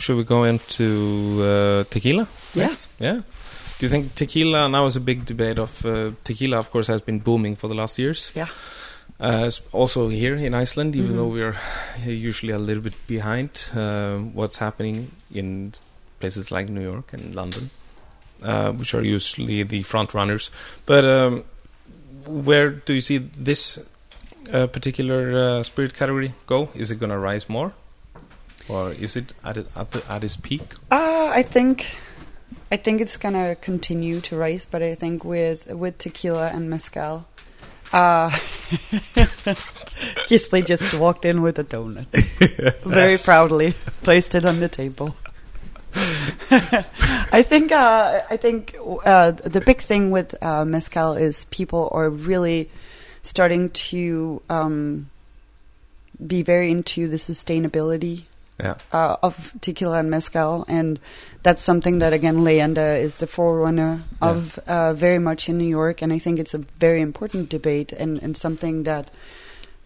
should 0.00 0.16
we 0.16 0.24
go 0.24 0.44
into 0.44 1.40
uh, 1.42 1.84
tequila? 1.90 2.26
Yeah. 2.54 2.72
Yeah. 2.98 3.20
Do 3.78 3.86
you 3.86 3.88
think 3.88 4.14
tequila 4.14 4.68
now 4.68 4.86
is 4.86 4.96
a 4.96 5.00
big 5.00 5.24
debate 5.24 5.58
of 5.58 5.84
uh, 5.86 6.10
tequila? 6.24 6.58
Of 6.58 6.70
course, 6.70 6.86
has 6.88 7.00
been 7.02 7.18
booming 7.20 7.56
for 7.56 7.68
the 7.68 7.74
last 7.74 7.98
years. 7.98 8.32
Yeah. 8.34 8.48
Uh, 9.18 9.50
also 9.72 10.08
here 10.08 10.34
in 10.36 10.54
Iceland, 10.54 10.96
even 10.96 11.12
Mhm. 11.12 11.16
though 11.16 11.26
we 11.28 11.42
are 11.42 11.56
usually 12.06 12.52
a 12.52 12.58
little 12.58 12.82
bit 12.82 12.94
behind 13.06 13.50
uh, 13.76 14.16
what's 14.34 14.56
happening 14.56 15.10
in 15.32 15.72
places 16.20 16.50
like 16.50 16.68
New 16.70 16.82
York 16.82 17.12
and 17.12 17.34
London, 17.34 17.70
uh, 18.42 18.72
which 18.72 18.94
are 18.94 19.02
usually 19.02 19.62
the 19.62 19.82
front 19.82 20.14
runners. 20.14 20.50
But 20.86 21.04
um, 21.04 21.44
where 22.26 22.70
do 22.70 22.92
you 22.94 23.00
see 23.02 23.18
this 23.18 23.78
uh, 24.52 24.66
particular 24.68 25.36
uh, 25.38 25.62
spirit 25.62 25.92
category 25.94 26.32
go? 26.46 26.68
Is 26.74 26.90
it 26.90 26.98
going 27.00 27.10
to 27.12 27.18
rise 27.18 27.48
more, 27.48 27.72
or 28.70 28.92
is 28.92 29.16
it 29.16 29.32
at 29.44 29.56
it, 29.56 29.66
at, 29.76 29.90
the, 29.90 30.02
at 30.10 30.22
its 30.24 30.36
peak? 30.36 30.62
Uh, 30.90 31.30
I 31.32 31.42
think, 31.42 31.98
I 32.70 32.76
think 32.76 33.00
it's 33.00 33.16
gonna 33.16 33.56
continue 33.56 34.20
to 34.22 34.36
rise, 34.36 34.66
but 34.66 34.82
I 34.82 34.94
think 34.94 35.24
with 35.24 35.66
with 35.72 35.98
tequila 35.98 36.48
and 36.48 36.70
mezcal, 36.70 37.26
uh, 37.92 38.30
Gisli 40.28 40.64
just 40.64 40.98
walked 40.98 41.24
in 41.24 41.42
with 41.42 41.58
a 41.58 41.64
donut, 41.64 42.06
very 42.84 43.18
proudly 43.18 43.72
placed 44.02 44.34
it 44.34 44.44
on 44.44 44.60
the 44.60 44.68
table. 44.68 45.16
I 47.32 47.42
think 47.42 47.72
uh, 47.72 48.22
I 48.30 48.36
think 48.36 48.76
uh, 49.04 49.32
the 49.32 49.60
big 49.60 49.80
thing 49.80 50.12
with 50.12 50.40
uh, 50.42 50.64
mezcal 50.64 51.14
is 51.14 51.46
people 51.46 51.88
are 51.92 52.08
really 52.08 52.70
starting 53.22 53.70
to 53.70 54.40
um, 54.48 55.10
be 56.24 56.42
very 56.42 56.70
into 56.70 57.08
the 57.08 57.16
sustainability 57.16 58.24
Yeah. 58.62 58.74
uh, 58.92 59.16
of 59.22 59.52
tequila 59.60 59.98
and 59.98 60.10
mezcal, 60.10 60.64
and 60.68 60.98
that's 61.42 61.62
something 61.62 61.98
that 62.00 62.12
again 62.12 62.38
Leyenda 62.44 63.00
is 63.00 63.16
the 63.16 63.26
forerunner 63.26 64.02
of 64.20 64.58
uh, 64.66 64.94
very 64.94 65.18
much 65.18 65.48
in 65.48 65.58
New 65.58 65.68
York, 65.68 66.02
and 66.02 66.12
I 66.12 66.18
think 66.18 66.38
it's 66.38 66.54
a 66.54 66.58
very 66.78 67.00
important 67.00 67.48
debate 67.50 67.92
and, 67.92 68.22
and 68.22 68.36
something 68.36 68.84
that 68.84 69.10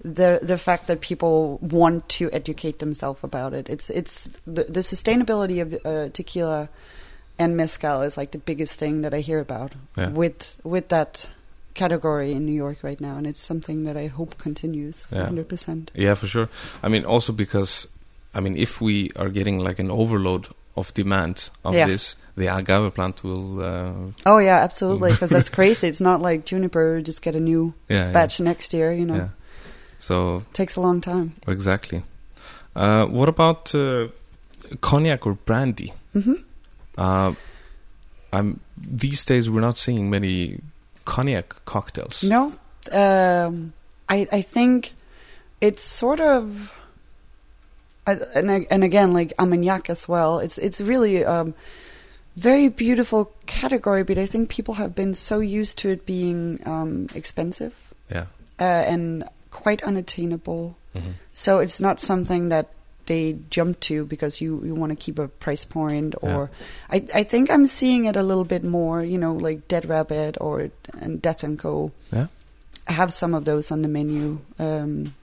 the 0.04 0.38
the 0.42 0.58
fact 0.58 0.86
that 0.88 1.00
people 1.00 1.58
want 1.62 2.08
to 2.18 2.30
educate 2.32 2.78
themselves 2.78 3.24
about 3.24 3.54
it. 3.54 3.68
It's 3.70 3.88
it's 3.90 4.28
the, 4.46 4.64
the 4.64 4.80
sustainability 4.80 5.62
of 5.62 5.74
uh, 5.86 6.10
tequila 6.12 6.68
and 7.38 7.56
mezcal 7.56 8.02
is 8.02 8.16
like 8.16 8.30
the 8.32 8.38
biggest 8.38 8.78
thing 8.78 9.02
that 9.02 9.14
I 9.14 9.20
hear 9.20 9.40
about 9.40 9.72
Yeah. 9.96 10.10
with 10.10 10.60
with 10.64 10.88
that 10.88 11.30
category 11.74 12.30
in 12.32 12.44
New 12.46 12.52
York 12.54 12.78
right 12.84 13.00
now, 13.00 13.16
and 13.16 13.26
it's 13.26 13.42
something 13.42 13.84
that 13.84 13.96
I 13.96 14.06
hope 14.06 14.36
continues 14.38 15.10
Yeah. 15.10 15.24
hundred 15.24 15.48
percent. 15.48 15.90
Yeah, 15.94 16.14
for 16.14 16.26
sure. 16.28 16.48
I 16.84 16.88
mean, 16.88 17.04
also 17.04 17.32
because, 17.32 17.88
I 18.34 18.40
mean, 18.40 18.56
if 18.56 18.80
we 18.80 19.10
are 19.16 19.28
getting 19.30 19.58
like 19.58 19.78
an 19.78 19.90
overload 19.90 20.48
of 20.76 20.92
demand 20.94 21.50
of 21.64 21.74
Yeah. 21.74 21.86
this, 21.86 22.16
the 22.36 22.46
agave 22.48 22.92
plant 22.94 23.22
will. 23.22 23.60
Uh, 23.62 23.92
Oh 24.26 24.38
yeah, 24.38 24.58
absolutely. 24.64 25.12
Because 25.12 25.30
that's 25.30 25.48
crazy. 25.50 25.86
It's 25.88 26.00
not 26.00 26.20
like 26.20 26.44
juniper 26.44 27.00
just 27.00 27.22
get 27.22 27.34
a 27.36 27.40
new 27.40 27.74
yeah, 27.88 28.12
batch 28.12 28.40
next 28.40 28.74
year. 28.74 28.92
You 28.92 29.04
know, 29.06 29.14
Yeah. 29.16 29.28
yeah. 29.28 29.28
So 29.98 30.42
takes 30.52 30.76
a 30.76 30.80
long 30.80 31.00
time. 31.00 31.32
exactly. 31.46 32.02
Uh, 32.76 33.06
what 33.06 33.28
about 33.28 33.72
uh, 33.74 34.08
cognac 34.80 35.26
or 35.26 35.34
brandy? 35.46 35.92
hmm 36.12 36.34
Uh, 36.98 37.32
I'm 38.32 38.58
these 38.76 39.24
days 39.24 39.48
we're 39.48 39.60
not 39.66 39.76
seeing 39.78 40.10
many 40.10 40.58
cognac 41.04 41.54
cocktails. 41.64 42.22
No, 42.24 42.52
um, 42.92 43.72
I 44.08 44.26
I 44.32 44.42
think 44.42 44.92
it's 45.60 45.82
sort 45.84 46.20
of, 46.20 46.72
I, 48.06 48.12
and 48.34 48.66
and 48.70 48.84
again 48.84 49.12
like 49.12 49.32
Armagnac 49.38 49.88
as 49.90 50.08
well. 50.08 50.38
It's 50.38 50.58
it's 50.58 50.80
really 50.80 51.24
um, 51.24 51.54
very 52.36 52.68
beautiful 52.68 53.32
category, 53.46 54.02
but 54.04 54.18
I 54.18 54.26
think 54.26 54.48
people 54.48 54.74
have 54.74 54.94
been 54.94 55.14
so 55.14 55.40
used 55.40 55.78
to 55.78 55.90
it 55.90 56.04
being 56.06 56.60
um, 56.66 57.08
expensive 57.14 57.72
Yeah. 58.10 58.26
uh, 58.60 58.64
and 58.64 59.24
quite 59.50 59.82
unattainable. 59.84 60.76
hmm 60.92 61.12
So 61.32 61.60
it's 61.60 61.78
not 61.80 62.00
something 62.00 62.48
that 62.50 62.68
they 63.06 63.36
jump 63.50 63.78
to 63.80 64.04
because 64.06 64.40
you, 64.40 64.62
you 64.64 64.74
want 64.74 64.90
to 64.90 64.96
keep 64.96 65.18
a 65.18 65.28
price 65.28 65.64
point 65.66 66.14
or 66.22 66.50
I, 66.90 67.04
I 67.14 67.22
think 67.22 67.50
I'm 67.50 67.66
seeing 67.66 68.06
it 68.06 68.16
a 68.16 68.22
little 68.22 68.44
bit 68.46 68.64
more, 68.64 69.04
you 69.04 69.18
know, 69.18 69.34
like 69.34 69.68
Dead 69.68 69.84
Rabbit 69.86 70.36
or 70.40 70.70
and 71.00 71.20
Death 71.20 71.44
and 71.44 71.58
Co. 71.58 71.92
Yeah. 72.10 72.26
I 72.88 72.92
have 72.92 73.12
some 73.12 73.34
of 73.34 73.44
those 73.44 73.70
on 73.70 73.82
the 73.82 73.88
menu. 73.88 74.40
Um, 74.58 75.14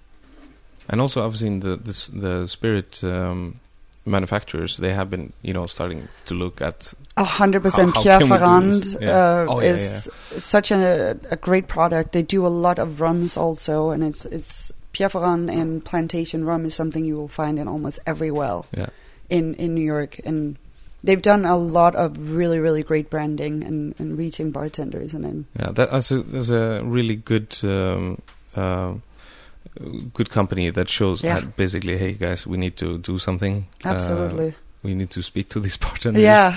And 0.89 0.99
also, 1.01 1.25
I've 1.25 1.38
seen 1.38 1.59
the 1.61 1.75
this, 1.77 2.07
the 2.07 2.47
spirit 2.47 3.03
um, 3.03 3.59
manufacturers. 4.05 4.77
They 4.77 4.93
have 4.93 5.09
been, 5.09 5.32
you 5.41 5.53
know, 5.53 5.67
starting 5.67 6.07
to 6.25 6.34
look 6.34 6.61
at 6.61 6.93
A 7.17 7.23
hundred 7.23 7.61
percent. 7.61 7.95
How- 7.95 8.01
how 8.01 8.03
Pierre 8.03 8.19
can 8.19 8.29
we 8.29 8.38
do 8.38 8.39
Ferrand? 8.39 8.97
Yeah. 9.01 9.09
uh, 9.11 9.45
Oh, 9.49 9.59
yeah, 9.61 9.73
is 9.73 10.09
such 10.38 10.71
a, 10.71 11.17
a 11.29 11.36
great 11.38 11.67
product. 11.67 12.11
They 12.11 12.23
do 12.23 12.45
a 12.45 12.49
lot 12.49 12.79
of 12.79 12.99
rums 13.01 13.38
also, 13.38 13.91
and 13.91 14.03
it's 14.03 14.25
it's 14.25 14.71
Pierre 14.93 15.09
Ferrand 15.09 15.49
and 15.49 15.84
plantation 15.86 16.43
rum 16.45 16.65
is 16.65 16.73
something 16.75 17.05
you 17.05 17.15
will 17.15 17.29
find 17.29 17.59
in 17.59 17.67
almost 17.67 17.99
every 18.05 18.32
well 18.32 18.65
Yeah. 18.75 18.89
in 19.29 19.53
in 19.55 19.73
New 19.75 19.86
York, 19.86 20.19
and 20.25 20.57
they've 21.03 21.21
done 21.21 21.45
a 21.45 21.55
lot 21.55 21.95
of 21.95 22.17
really 22.34 22.59
really 22.59 22.84
great 22.84 23.09
branding 23.09 23.63
and, 23.63 23.95
and 23.99 24.17
reaching 24.17 24.51
bartenders, 24.51 25.13
and 25.13 25.25
I'm 25.25 25.45
Yeah, 25.59 25.71
that, 25.71 25.91
that's 25.91 26.11
a 26.11 26.23
that's 26.23 26.49
a 26.49 26.82
really 26.84 27.15
good 27.15 27.55
um, 27.63 28.17
uh, 28.55 28.93
good 30.13 30.30
company 30.30 30.72
that 30.72 30.89
shows 30.89 31.24
Yeah. 31.24 31.39
that 31.39 31.55
basically, 31.55 31.97
hey 31.97 32.13
guys, 32.13 32.45
we 32.47 32.57
need 32.57 32.76
to 32.78 32.97
do 32.97 33.17
something. 33.17 33.65
Uh, 33.86 33.89
absolutely 33.89 34.53
we 34.84 34.95
need 34.95 35.09
to 35.11 35.22
speak 35.22 35.47
to 35.49 35.59
these 35.59 35.78
bartenders. 35.78 36.24
yeah. 36.26 36.55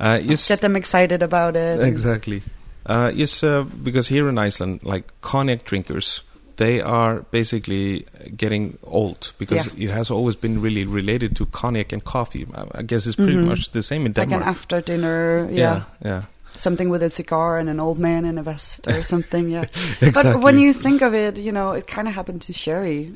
Uh, 0.00 0.18
yes. 0.22 0.48
Get 0.48 0.60
them 0.60 0.76
excited 0.76 1.22
about 1.22 1.56
it. 1.56 1.80
Exactly. 1.80 2.42
Uh, 2.86 3.10
yes, 3.14 3.42
uh, 3.42 3.64
because 3.82 4.08
here 4.08 4.28
in 4.28 4.38
Iceland, 4.38 4.80
like 4.82 5.04
cognac 5.20 5.64
drinkers, 5.64 6.22
they 6.56 6.80
are 6.80 7.20
basically 7.30 8.06
getting 8.36 8.78
old 8.82 9.32
because 9.38 9.66
it 9.76 9.90
has 9.90 10.10
always 10.10 10.36
been 10.36 10.62
really 10.62 10.84
related 10.86 11.36
to 11.36 11.44
cognac 11.46 11.92
and 11.92 12.02
coffee. 12.04 12.46
I, 12.74 12.82
guess 12.82 13.06
it's 13.06 13.16
pretty 13.16 13.34
Mhm. 13.34 13.46
much 13.48 13.70
the 13.72 13.82
same 13.82 14.06
in 14.06 14.12
Denmark. 14.12 14.40
Like 14.40 14.40
an 14.40 14.48
after 14.48 14.80
dinner, 14.80 15.46
yeah. 15.50 15.58
yeah, 15.60 15.82
yeah, 16.04 16.22
Something 16.56 16.88
with 16.88 17.02
a 17.02 17.10
cigar 17.10 17.58
and 17.58 17.68
an 17.68 17.80
old 17.80 17.98
man 17.98 18.24
in 18.24 18.38
a 18.38 18.42
vest 18.42 18.86
or 18.88 19.02
something, 19.14 19.50
yeah. 19.50 19.62
exactly. 20.00 20.32
But 20.32 20.40
when 20.40 20.58
you 20.58 20.72
think 20.72 21.02
of 21.02 21.14
it, 21.14 21.36
you 21.36 21.52
know, 21.52 21.72
it 21.72 21.86
kind 21.86 22.08
of 22.08 22.14
happened 22.14 22.42
to 22.42 22.52
Sherry 22.52 23.12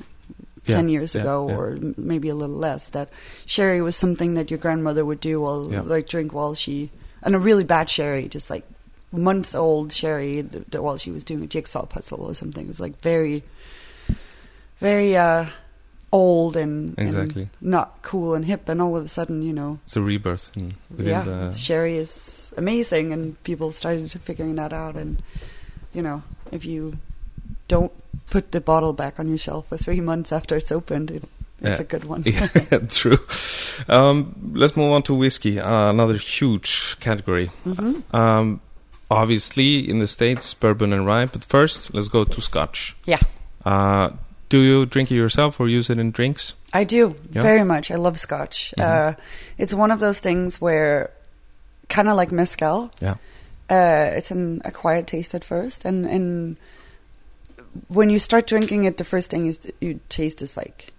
Yeah, 0.66 0.76
10 0.76 0.88
years 0.90 1.14
yeah, 1.14 1.22
ago 1.22 1.48
yeah. 1.48 1.56
or 1.56 1.78
maybe 1.96 2.28
a 2.28 2.34
little 2.34 2.54
less 2.54 2.90
that 2.90 3.08
sherry 3.46 3.80
was 3.80 3.96
something 3.96 4.34
that 4.34 4.50
your 4.50 4.58
grandmother 4.58 5.04
would 5.06 5.18
do 5.18 5.40
while 5.40 5.64
like 5.64 6.06
drink 6.06 6.34
while 6.34 6.54
she 6.54 6.90
and 7.22 7.34
a 7.34 7.38
really 7.38 7.64
bad 7.64 7.88
sherry 7.88 8.28
just 8.28 8.50
like 8.50 8.68
months 9.10 9.54
old 9.54 9.90
sherry 9.90 10.42
while 10.76 10.98
she 10.98 11.10
was 11.10 11.24
doing 11.24 11.42
a 11.42 11.46
jigsaw 11.46 11.86
puzzle 11.86 12.22
or 12.22 12.34
something 12.34 12.66
it 12.66 12.68
was 12.68 12.78
like 12.78 13.00
very 13.00 13.42
very 14.76 15.16
uh 15.16 15.46
old 16.12 16.56
and, 16.56 16.98
and 16.98 17.06
Exactly. 17.08 17.48
not 17.60 18.02
cool 18.02 18.34
and 18.34 18.44
hip 18.44 18.68
and 18.68 18.82
all 18.82 18.96
of 18.96 19.04
a 19.04 19.08
sudden 19.08 19.42
you 19.42 19.52
know 19.52 19.78
it's 19.84 19.96
a 19.96 20.02
rebirth 20.02 20.50
yeah 20.98 21.22
the 21.22 21.52
sherry 21.52 21.94
is 21.94 22.52
amazing 22.56 23.12
and 23.12 23.40
people 23.44 23.70
started 23.70 24.10
figuring 24.10 24.56
that 24.56 24.72
out 24.72 24.96
and 24.96 25.22
you 25.94 26.02
know 26.02 26.22
if 26.50 26.64
you 26.64 26.98
don't 27.68 27.92
put 28.28 28.50
the 28.50 28.60
bottle 28.60 28.92
back 28.92 29.20
on 29.20 29.28
your 29.28 29.38
shelf 29.38 29.68
for 29.68 29.76
three 29.76 30.00
months 30.00 30.32
after 30.32 30.56
it's 30.56 30.72
opened 30.72 31.10
it, 31.12 31.22
it's 31.60 31.78
Yeah. 31.78 31.82
a 31.82 31.84
good 31.84 32.04
one 32.04 32.22
yeah, 32.26 32.48
true. 32.88 33.18
Um, 33.88 34.34
let's 34.54 34.76
move 34.76 34.92
on 34.92 35.02
to 35.04 35.14
whiskey, 35.14 35.60
uh, 35.60 35.90
another 35.90 36.16
huge 36.16 36.96
category. 37.00 37.50
hmm 37.64 38.00
Um, 38.12 38.60
obviously, 39.10 39.88
in 39.88 39.98
the 40.00 40.06
States, 40.08 40.54
bourbon 40.54 40.92
and 40.92 41.06
rye, 41.06 41.26
but 41.26 41.44
first, 41.44 41.92
let's 41.94 42.08
go 42.08 42.24
to 42.24 42.40
scotch. 42.40 42.96
Yeah. 43.06 43.18
Uh, 43.64 44.10
do 44.50 44.60
you 44.60 44.84
drink 44.84 45.10
it 45.10 45.14
yourself 45.16 45.58
or 45.58 45.68
use 45.68 45.88
it 45.88 45.98
in 45.98 46.10
drinks? 46.10 46.52
I 46.74 46.84
do 46.84 47.16
Yeah. 47.32 47.42
very 47.42 47.64
much. 47.64 47.90
I 47.90 47.96
love 47.96 48.18
Scotch. 48.20 48.74
Mhm. 48.78 48.84
Uh, 48.84 49.14
it's 49.56 49.72
one 49.72 49.90
of 49.90 50.00
those 50.00 50.20
things 50.20 50.60
where, 50.60 51.10
kind 51.88 52.08
of 52.08 52.16
like 52.16 52.30
mezcal, 52.30 52.90
Yeah. 53.00 53.14
uh, 53.70 54.10
it's 54.18 54.30
an 54.30 54.60
acquired 54.64 55.06
taste 55.06 55.34
at 55.34 55.44
first, 55.44 55.84
and 55.86 56.04
and 56.06 56.56
when 57.88 58.10
you 58.10 58.18
start 58.18 58.46
drinking 58.46 58.84
it, 58.84 58.96
the 58.96 59.04
first 59.04 59.30
thing 59.30 59.46
is 59.46 59.58
you 59.80 60.00
taste 60.08 60.42
is 60.42 60.56
like 60.56 60.92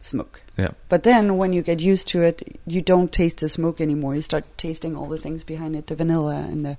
smoke. 0.00 0.42
Yeah. 0.56 0.72
But 0.88 1.02
then 1.02 1.38
when 1.38 1.52
you 1.54 1.62
get 1.62 1.80
used 1.80 2.08
to 2.08 2.22
it, 2.22 2.58
you 2.66 2.82
don't 2.82 3.10
taste 3.10 3.38
the 3.38 3.48
smoke 3.48 3.80
anymore. 3.80 4.14
You 4.14 4.22
start 4.22 4.44
tasting 4.58 4.94
all 4.96 5.08
the 5.08 5.18
things 5.18 5.44
behind 5.44 5.74
it, 5.76 5.86
the 5.86 5.96
vanilla 5.96 6.46
and 6.50 6.64
the 6.64 6.76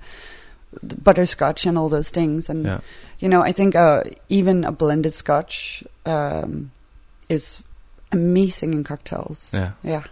butterscotch 0.84 1.65
and 1.65 1.78
all 1.78 1.89
those 1.89 2.09
things. 2.09 2.49
And 2.49 2.65
Yeah. 2.65 2.80
you 3.19 3.30
know, 3.30 3.41
I 3.41 3.51
think 3.51 3.76
uh, 3.76 4.03
even 4.30 4.63
a 4.63 4.71
blended 4.71 5.13
Scotch 5.13 5.84
um, 6.05 6.71
is 7.30 7.63
amazing 8.11 8.73
in 8.73 8.84
cocktails. 8.84 9.53
Yeah. 9.53 9.71
yeah, 9.84 10.03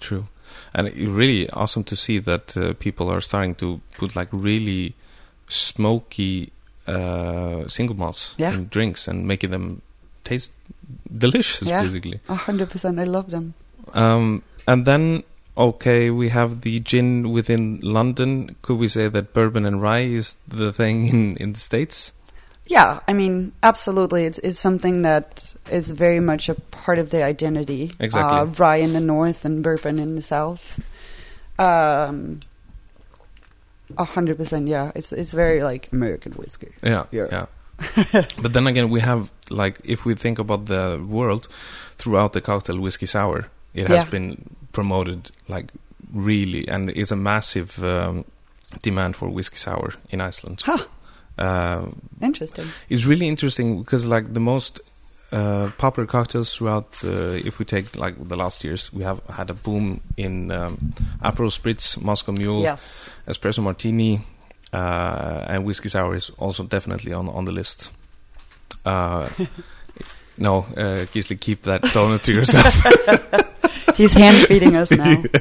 True. 0.00 0.26
And 0.74 0.88
it's 0.88 0.96
really 0.96 1.48
awesome 1.50 1.84
to 1.84 1.96
see 1.96 2.18
that 2.20 2.56
uh, 2.56 2.72
people 2.74 3.10
are 3.10 3.20
starting 3.20 3.54
to 3.56 3.80
put 3.98 4.16
like 4.16 4.28
really 4.32 4.94
smoky 5.48 6.52
uh, 6.86 7.66
single 7.68 7.96
malts 7.96 8.34
Yeah. 8.38 8.54
in 8.54 8.68
drinks 8.68 9.08
and 9.08 9.26
making 9.26 9.50
them 9.50 9.82
taste 10.24 10.52
delicious, 11.16 11.68
Yeah. 11.68 11.82
basically. 11.82 12.20
a 12.28 12.34
hundred 12.34 12.70
percent. 12.70 12.98
I 12.98 13.04
love 13.04 13.30
them. 13.30 13.54
Um, 13.94 14.42
and 14.66 14.84
then, 14.86 15.22
okay, 15.58 16.08
we 16.10 16.28
have 16.30 16.60
the 16.62 16.78
gin 16.80 17.30
within 17.32 17.80
London. 17.82 18.54
Could 18.62 18.78
we 18.78 18.88
say 18.88 19.08
that 19.08 19.32
bourbon 19.32 19.64
and 19.66 19.82
rye 19.82 20.00
is 20.04 20.36
the 20.46 20.72
thing 20.72 21.06
in, 21.08 21.36
in 21.36 21.52
the 21.54 21.60
States? 21.60 22.12
Yeah, 22.66 23.00
I 23.08 23.12
mean, 23.14 23.52
absolutely. 23.62 24.24
It's 24.24 24.38
it's 24.40 24.58
something 24.58 25.02
that 25.02 25.56
is 25.72 25.90
very 25.90 26.20
much 26.20 26.48
a 26.50 26.54
part 26.54 26.98
of 26.98 27.10
their 27.10 27.24
identity. 27.26 27.92
Exactly. 27.98 28.38
Uh, 28.38 28.44
rye 28.44 28.76
in 28.76 28.92
the 28.92 29.00
north 29.00 29.44
and 29.44 29.62
bourbon 29.62 29.98
in 29.98 30.16
the 30.16 30.22
south. 30.22 30.78
Um, 31.58 32.40
a 33.96 34.04
hundred 34.04 34.36
percent. 34.36 34.68
Yeah, 34.68 34.92
it's 34.94 35.12
it's 35.12 35.32
very 35.32 35.62
like 35.62 35.88
American 35.92 36.32
whiskey. 36.32 36.68
Yeah, 36.82 37.04
Yeah. 37.10 37.26
yeah. 37.32 37.46
but 38.42 38.52
then 38.52 38.66
again, 38.66 38.90
we 38.90 39.00
have 39.00 39.30
like 39.50 39.80
if 39.84 40.04
we 40.04 40.14
think 40.14 40.38
about 40.38 40.66
the 40.66 41.02
world 41.08 41.48
throughout 41.96 42.32
the 42.34 42.40
cocktail 42.42 42.78
whiskey 42.78 43.06
sour, 43.06 43.46
it 43.72 43.88
has 43.88 44.04
Yeah. 44.04 44.10
been 44.10 44.56
promoted 44.78 45.30
like 45.48 45.72
really, 46.14 46.62
and 46.68 46.90
it's 46.90 47.10
a 47.12 47.16
massive 47.16 47.82
um, 47.82 48.24
demand 48.82 49.16
for 49.16 49.28
whiskey 49.28 49.56
sour 49.56 49.94
in 50.10 50.20
Iceland. 50.20 50.62
Huh. 50.64 50.84
Uh, 51.38 51.86
Interesting. 52.20 52.66
it's 52.88 53.04
really 53.06 53.26
interesting 53.28 53.78
because 53.82 54.06
like 54.06 54.34
the 54.34 54.40
most 54.40 54.80
uh, 55.32 55.70
popular 55.78 56.06
cocktails 56.06 56.54
throughout, 56.56 57.02
uh, 57.04 57.48
if 57.48 57.58
we 57.58 57.64
take 57.64 57.96
like 57.96 58.14
the 58.28 58.36
last 58.36 58.64
years, 58.64 58.92
we 58.92 59.04
have 59.04 59.20
had 59.28 59.50
a 59.50 59.54
boom 59.54 60.00
in 60.16 60.50
um, 60.50 60.76
Aperol 61.22 61.50
Spritz, 61.50 61.96
Moscow 62.02 62.32
Mule, 62.32 62.62
Yes. 62.62 63.10
espresso 63.26 63.62
martini, 63.62 64.20
uh, 64.72 65.44
and 65.50 65.64
whiskey 65.64 65.88
sour 65.88 66.14
is 66.16 66.30
also 66.38 66.62
definitely 66.64 67.12
on 67.12 67.28
on 67.28 67.44
the 67.44 67.52
list. 67.52 67.90
Uh, 68.84 69.28
no, 70.38 70.58
uh, 70.76 71.06
Gisli, 71.12 71.36
keep 71.38 71.62
that 71.62 71.82
donut 71.94 72.22
to 72.22 72.32
yourself. 72.32 72.74
He's 73.96 74.12
hand 74.12 74.36
feeding 74.46 74.76
us 74.76 74.90
now. 74.90 75.22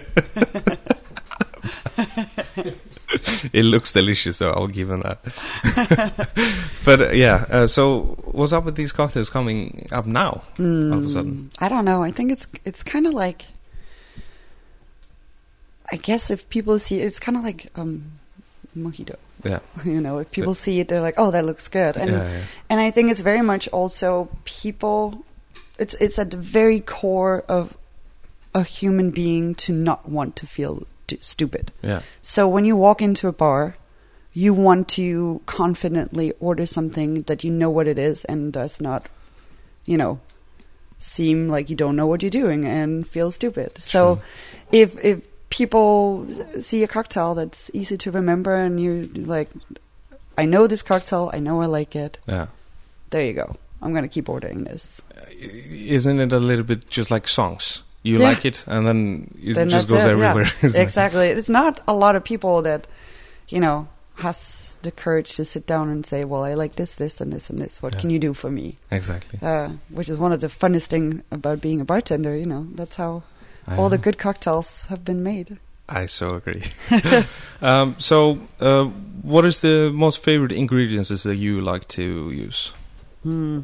it 3.54 3.64
looks 3.64 3.94
delicious, 3.94 4.38
so 4.38 4.52
I'll 4.52 4.68
give 4.68 4.90
him 4.90 5.02
that. 5.02 5.20
but 6.86 7.02
uh, 7.02 7.10
yeah, 7.12 7.46
uh, 7.50 7.68
so 7.68 8.18
what's 8.32 8.54
up 8.54 8.66
with 8.66 8.76
these 8.76 8.92
cocktails 8.92 9.30
coming 9.30 9.88
up 9.92 10.06
now? 10.06 10.44
All 10.60 10.94
of 10.94 11.06
a 11.06 11.10
sudden. 11.10 11.50
Mm, 11.52 11.64
I 11.64 11.70
don't 11.70 11.86
know. 11.86 12.04
I 12.04 12.12
think 12.12 12.32
it's 12.32 12.48
it's 12.66 12.84
kind 12.84 13.08
of 13.08 13.14
like. 13.14 13.46
I 15.92 15.96
guess 15.96 16.30
if 16.30 16.50
people 16.50 16.80
see 16.80 17.00
it, 17.00 17.06
it's 17.06 17.20
kind 17.20 17.38
of 17.38 17.44
like 17.44 17.68
um, 17.76 18.12
mojito. 18.78 19.16
Yeah, 19.44 19.60
You 19.86 20.02
know, 20.02 20.20
if 20.20 20.32
people 20.32 20.54
see 20.54 20.80
it, 20.80 20.90
they're 20.90 21.02
like, 21.02 21.16
"Oh, 21.18 21.32
that 21.32 21.46
looks 21.46 21.68
good." 21.68 21.96
And 21.96 22.12
yeah, 22.12 22.30
yeah. 22.30 22.42
and 22.70 22.80
I 22.80 22.92
think 22.92 23.12
it's 23.12 23.22
very 23.22 23.42
much 23.42 23.68
also 23.70 24.30
people. 24.46 25.24
It's 25.80 25.94
it's 25.96 26.20
at 26.20 26.32
the 26.32 26.38
very 26.38 26.80
core 26.80 27.44
of 27.48 27.78
a 28.58 28.64
human 28.64 29.10
being 29.12 29.56
to 29.66 29.72
not 29.74 30.02
want 30.18 30.36
to 30.42 30.46
feel 30.48 30.74
d- 31.08 31.18
stupid. 31.22 31.72
yeah. 31.92 32.02
So 32.22 32.48
when 32.56 32.66
you 32.66 32.76
walk 32.88 33.02
into 33.02 33.28
a 33.28 33.32
bar, 33.44 33.76
you 34.34 34.54
want 34.68 34.88
to 34.96 35.42
confidently 35.46 36.28
order 36.40 36.66
something 36.66 37.24
that 37.24 37.44
you 37.44 37.52
know 37.52 37.70
what 37.78 37.88
it 37.88 37.98
is 37.98 38.26
and 38.26 38.54
does 38.54 38.80
not, 38.88 39.02
you 39.86 39.98
know, 39.98 40.20
seem 41.00 41.48
like 41.56 41.70
you 41.70 41.76
don't 41.76 41.96
know 41.96 42.08
what 42.08 42.22
you're 42.24 42.30
doing 42.44 42.66
and 42.66 43.08
feel 43.08 43.30
stupid. 43.32 43.72
So 43.82 44.00
Sure. 44.16 44.22
if 44.84 44.90
if 45.06 45.22
people 45.50 46.28
see 46.60 46.84
a 46.84 46.88
cocktail 46.88 47.36
that's 47.36 47.72
easy 47.74 47.98
to 47.98 48.12
remember 48.12 48.54
and 48.66 48.80
you 48.80 48.92
like 49.16 49.50
I 50.38 50.46
know 50.46 50.68
this 50.68 50.84
cocktail, 50.84 51.30
I 51.34 51.40
know 51.40 51.62
I 51.62 51.66
like 51.80 51.96
it. 51.96 52.18
yeah. 52.28 52.48
There 53.10 53.24
you 53.26 53.34
go. 53.34 53.56
I'm 53.82 53.92
going 53.94 54.04
to 54.10 54.14
keep 54.18 54.28
ordering 54.30 54.66
this. 54.66 55.02
Isn't 55.98 56.20
it 56.20 56.32
a 56.32 56.40
little 56.40 56.66
bit 56.66 56.90
just 56.90 57.10
like 57.12 57.28
songs? 57.28 57.84
You 58.08 58.18
Yeah. 58.20 58.30
like 58.30 58.46
it, 58.46 58.64
and 58.68 58.86
then 58.88 59.28
it 59.44 59.56
Then 59.56 59.70
just 59.70 59.88
goes 59.90 60.04
it, 60.04 60.08
yeah. 60.08 60.14
everywhere. 60.30 60.52
Like- 60.64 60.76
exactly. 60.88 61.28
It's 61.40 61.50
not 61.50 61.80
a 61.88 61.94
lot 61.94 62.16
of 62.16 62.24
people 62.24 62.62
that, 62.64 62.88
you 63.50 63.60
know, 63.60 63.88
has 64.24 64.78
the 64.82 64.92
courage 64.92 65.36
to 65.36 65.44
sit 65.46 65.68
down 65.68 65.90
and 65.90 66.06
say, 66.06 66.26
"Well, 66.26 66.44
I 66.44 66.56
like 66.56 66.76
this, 66.76 66.96
this, 66.96 67.22
and 67.22 67.32
this, 67.32 67.50
and 67.52 67.60
this. 67.60 67.82
What 67.84 67.94
Yeah. 67.94 68.00
can 68.02 68.10
you 68.10 68.20
do 68.20 68.34
for 68.34 68.50
me?" 68.50 68.76
exactly. 68.92 69.38
Uh, 69.42 69.70
which 69.90 70.10
is 70.10 70.18
one 70.18 70.34
of 70.34 70.40
the 70.42 70.48
funnest 70.50 70.88
thing 70.90 71.22
about 71.32 71.62
being 71.62 71.82
a 71.82 71.86
bartender. 71.86 72.36
You 72.36 72.46
know, 72.48 72.66
that's 72.76 72.96
how 72.96 73.22
I 73.68 73.78
all 73.78 73.90
the 73.90 73.98
good 74.00 74.18
cocktails 74.18 74.88
have 74.90 75.04
been 75.06 75.22
made. 75.24 75.60
I 75.90 76.08
so 76.08 76.36
agree. 76.36 76.64
um, 77.62 77.96
so, 77.98 78.40
uh, 78.60 78.86
what 79.24 79.46
is 79.46 79.60
the 79.62 79.92
most 79.94 80.20
favorite 80.24 80.52
ingredients 80.52 81.10
that 81.24 81.36
you 81.38 81.62
like 81.62 81.88
to 81.90 82.32
use? 82.32 82.74
Hmm. 83.24 83.62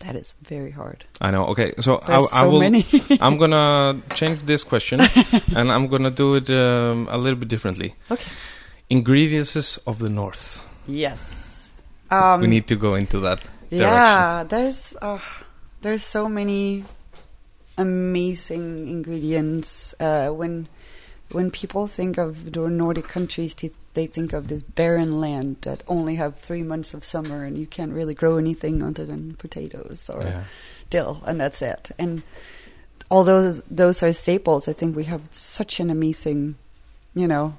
That 0.00 0.16
is 0.16 0.34
very 0.42 0.70
hard. 0.70 1.04
I 1.20 1.30
know. 1.30 1.46
Okay, 1.52 1.72
so 1.80 2.00
I, 2.02 2.06
There's 2.06 2.32
I 2.32 2.40
so 2.40 2.50
will. 2.50 2.60
many. 2.60 2.84
I'm 3.20 3.36
gonna 3.36 4.00
change 4.14 4.40
this 4.46 4.64
question, 4.64 5.00
and 5.56 5.70
I'm 5.70 5.88
gonna 5.88 6.10
do 6.10 6.34
it 6.36 6.48
um, 6.50 7.06
a 7.10 7.18
little 7.18 7.38
bit 7.38 7.48
differently. 7.48 7.94
Okay. 8.10 8.30
Ingredients 8.88 9.76
of 9.86 9.98
the 9.98 10.08
north. 10.08 10.66
yes. 10.86 11.70
Um, 12.10 12.40
we 12.40 12.48
need 12.48 12.66
to 12.66 12.74
go 12.76 12.96
into 12.96 13.20
that. 13.20 13.38
direction. 13.38 13.78
Yeah, 13.86 14.42
there's 14.48 14.96
uh, 15.00 15.20
there's 15.82 16.02
so 16.02 16.28
many 16.28 16.84
amazing 17.78 18.88
ingredients. 18.88 19.94
Uh, 20.00 20.30
when 20.30 20.66
when 21.32 21.50
people 21.50 21.86
think 21.86 22.18
of 22.18 22.52
the 22.52 22.68
Nordic 22.68 23.06
countries, 23.06 23.54
they, 23.54 23.70
they 23.94 24.06
think 24.06 24.32
of 24.32 24.46
this 24.48 24.62
barren 24.62 25.20
land 25.20 25.56
that 25.62 25.82
only 25.88 26.14
have 26.16 26.36
three 26.38 26.62
months 26.62 26.94
of 26.94 27.02
summer, 27.04 27.44
and 27.44 27.58
you 27.58 27.66
can't 27.66 27.92
really 27.92 28.14
grow 28.14 28.36
anything 28.36 28.82
other 28.82 29.04
than 29.04 29.34
potatoes 29.34 30.08
or 30.08 30.22
Yeah. 30.22 30.44
dill, 30.90 31.22
and 31.26 31.40
that's 31.40 31.60
it. 31.62 31.90
And 31.98 32.22
although 33.10 33.52
those 33.70 34.02
are 34.02 34.12
staples, 34.12 34.68
I 34.68 34.72
think 34.72 34.96
we 34.96 35.04
have 35.04 35.22
such 35.32 35.80
an 35.80 35.90
amazing, 35.90 36.54
you 37.14 37.26
know, 37.26 37.54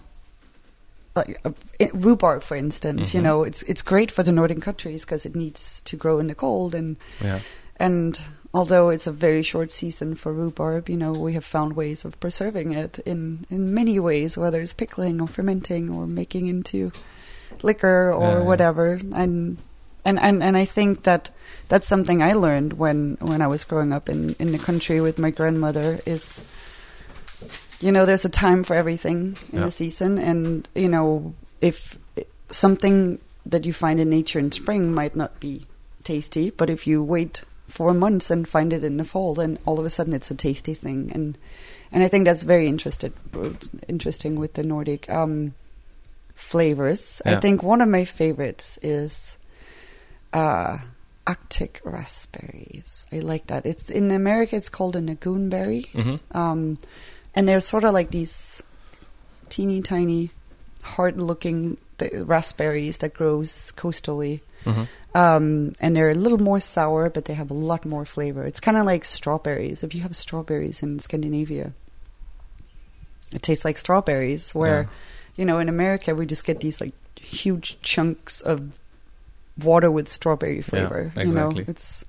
like 1.16 1.40
uh, 1.44 1.52
rhubarb, 1.94 2.42
for 2.44 2.56
instance. 2.56 3.14
You 3.14 3.20
Mhm. 3.20 3.24
know, 3.24 3.44
it's 3.44 3.64
it's 3.64 3.82
great 3.82 4.12
for 4.12 4.24
the 4.24 4.32
northern 4.32 4.62
countries 4.62 5.04
because 5.06 5.26
it 5.26 5.36
needs 5.36 5.82
to 5.82 5.98
grow 5.98 6.20
in 6.20 6.28
the 6.28 6.36
cold, 6.36 6.74
and 6.74 6.96
Yeah. 7.22 7.40
and 7.78 8.20
although 8.54 8.90
it's 8.90 9.08
a 9.08 9.12
very 9.12 9.44
short 9.44 9.72
season 9.72 10.16
for 10.16 10.34
rhubarb, 10.34 10.90
you 10.90 10.98
know, 10.98 11.12
we 11.12 11.34
have 11.34 11.46
found 11.46 11.76
ways 11.76 12.04
of 12.06 12.20
preserving 12.20 12.74
it 12.74 13.00
in 13.06 13.46
in 13.50 13.74
many 13.74 14.00
ways, 14.00 14.38
whether 14.38 14.60
it's 14.62 14.74
pickling 14.74 15.22
or 15.22 15.28
fermenting 15.28 15.90
or 15.90 16.06
making 16.08 16.48
into 16.48 16.92
liquor 17.64 18.12
or 18.12 18.44
whatever. 18.44 19.00
And 19.14 19.58
and 20.04 20.20
and 20.20 20.44
and 20.44 20.58
I 20.58 20.66
think 20.66 21.04
that 21.04 21.30
that's 21.70 21.88
something 21.88 22.22
I 22.22 22.34
learned 22.34 22.74
when 22.74 23.18
when 23.22 23.42
I 23.42 23.48
was 23.48 23.64
growing 23.64 23.94
up 23.94 24.10
in 24.10 24.36
in 24.40 24.52
the 24.52 24.60
country 24.60 25.00
with 25.02 25.18
my 25.20 25.32
grandmother 25.32 26.00
is 26.06 26.42
you 27.80 27.92
know 27.92 28.06
there's 28.06 28.26
a 28.26 28.30
time 28.30 28.64
for 28.64 28.76
everything 28.76 29.38
in 29.52 29.60
Yeah. 29.60 29.66
the 29.66 29.72
season 29.72 30.18
and 30.18 30.68
you 30.76 30.90
know 30.90 31.34
if 31.62 31.98
something 32.52 33.20
that 33.46 33.66
you 33.66 33.74
find 33.74 34.00
in 34.00 34.10
nature 34.10 34.40
in 34.40 34.52
spring 34.52 34.94
might 34.94 35.16
not 35.16 35.40
be 35.40 35.66
tasty 36.04 36.50
but 36.52 36.70
if 36.70 36.86
you 36.86 37.02
wait 37.02 37.42
four 37.72 37.94
months 37.94 38.30
and 38.30 38.48
find 38.48 38.74
it 38.74 38.84
in 38.84 38.98
the 38.98 39.06
fall 39.06 39.40
and 39.40 39.58
all 39.66 39.80
of 39.80 39.86
a 39.86 39.90
sudden 39.90 40.14
it's 40.14 40.32
a 40.32 40.36
tasty 40.36 40.74
thing 40.74 41.12
and 41.14 41.38
and 41.92 42.04
I 42.04 42.08
think 42.08 42.26
that's 42.26 42.44
very 42.44 42.68
interested 42.68 43.14
interesting 43.88 44.40
with 44.40 44.54
the 44.54 44.64
Nordic 44.64 45.10
um, 45.10 45.54
flavors. 46.34 47.22
I 47.26 47.36
think 47.36 47.64
one 47.64 47.82
of 47.82 47.90
my 47.90 48.06
favorites 48.06 48.80
is 48.82 49.38
uh, 50.34 50.80
Arctic 51.28 51.82
raspberries. 51.84 53.06
I 53.12 53.20
like 53.20 53.48
that. 53.48 53.66
It's 53.66 53.90
in 53.90 54.10
America. 54.12 54.56
It's 54.56 54.70
called 54.70 54.96
a 54.96 55.02
nagoon 55.02 55.50
berry, 55.50 55.86
hmm 55.94 56.16
um, 56.32 56.78
and 57.36 57.48
they're 57.48 57.62
sort 57.62 57.84
of 57.84 57.94
like 57.94 58.12
these 58.12 58.64
teeny 59.50 59.82
tiny, 59.82 60.32
hard-looking 60.82 61.78
th- 61.98 62.14
raspberries 62.14 62.98
that 63.00 63.14
grows 63.14 63.72
coastally. 63.76 64.42
Hmm 64.64 64.84
Um, 65.14 65.74
and 65.82 65.94
they're 65.96 66.12
a 66.12 66.16
little 66.16 66.38
more 66.38 66.62
sour, 66.62 67.10
but 67.10 67.26
they 67.26 67.34
have 67.34 67.52
a 67.52 67.54
lot 67.54 67.86
more 67.86 68.06
flavor. 68.06 68.46
It's 68.46 68.62
kind 68.62 68.78
of 68.78 68.86
like 68.86 69.04
strawberries. 69.04 69.84
If 69.84 69.94
you 69.94 70.02
have 70.04 70.16
strawberries 70.16 70.82
in 70.84 71.00
Scandinavia, 71.00 71.74
it 73.34 73.42
tastes 73.42 73.66
like 73.66 73.78
strawberries. 73.78 74.56
Where, 74.56 74.84
Yeah. 74.84 74.88
you 75.36 75.46
know, 75.46 75.60
in 75.60 75.68
America 75.70 76.16
we 76.16 76.26
just 76.26 76.46
get 76.46 76.62
these 76.62 76.80
like 76.80 76.94
huge 77.20 77.82
chunks 77.82 78.40
of 78.42 78.80
water 79.62 79.92
with 79.92 80.08
strawberry 80.08 80.62
flavor. 80.62 81.12
You 81.18 81.24
know, 81.26 81.50
exactly. 81.50 81.66
it's 81.68 82.06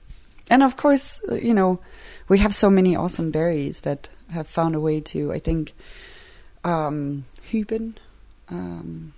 and 0.48 0.62
of 0.62 0.76
course, 0.76 1.20
uh, 1.30 1.34
you 1.34 1.54
know, 1.54 1.80
we 2.28 2.38
have 2.38 2.54
so 2.54 2.70
many 2.70 2.94
awesome 2.94 3.30
berries 3.32 3.80
that 3.82 4.08
have 4.30 4.46
found 4.46 4.74
a 4.76 4.80
way 4.80 5.00
to. 5.00 5.32
I 5.32 5.40
think, 5.40 5.72
um, 6.62 7.24
Hyben. 7.50 7.94
Um, 8.48 9.12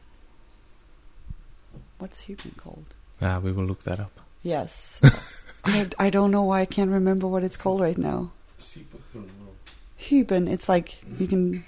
what's 1.98 2.24
Hyben 2.24 2.56
called? 2.56 2.93
Yeah, 3.24 3.38
we 3.38 3.52
will 3.52 3.64
look 3.64 3.84
that 3.84 4.00
up. 4.00 4.20
Yes. 4.42 5.00
I, 5.64 5.88
I 5.98 6.10
don't 6.10 6.30
know 6.30 6.44
why 6.44 6.60
I 6.60 6.66
can't 6.66 6.90
remember 6.90 7.26
what 7.26 7.42
it's 7.42 7.56
called 7.56 7.80
right 7.80 7.96
now. 7.96 8.32
Hyben. 9.98 10.46
It's 10.50 10.68
like 10.68 11.02
you 11.18 11.26
can. 11.26 11.64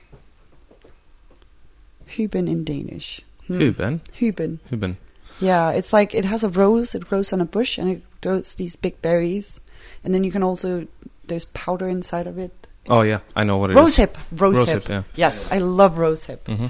Hyben 2.06 2.46
in 2.46 2.62
Danish. 2.64 3.22
Hmm. 3.46 3.60
Hyben. 3.60 4.00
Hyben. 4.20 4.58
Hyben. 4.70 4.96
Yeah, 5.40 5.70
it's 5.70 5.94
like 5.94 6.14
it 6.14 6.26
has 6.26 6.44
a 6.44 6.50
rose. 6.50 6.94
It 6.94 7.08
grows 7.08 7.32
on 7.32 7.40
a 7.40 7.46
bush, 7.46 7.78
and 7.78 7.88
it 7.88 8.02
grows 8.20 8.54
these 8.56 8.76
big 8.76 9.00
berries. 9.00 9.60
And 10.04 10.14
then 10.14 10.24
you 10.24 10.30
can 10.30 10.42
also 10.42 10.86
there's 11.24 11.46
powder 11.46 11.88
inside 11.88 12.26
of 12.26 12.36
it. 12.36 12.52
Oh 12.88 13.00
yeah, 13.00 13.20
I 13.34 13.44
know 13.44 13.56
what 13.56 13.70
it 13.70 13.78
is. 13.78 13.80
Rosehip. 13.80 14.14
Rosehip. 14.34 14.66
Rosehip, 14.66 14.88
yeah. 14.88 15.02
Yes, 15.14 15.50
I 15.50 15.58
love 15.58 15.96
rosehip 15.96 16.46
hmm 16.46 16.66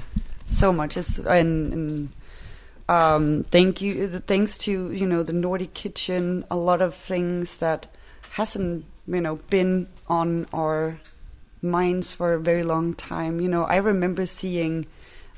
so 0.47 0.71
much. 0.71 0.97
It's 0.97 1.19
and, 1.19 1.73
and 1.73 2.09
um, 2.89 3.43
thank 3.43 3.81
you. 3.81 4.07
Thanks 4.19 4.57
to 4.59 4.91
you 4.91 5.05
know 5.07 5.23
the 5.23 5.33
Nordic 5.33 5.73
kitchen, 5.73 6.45
a 6.49 6.55
lot 6.57 6.81
of 6.81 6.93
things 6.95 7.57
that 7.57 7.87
hasn't 8.31 8.85
you 9.07 9.21
know 9.21 9.37
been 9.49 9.87
on 10.07 10.45
our 10.53 10.99
minds 11.61 12.13
for 12.13 12.33
a 12.33 12.39
very 12.39 12.63
long 12.63 12.93
time. 12.93 13.41
You 13.41 13.49
know, 13.49 13.63
I 13.63 13.77
remember 13.77 14.25
seeing 14.25 14.85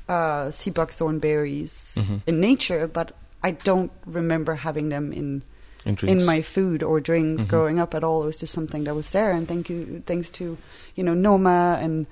uh, 0.08 0.50
sea 0.50 0.70
buckthorn 0.70 1.18
berries 1.18 1.96
Mhm. 1.98 2.22
in 2.26 2.40
nature, 2.40 2.86
but 2.86 3.12
I 3.42 3.52
don't 3.52 3.90
remember 4.06 4.54
having 4.54 4.88
them 4.90 5.12
in 5.12 5.42
In 5.86 5.96
in 6.06 6.26
my 6.26 6.42
food 6.42 6.82
or 6.82 7.00
drinks 7.00 7.44
Mhm. 7.44 7.48
growing 7.48 7.78
up 7.80 7.94
at 7.94 8.04
all. 8.04 8.22
It 8.22 8.26
was 8.26 8.36
just 8.36 8.52
something 8.52 8.84
that 8.84 8.94
was 8.94 9.10
there, 9.10 9.32
and 9.32 9.48
thank 9.48 9.70
you, 9.70 10.02
thanks 10.06 10.28
to 10.38 10.58
you 10.94 11.02
know 11.04 11.14
Noma 11.14 11.78
and 11.80 12.06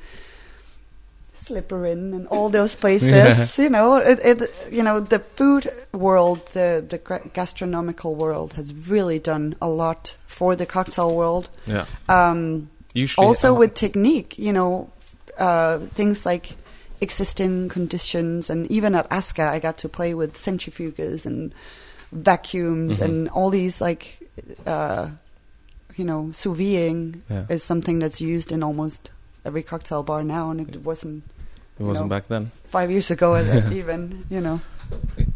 Slippurinn 1.49 2.13
and 2.15 2.27
all 2.29 2.49
those 2.59 2.77
places. 2.77 3.11
Yeah. 3.13 3.47
You 3.65 3.71
know, 3.71 3.97
it, 3.97 4.19
it 4.25 4.69
you 4.71 4.83
know 4.83 5.01
the 5.01 5.19
food 5.19 5.71
world, 5.93 6.47
the 6.53 6.85
the 6.89 6.99
gastronomical 7.33 8.15
world 8.15 8.53
has 8.55 8.73
really 8.91 9.19
done 9.19 9.55
a 9.61 9.69
lot 9.69 10.17
for 10.27 10.55
the 10.57 10.67
cocktail 10.67 11.15
world. 11.17 11.49
yeah. 11.67 11.87
Um, 12.09 12.69
Usually 12.95 13.27
also 13.27 13.55
uh, 13.55 13.59
with 13.59 13.75
technique, 13.75 14.39
you 14.39 14.53
know, 14.53 14.91
uh, 15.39 15.79
things 15.95 16.25
like 16.27 16.57
existing 17.01 17.69
conditions, 17.69 18.51
and 18.51 18.67
even 18.71 18.95
at 18.95 19.07
Aska, 19.11 19.43
I 19.43 19.59
got 19.61 19.79
to 19.79 19.89
play 19.89 20.15
with 20.15 20.35
centrifuges 20.35 21.27
and 21.27 21.53
vacuums 22.13 22.99
Mhm. 22.99 23.05
and 23.05 23.29
all 23.31 23.51
these 23.51 23.81
like, 23.81 24.19
uh, 24.67 25.11
you 25.97 26.05
know, 26.05 26.31
sous 26.33 26.57
videing 26.57 27.21
Yeah. 27.31 27.45
is 27.49 27.63
something 27.63 27.99
that's 28.01 28.21
used 28.21 28.51
in 28.53 28.63
almost 28.63 29.11
every 29.45 29.63
cocktail 29.63 30.03
bar 30.03 30.25
now, 30.25 30.51
and 30.51 30.61
it 30.61 30.83
wasn't 30.85 31.23
it 31.81 31.85
wasn't 31.85 32.07
know. 32.09 32.16
back 32.16 32.29
then. 32.29 32.51
five 32.70 32.91
years 32.91 33.11
ago 33.11 33.37
even, 33.72 34.24
you 34.31 34.41
know. 34.41 34.61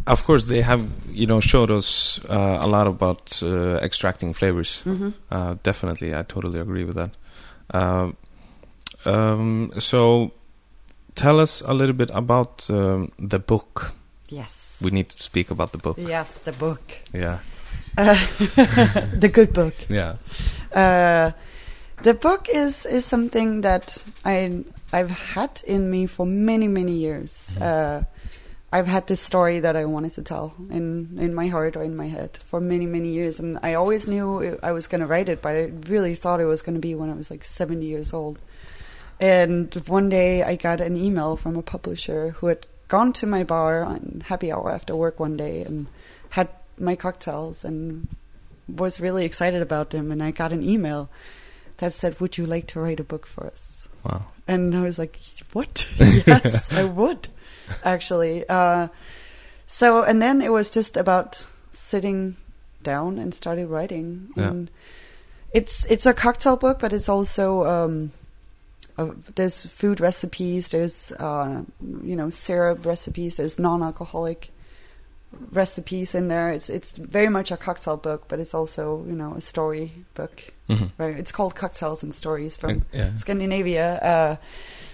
Of 0.06 0.24
course, 0.24 0.46
they 0.46 0.62
have 0.62 0.80
you 1.10 1.26
know 1.26 1.40
showed 1.40 1.70
us 1.70 2.20
uh, 2.28 2.58
a 2.60 2.66
lot 2.66 2.86
about 2.86 3.42
uh, 3.42 3.78
extracting 3.84 4.34
flavors. 4.34 4.82
hmm 4.82 5.10
Uh, 5.30 5.54
definitely, 5.62 6.14
I 6.14 6.22
totally 6.22 6.60
agree 6.60 6.84
with 6.84 6.96
that. 6.96 7.10
Um 7.74 8.16
um, 9.04 9.72
so, 9.78 10.30
tell 11.14 11.40
us 11.40 11.62
a 11.66 11.74
little 11.74 11.94
bit 11.96 12.10
about 12.14 12.70
um, 12.70 13.10
the 13.18 13.38
book. 13.40 13.92
Yes. 14.28 14.78
We 14.80 14.90
need 14.90 15.08
to 15.10 15.20
speak 15.22 15.50
about 15.50 15.72
the 15.72 15.78
book. 15.78 15.96
Yes, 15.98 16.38
the 16.44 16.52
book. 16.52 16.80
Yeah, 17.12 17.38
Uh, 17.98 18.14
the 19.18 19.30
good 19.32 19.52
book. 19.52 19.74
yeah, 19.90 20.14
Uh, 20.72 21.32
the 22.02 22.14
book 22.14 22.48
is 22.48 22.86
is 22.86 23.04
something 23.04 23.62
that 23.62 24.04
I 24.24 24.64
I've 24.92 25.10
had 25.10 25.62
in 25.66 25.90
me 25.90 26.06
for 26.06 26.26
many 26.26 26.68
many 26.68 26.92
years. 26.92 27.56
Uh, 27.56 28.04
I've 28.74 28.86
had 28.86 29.06
this 29.06 29.20
story 29.20 29.60
that 29.60 29.76
I 29.76 29.84
wanted 29.84 30.12
to 30.12 30.22
tell 30.22 30.54
in 30.70 31.18
in 31.18 31.34
my 31.34 31.48
heart 31.48 31.76
or 31.76 31.82
in 31.82 31.96
my 31.96 32.06
head 32.06 32.38
for 32.44 32.60
many 32.60 32.86
many 32.86 33.08
years, 33.08 33.40
and 33.40 33.58
I 33.62 33.74
always 33.74 34.06
knew 34.06 34.58
I 34.62 34.72
was 34.72 34.86
going 34.86 35.00
to 35.00 35.06
write 35.06 35.28
it, 35.28 35.42
but 35.42 35.56
I 35.56 35.72
really 35.88 36.14
thought 36.14 36.40
it 36.40 36.46
was 36.46 36.62
going 36.62 36.74
to 36.74 36.80
be 36.80 36.94
when 36.94 37.10
I 37.10 37.14
was 37.14 37.30
like 37.30 37.44
seventy 37.44 37.86
years 37.86 38.12
old. 38.12 38.38
And 39.20 39.72
one 39.86 40.08
day 40.08 40.42
I 40.42 40.56
got 40.56 40.80
an 40.80 40.96
email 40.96 41.36
from 41.36 41.56
a 41.56 41.62
publisher 41.62 42.30
who 42.30 42.48
had 42.48 42.66
gone 42.88 43.12
to 43.14 43.26
my 43.26 43.44
bar 43.44 43.84
on 43.84 44.22
happy 44.26 44.50
hour 44.50 44.70
after 44.70 44.96
work 44.96 45.20
one 45.20 45.36
day 45.36 45.62
and 45.62 45.86
had 46.30 46.48
my 46.78 46.96
cocktails 46.96 47.64
and 47.64 48.08
was 48.68 49.00
really 49.00 49.24
excited 49.24 49.62
about 49.62 49.90
them. 49.90 50.10
And 50.10 50.22
I 50.22 50.30
got 50.30 50.52
an 50.52 50.62
email 50.62 51.08
that 51.76 51.94
said, 51.94 52.20
Would 52.20 52.36
you 52.36 52.46
like 52.46 52.66
to 52.68 52.80
write 52.80 53.00
a 53.00 53.04
book 53.04 53.26
for 53.26 53.46
us? 53.46 53.81
Wow, 54.04 54.26
And 54.46 54.74
I 54.74 54.82
was 54.82 54.98
like, 54.98 55.18
What? 55.52 55.88
yes, 55.98 56.72
I 56.72 56.84
would, 56.84 57.28
actually. 57.84 58.48
Uh, 58.48 58.88
so, 59.66 60.02
and 60.02 60.20
then 60.20 60.42
it 60.42 60.52
was 60.52 60.70
just 60.70 60.96
about 60.96 61.46
sitting 61.70 62.36
down 62.82 63.18
and 63.18 63.34
started 63.34 63.68
writing. 63.68 64.28
Yeah. 64.36 64.48
And 64.48 64.70
it's 65.52 65.84
it's 65.86 66.06
a 66.06 66.14
cocktail 66.14 66.56
book, 66.56 66.78
but 66.80 66.92
it's 66.92 67.08
also 67.08 67.64
um, 67.64 68.12
uh, 68.98 69.12
there's 69.34 69.66
food 69.66 70.00
recipes, 70.00 70.68
there's 70.68 71.12
uh, 71.12 71.62
you 72.02 72.16
know 72.16 72.30
syrup 72.30 72.84
recipes, 72.84 73.36
there's 73.36 73.58
non-alcoholic 73.58 74.50
recipes 75.52 76.14
in 76.14 76.28
there. 76.28 76.50
It's 76.50 76.70
it's 76.70 76.92
very 76.92 77.28
much 77.28 77.50
a 77.50 77.56
cocktail 77.56 77.96
book, 77.96 78.24
but 78.28 78.40
it's 78.40 78.54
also 78.54 79.04
you 79.06 79.12
know 79.14 79.34
a 79.34 79.40
story 79.40 79.92
book. 80.14 80.52
hmm 80.68 80.86
Right? 80.98 81.16
It's 81.16 81.32
called 81.32 81.54
Cocktails 81.54 82.02
and 82.02 82.14
Stories 82.14 82.56
from 82.56 82.84
yeah, 82.92 83.14
Scandinavia. 83.14 83.98
Uh, 83.98 84.36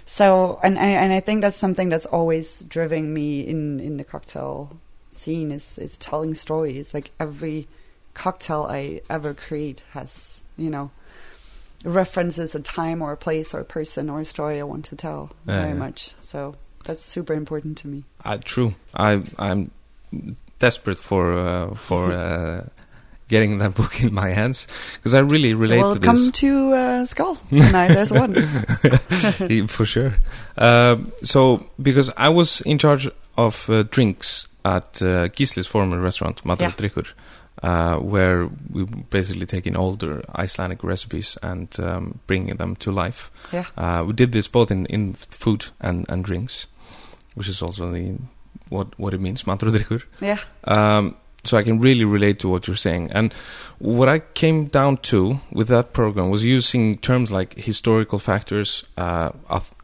so, 0.05 0.59
and 0.63 0.79
I, 0.79 0.87
and 0.87 1.13
I 1.13 1.19
think 1.19 1.41
that's 1.41 1.57
something 1.57 1.89
that's 1.89 2.07
always 2.07 2.61
driving 2.61 3.13
me 3.13 3.41
in, 3.41 3.79
in 3.79 3.97
the 3.97 4.03
cocktail 4.03 4.79
scene 5.11 5.51
is 5.51 5.77
is 5.77 5.97
telling 5.97 6.35
stories. 6.35 6.93
Like 6.93 7.11
every 7.19 7.67
cocktail 8.15 8.65
I 8.69 9.01
ever 9.09 9.33
create 9.33 9.83
has, 9.91 10.43
you 10.57 10.69
know, 10.69 10.89
references 11.85 12.55
a 12.55 12.59
time 12.59 13.01
or 13.01 13.11
a 13.11 13.17
place 13.17 13.53
or 13.53 13.59
a 13.59 13.65
person 13.65 14.09
or 14.09 14.19
a 14.21 14.25
story 14.25 14.59
I 14.59 14.63
want 14.63 14.85
to 14.85 14.95
tell 14.95 15.31
Yeah, 15.45 15.61
very 15.61 15.73
yeah. 15.73 15.79
much. 15.79 16.13
So 16.21 16.55
that's 16.85 17.03
super 17.05 17.33
important 17.33 17.77
to 17.79 17.87
me. 17.87 18.03
Uh, 18.25 18.37
true. 18.43 18.73
I 18.95 19.23
I'm 19.37 19.71
desperate 20.59 20.97
for 20.97 21.33
uh, 21.33 21.75
for 21.75 22.11
uh, 22.11 22.65
getting 23.29 23.59
that 23.59 23.75
book 23.79 24.01
in 24.03 24.13
my 24.13 24.29
hands 24.29 24.67
because 24.95 25.13
I 25.13 25.19
really 25.19 25.53
relate 25.53 25.79
well, 25.79 25.95
to 25.95 26.01
come 26.01 26.31
to 26.31 26.73
uh, 26.73 27.05
Skál 27.05 27.39
tonight. 27.49 27.89
There's 27.89 28.11
one. 28.11 28.35
For 29.67 29.85
sure. 29.85 30.15
Um 30.57 31.11
so 31.23 31.65
because 31.81 32.11
I 32.17 32.29
was 32.29 32.61
in 32.61 32.77
charge 32.77 33.09
of 33.37 33.69
uh, 33.69 33.83
drinks 33.83 34.47
at 34.65 35.01
uh, 35.01 35.29
Gisli's 35.29 35.67
former 35.67 35.99
restaurant, 35.99 36.43
Matur 36.43 36.73
Yeah. 36.79 37.13
Uh, 37.61 37.97
where 37.97 38.49
we 38.71 38.85
basically 38.85 39.45
taking 39.45 39.75
older 39.75 40.23
Icelandic 40.35 40.81
recipes 40.81 41.37
and 41.43 41.77
um, 41.79 42.19
bringing 42.25 42.55
them 42.55 42.75
to 42.77 42.89
life. 42.89 43.29
Yeah. 43.51 43.65
Uh, 43.77 44.05
we 44.07 44.13
did 44.13 44.31
this 44.31 44.47
both 44.47 44.71
in, 44.71 44.85
in 44.85 45.13
food 45.13 45.65
and, 45.81 46.05
and 46.07 46.23
drinks, 46.23 46.67
which 47.35 47.49
is 47.49 47.61
also 47.61 47.91
the 47.91 48.17
what 48.69 48.97
what 48.99 49.13
it 49.13 49.19
means, 49.21 49.43
Matur 49.43 49.69
Drykkur. 49.71 50.03
Yeah. 50.21 50.37
Um, 50.63 51.15
so 51.43 51.57
I 51.57 51.63
can 51.63 51.79
really 51.79 52.03
relate 52.05 52.39
to 52.39 52.49
what 52.49 52.67
you're 52.67 52.75
saying. 52.75 53.11
And 53.11 53.33
what 53.79 54.09
I 54.09 54.19
came 54.19 54.65
down 54.65 54.97
to 54.97 55.39
with 55.51 55.67
that 55.69 55.93
program 55.93 56.29
was 56.29 56.43
using 56.43 56.97
terms 56.97 57.31
like 57.31 57.57
historical 57.57 58.19
factors, 58.19 58.83
uh, 58.97 59.31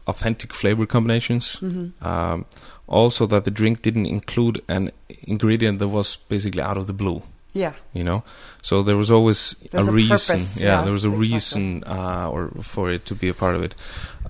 authentic 0.06 0.52
flavor 0.54 0.86
combinations. 0.86 1.56
hmm 1.56 1.88
Um, 2.02 2.44
also, 2.88 3.26
that 3.26 3.44
the 3.44 3.50
drink 3.50 3.82
didn't 3.82 4.06
include 4.06 4.60
an 4.68 4.90
ingredient 5.26 5.78
that 5.80 5.88
was 5.88 6.18
basically 6.28 6.62
out 6.62 6.76
of 6.76 6.86
the 6.86 6.92
blue. 6.92 7.22
Yeah. 7.52 7.72
You 7.94 8.04
know, 8.04 8.22
so 8.62 8.82
there 8.82 8.96
was 8.96 9.10
always 9.10 9.56
There's 9.72 9.88
a 9.88 9.90
a 9.90 9.92
reason. 9.92 10.36
purpose, 10.38 10.60
yeah, 10.60 10.82
there 10.82 10.92
was 10.92 11.04
a 11.04 11.08
exactly. 11.08 11.32
reason, 11.32 11.84
uh, 11.84 12.30
or 12.30 12.50
for 12.62 12.92
it 12.92 13.06
to 13.06 13.14
be 13.14 13.28
a 13.28 13.34
part 13.34 13.56
of 13.56 13.62
it. 13.62 13.74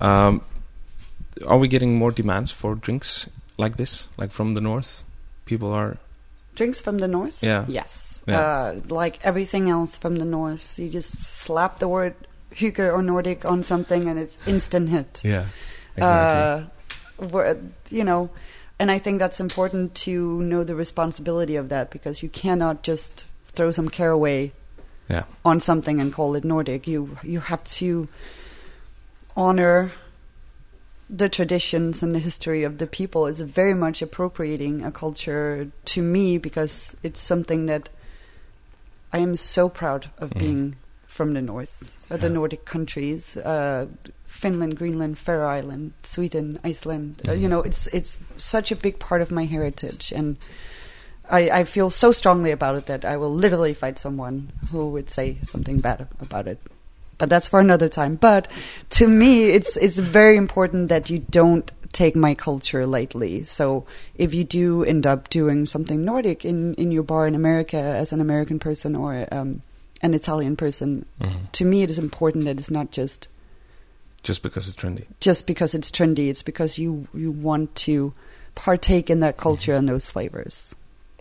Um, 0.01 0.41
are 1.45 1.59
we 1.59 1.67
getting 1.67 1.97
more 1.99 2.09
demands 2.11 2.51
for 2.51 2.73
drinks 2.73 3.29
like 3.57 3.77
this, 3.77 4.07
like 4.17 4.31
from 4.31 4.53
the 4.55 4.61
north? 4.61 5.03
People 5.45 5.73
are 5.73 5.97
Drinks 6.55 6.81
from 6.81 6.97
the 6.97 7.07
north? 7.07 7.43
Yeah. 7.43 7.65
Yes. 7.67 8.23
Yeah. 8.27 8.39
Uh, 8.39 8.79
like 8.89 9.23
everything 9.23 9.69
else 9.69 9.95
from 9.95 10.15
the 10.15 10.25
north, 10.25 10.79
you 10.79 10.89
just 10.89 11.21
slap 11.21 11.77
the 11.77 11.87
word 11.87 12.15
hygge 12.51 12.79
or 12.79 13.03
Nordic 13.03 13.45
on 13.45 13.61
something 13.61 14.09
and 14.09 14.17
it's 14.19 14.39
instant 14.47 14.89
hit. 14.89 15.21
Yeah, 15.23 15.45
Uh, 16.01 16.63
where, 17.17 17.57
you 17.91 18.03
know, 18.03 18.31
and 18.79 18.89
I 18.89 18.97
think 18.97 19.19
that's 19.19 19.39
important 19.39 19.93
to 20.05 20.41
know 20.41 20.63
the 20.63 20.75
responsibility 20.75 21.55
of 21.55 21.69
that 21.69 21.91
because 21.91 22.23
you 22.23 22.29
cannot 22.29 22.81
just 22.81 23.25
throw 23.53 23.69
some 23.69 23.89
caraway 23.89 24.51
yeah, 25.09 25.23
on 25.45 25.59
something 25.59 26.01
and 26.01 26.11
call 26.11 26.35
it 26.35 26.43
Nordic. 26.43 26.87
You 26.87 27.17
you 27.23 27.39
have 27.39 27.63
to 27.79 28.07
honor 29.35 29.91
the 31.09 31.29
traditions 31.29 32.03
and 32.03 32.13
the 32.13 32.19
history 32.19 32.63
of 32.63 32.77
the 32.77 32.87
people. 32.87 33.27
is 33.27 33.39
very 33.41 33.73
much 33.73 34.01
appropriating 34.01 34.83
a 34.83 34.91
culture 34.91 35.69
to 35.85 36.01
me 36.01 36.37
because 36.37 36.95
it's 37.03 37.21
something 37.21 37.65
that 37.67 37.89
I 39.13 39.19
am 39.19 39.35
so 39.35 39.69
proud 39.69 40.09
of 40.17 40.31
Mhm. 40.31 40.39
being 40.39 40.75
from 41.07 41.33
the 41.33 41.41
north, 41.41 41.95
of 42.09 42.21
the 42.21 42.29
Nordic 42.29 42.65
countries. 42.65 43.37
Uh, 43.37 43.87
Finland, 44.25 44.77
Greenland, 44.77 45.17
Faroe 45.17 45.47
Island, 45.47 45.93
Sweden, 46.03 46.59
Iceland. 46.63 47.21
Uh, 47.27 47.31
you 47.31 47.47
Mhm. 47.47 47.49
know, 47.49 47.61
it's 47.61 47.87
it's 47.87 48.17
such 48.37 48.71
a 48.71 48.75
big 48.75 48.99
part 48.99 49.21
of 49.21 49.31
my 49.31 49.45
heritage, 49.45 50.11
and 50.11 50.37
I, 51.29 51.49
I 51.49 51.63
feel 51.63 51.89
so 51.89 52.11
strongly 52.11 52.51
about 52.51 52.75
it 52.75 52.85
that 52.85 53.03
I 53.05 53.17
will 53.17 53.33
literally 53.33 53.73
fight 53.73 53.97
someone 53.97 54.51
who 54.71 54.89
would 54.89 55.09
say 55.09 55.37
something 55.43 55.79
bad 55.79 56.07
about 56.21 56.47
it. 56.47 56.59
But 57.17 57.29
that's 57.29 57.49
for 57.49 57.59
another 57.59 57.89
time. 57.89 58.15
But 58.15 58.47
to 58.91 59.07
me, 59.07 59.45
it's 59.45 59.75
it's 59.77 59.97
very 59.97 60.35
important 60.37 60.89
that 60.89 61.09
you 61.09 61.19
don't 61.31 61.71
take 61.93 62.15
my 62.15 62.35
culture 62.35 62.85
lightly. 62.85 63.43
So 63.43 63.85
if 64.15 64.33
you 64.35 64.43
do 64.43 64.83
end 64.83 65.07
up 65.07 65.29
doing 65.29 65.65
something 65.65 66.05
Nordic 66.05 66.45
in 66.45 66.73
in 66.75 66.91
your 66.91 67.03
bar 67.03 67.27
in 67.27 67.33
America 67.35 67.77
as 67.77 68.13
an 68.13 68.21
American 68.21 68.59
person 68.59 68.95
or 68.95 69.27
um, 69.31 69.61
an 70.03 70.13
Italian 70.13 70.55
person, 70.55 71.05
Mhm. 71.21 71.51
to 71.53 71.65
me 71.65 71.81
it 71.81 71.89
is 71.89 71.97
important 71.97 72.45
that 72.45 72.57
it's 72.59 72.69
not 72.69 72.91
just 72.91 73.27
just 74.23 74.43
because 74.43 74.67
it's 74.67 74.77
trendy. 74.77 75.05
just 75.19 75.47
because 75.47 75.73
it's 75.73 75.89
trendy. 75.89 76.29
It's 76.29 76.43
because 76.43 76.77
you 76.77 77.07
you 77.15 77.31
want 77.31 77.73
to 77.87 78.13
partake 78.53 79.09
in 79.09 79.21
that 79.21 79.37
culture 79.37 79.71
Mm-hmm. 79.71 79.79
and 79.79 79.89
those 79.89 80.11
flavors. 80.11 80.75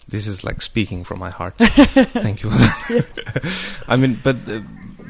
This 0.08 0.26
is 0.26 0.44
like 0.44 0.60
speaking 0.60 1.04
from 1.04 1.18
my 1.18 1.30
heart. 1.30 1.54
Thank 2.22 2.42
you. 2.42 2.50
I 3.88 3.96
mean, 3.96 4.18
but 4.22 4.36
uh, 4.48 4.60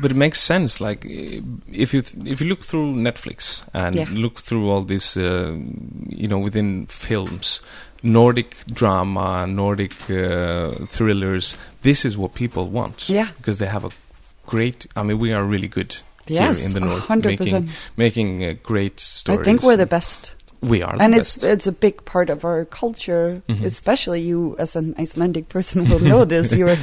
but 0.01 0.11
it 0.11 0.17
makes 0.17 0.41
sense. 0.41 0.81
Like 0.81 1.05
if 1.07 1.93
you 1.95 2.03
th- 2.03 2.29
if 2.29 2.41
you 2.41 2.49
look 2.49 2.65
through 2.65 2.95
Netflix 2.95 3.63
and 3.73 3.95
Yeah. 3.95 4.07
look 4.13 4.41
through 4.41 4.69
all 4.71 4.83
these, 4.85 5.17
uh, 5.17 5.57
you 6.09 6.29
know, 6.29 6.39
within 6.39 6.87
films, 6.87 7.61
Nordic 8.03 8.57
drama, 8.73 9.47
Nordic 9.47 9.93
uh, 10.11 10.73
thrillers. 10.87 11.57
This 11.83 12.05
is 12.05 12.17
what 12.17 12.35
people 12.35 12.69
want. 12.69 13.09
Yeah. 13.09 13.29
because 13.39 13.59
they 13.59 13.67
have 13.67 13.85
a 13.85 13.91
great. 14.47 14.87
I 14.97 15.03
mean, 15.03 15.19
we 15.19 15.33
are 15.33 15.45
really 15.45 15.69
good 15.69 15.97
Yes, 16.29 16.59
here 16.59 16.67
in 16.67 16.73
the 16.75 16.81
north, 16.81 17.07
hundred 17.07 17.31
making 17.31 17.47
percent. 17.47 17.71
making 17.97 18.45
uh, 18.45 18.55
great 18.63 19.01
stories. 19.01 19.41
I 19.41 19.45
think 19.45 19.63
we're 19.63 19.77
the 19.77 19.87
best. 19.87 20.35
we 20.63 20.83
are, 20.83 20.97
and 21.01 21.15
it's 21.15 21.37
best. 21.39 21.45
it's 21.53 21.67
a 21.67 21.73
big 21.73 22.05
part 22.05 22.31
of 22.31 22.45
our 22.45 22.65
culture 22.65 23.43
Mhm. 23.49 23.63
especially 23.65 24.21
you 24.23 24.57
as 24.59 24.75
an 24.77 24.95
icelandic 24.99 25.49
person 25.49 25.85
will 25.89 26.01
know 26.11 26.25
this 26.25 26.53
you're 26.57 26.77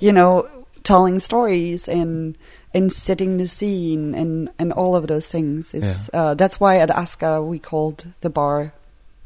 you 0.00 0.12
know 0.12 0.46
telling 0.84 1.18
stories 1.18 1.88
and 1.88 2.36
and 2.74 2.92
setting 2.92 3.36
the 3.38 3.48
scene 3.48 4.14
and 4.14 4.50
and 4.58 4.72
all 4.72 4.96
of 4.96 5.06
those 5.06 5.28
things 5.28 5.74
it's 5.74 6.10
uh, 6.12 6.34
that's 6.34 6.58
why 6.58 6.78
at 6.78 6.90
aska 6.90 7.42
we 7.42 7.58
called 7.58 8.04
the 8.20 8.30
bar 8.30 8.72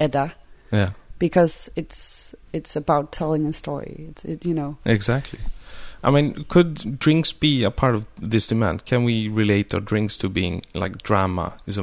edda 0.00 0.34
yeah. 0.72 0.90
because 1.18 1.70
it's 1.76 2.34
it's 2.52 2.76
about 2.76 3.12
telling 3.12 3.46
a 3.46 3.52
story 3.52 4.07
it's 4.11 4.24
it, 4.24 4.44
you 4.44 4.54
know 4.54 4.76
Exactly. 4.84 5.38
I 6.07 6.11
mean, 6.11 6.44
could 6.44 7.00
drinks 7.00 7.32
be 7.32 7.64
a 7.64 7.70
part 7.72 7.96
of 7.96 8.07
this 8.16 8.46
demand? 8.46 8.84
Can 8.84 9.02
we 9.02 9.28
relate 9.28 9.74
our 9.74 9.80
drinks 9.80 10.16
to 10.18 10.28
being 10.28 10.62
like 10.72 11.02
drama 11.02 11.54
is 11.66 11.80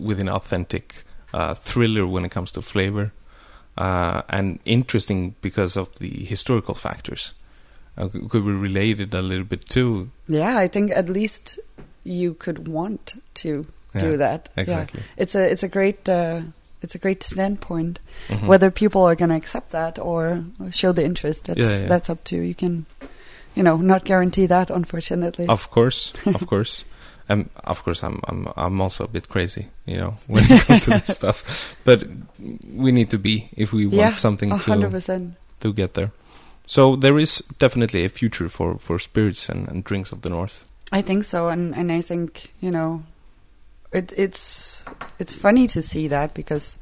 within 0.00 0.30
authentic 0.30 1.04
uh, 1.34 1.52
thriller 1.52 2.06
when 2.06 2.24
it 2.24 2.30
comes 2.30 2.50
to 2.52 2.62
flavor, 2.62 3.12
uh, 3.76 4.22
and 4.30 4.60
interesting 4.64 5.34
because 5.42 5.76
of 5.76 5.94
the 5.98 6.08
historical 6.24 6.74
factors? 6.74 7.34
Uh, 8.00 8.08
could 8.30 8.44
we 8.44 8.52
relate 8.52 8.98
it 9.00 9.14
a 9.14 9.20
little 9.22 9.44
bit 9.44 9.68
too? 9.68 10.10
yeah 10.28 10.56
i 10.64 10.68
think 10.68 10.90
at 10.90 11.08
least 11.08 11.58
you 12.04 12.34
could 12.34 12.66
want 12.68 13.14
to 13.34 13.66
Yeah, 13.94 14.00
do 14.00 14.16
that 14.18 14.48
Exactly. 14.56 15.00
yeah 15.00 15.22
it's 15.22 15.34
a 15.34 15.44
it's 15.52 15.62
a 15.62 15.68
great 15.68 16.08
uh, 16.08 16.40
it's 16.82 16.94
a 16.94 16.98
great 16.98 17.22
standpoint 17.22 17.98
Mhm. 18.28 18.46
whether 18.46 18.70
people 18.70 19.02
are 19.08 19.16
going 19.16 19.30
to 19.30 19.36
accept 19.36 19.70
that 19.72 19.98
or 19.98 20.44
show 20.70 20.92
the 20.92 21.04
interest 21.04 21.44
that's 21.46 21.60
Yeah, 21.60 21.88
that's 21.88 22.08
up 22.10 22.22
to 22.30 22.36
you 22.36 22.54
can 22.54 22.86
you 23.56 23.62
know 23.66 23.76
not 23.76 24.04
guarantee 24.04 24.46
that 24.48 24.70
unfortunately 24.70 25.46
Of 25.48 25.68
course, 25.70 26.12
of 26.38 26.46
course. 26.46 26.84
Um, 27.30 27.46
of 27.62 27.84
course, 27.84 28.02
I'm 28.06 28.18
I'm 28.30 28.48
I'm 28.56 28.80
also 28.80 29.04
a 29.04 29.08
bit 29.08 29.28
crazy, 29.28 29.66
you 29.86 29.96
know, 29.98 30.14
when 30.26 30.42
it 30.50 30.66
comes 30.66 30.84
to 30.84 30.90
this 30.98 31.14
stuff. 31.20 31.76
But 31.84 32.02
we 32.76 32.90
need 32.92 33.10
to 33.10 33.18
be 33.18 33.34
if 33.56 33.72
we 33.72 33.86
want 33.86 34.18
something 34.18 34.50
to 34.50 34.56
hundred 34.70 34.90
percent 34.90 35.34
to 35.60 35.72
get 35.72 35.94
there. 35.94 36.10
So 36.70 36.94
there 36.96 37.18
is 37.18 37.42
definitely 37.58 38.04
a 38.04 38.08
future 38.08 38.48
for, 38.48 38.78
for 38.78 38.96
spirits 39.00 39.48
and, 39.48 39.66
and 39.68 39.82
drinks 39.82 40.12
of 40.12 40.22
the 40.22 40.30
north. 40.30 40.56
i 40.92 41.02
think 41.02 41.24
so 41.24 41.48
and 41.48 41.74
and 41.78 41.92
i 41.92 42.00
think 42.02 42.30
you 42.60 42.70
know 42.70 43.02
it 43.92 44.12
it's 44.16 44.84
it's 45.20 45.34
funny 45.46 45.66
to 45.68 45.80
see 45.82 46.08
that 46.08 46.34
because 46.34 46.78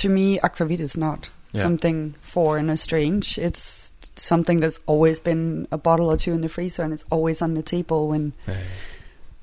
to 0.00 0.08
me 0.08 0.38
aquavit 0.42 0.80
is 0.80 0.96
not 0.96 1.30
Yeah. 1.52 1.62
something 1.62 2.14
foreign 2.34 2.70
or 2.70 2.76
strange 2.76 3.38
it's 3.38 3.92
something 4.16 4.60
that's 4.62 4.78
always 4.86 5.20
been 5.20 5.66
a 5.70 5.78
bottle 5.78 6.08
or 6.10 6.16
two 6.16 6.32
in 6.34 6.40
the 6.42 6.48
freezer 6.48 6.84
and 6.84 6.92
it's 6.92 7.04
always 7.10 7.42
on 7.42 7.54
the 7.54 7.62
table 7.62 8.08
when 8.08 8.32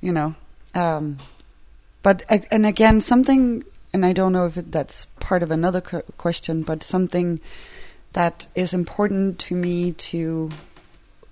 you 0.01 0.11
know. 0.13 0.33
Um, 0.75 1.17
but 2.03 2.23
and 2.51 2.65
again, 2.65 3.01
something, 3.01 3.63
and 3.93 4.05
I 4.05 4.13
don't 4.13 4.31
know 4.33 4.47
if 4.47 4.57
it, 4.57 4.71
that's 4.71 5.07
part 5.19 5.43
of 5.43 5.51
another 5.51 5.81
question, 6.17 6.63
but 6.63 6.83
something 6.83 7.39
that 8.13 8.47
is 8.55 8.73
important 8.73 9.39
to 9.39 9.55
me 9.55 9.93
to 9.93 10.49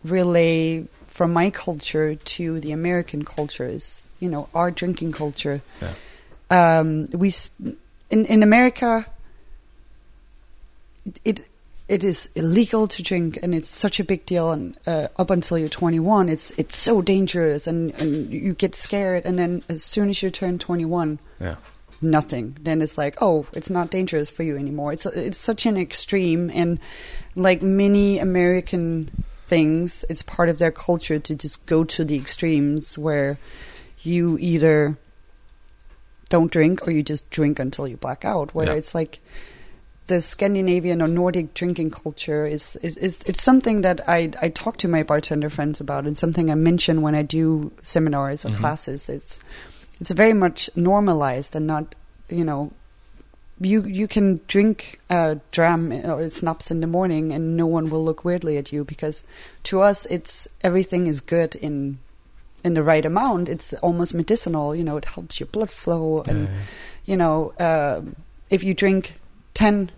relay 0.03 0.86
from 1.07 1.34
my 1.34 1.49
culture 1.49 2.15
to 2.15 2.59
the 2.59 2.71
American 2.71 3.25
culture 3.25 3.65
is, 3.65 4.07
you 4.19 4.30
know, 4.30 4.47
our 4.53 4.71
drinking 4.71 5.11
culture. 5.11 5.61
Yeah. 5.82 5.93
Um, 6.49 7.07
we 7.07 7.34
in 8.09 8.25
in 8.25 8.43
America, 8.43 9.05
it. 11.25 11.45
it 11.89 12.03
is 12.03 12.30
illegal 12.36 12.88
to 12.88 13.01
drink, 13.01 13.39
and 13.41 13.53
it's 13.55 13.67
such 13.67 13.99
a 13.99 14.03
big 14.03 14.23
deal. 14.27 14.51
And 14.51 14.77
uh, 14.86 15.07
up 15.17 15.32
until 15.32 15.57
you're 15.57 15.69
21, 15.69 16.30
it's 16.30 16.51
it's 16.51 16.77
so 16.77 17.01
dangerous, 17.01 17.65
and, 17.67 17.91
and 17.99 18.30
you 18.32 18.53
get 18.53 18.75
scared. 18.75 19.25
And 19.25 19.38
then 19.39 19.63
as 19.69 19.84
soon 19.84 20.09
as 20.09 20.21
you 20.21 20.30
turn 20.30 20.59
21, 20.59 21.17
Yeah. 21.41 21.55
Nothing. 22.02 22.58
Then 22.62 22.82
it's 22.82 22.97
like, 22.97 23.18
oh, 23.22 23.45
it's 23.54 23.70
not 23.70 23.89
dangerous 23.91 24.30
for 24.30 24.43
you 24.43 24.58
anymore. 24.58 24.93
It's 24.93 25.06
it's 25.06 25.38
such 25.38 25.66
an 25.66 25.78
extreme, 25.78 26.50
and 26.54 26.80
like 27.36 27.62
many 27.62 28.20
American 28.20 29.10
things. 29.47 30.06
It's 30.10 30.22
part 30.24 30.50
of 30.50 30.60
their 30.60 30.72
culture 30.72 31.20
to 31.20 31.36
just 31.36 31.66
go 31.66 31.84
to 31.84 32.04
the 32.06 32.16
extremes 32.16 32.97
where 32.97 33.38
you 34.02 34.38
either 34.39 34.97
don't 36.30 36.52
drink 36.52 36.88
or 36.88 36.91
you 36.91 37.02
just 37.04 37.30
drink 37.32 37.60
until 37.60 37.88
you 37.88 37.97
black 37.97 38.24
out. 38.24 38.54
Where 38.54 38.68
Yeah. 38.68 38.74
it's 38.74 38.93
like 38.93 39.20
the 40.06 40.22
Scandinavian 40.22 41.02
or 41.02 41.08
Nordic 41.08 41.54
drinking 41.54 41.91
culture 41.91 42.45
is, 42.45 42.76
is, 42.78 42.97
is 42.97 43.20
it's 43.26 43.43
something 43.43 43.82
that 43.82 44.08
I 44.08 44.32
I 44.41 44.50
talk 44.50 44.78
to 44.78 44.88
my 44.88 45.04
bartender 45.04 45.50
friends 45.50 45.80
about 45.82 46.06
and 46.06 46.18
something 46.18 46.50
I 46.52 46.56
mention 46.56 47.02
when 47.02 47.16
I 47.16 47.24
do 47.24 47.72
seminars 47.84 48.45
or 48.45 48.50
Mhm. 48.50 48.56
classes. 48.58 49.10
It's 49.10 49.39
it's 50.00 50.12
very 50.12 50.34
much 50.34 50.70
normalized 50.76 51.56
and 51.56 51.68
not 51.68 51.95
you 52.30 52.43
know 52.43 52.72
you 53.62 53.84
you 53.84 54.08
can 54.08 54.39
drink 54.47 55.00
a 55.10 55.38
dram 55.52 55.91
or 55.91 56.30
snaps 56.30 56.72
in 56.72 56.80
the 56.80 56.88
morning 56.88 57.32
and 57.34 57.58
no 57.58 57.68
one 57.68 57.89
will 57.89 58.04
look 58.04 58.24
weirdly 58.24 58.58
at 58.58 58.72
you 58.72 58.86
because 58.86 59.24
to 59.64 59.82
us 59.82 60.06
it's 60.06 60.47
everything 60.62 61.08
is 61.08 61.20
good 61.20 61.56
in 61.56 62.00
in 62.64 62.74
the 62.74 62.84
right 62.84 63.06
amount. 63.06 63.47
It's 63.47 63.74
almost 63.76 64.14
medicinal 64.14 64.76
you 64.76 64.84
know 64.84 64.97
it 64.97 65.06
helps 65.06 65.39
your 65.39 65.47
blood 65.47 65.70
flow 65.70 66.24
and 66.24 66.47
you 67.06 67.18
know 67.18 67.54
um 67.60 68.16
if 68.50 68.64
you 68.64 68.74
drink 68.74 69.20
10 69.56 69.91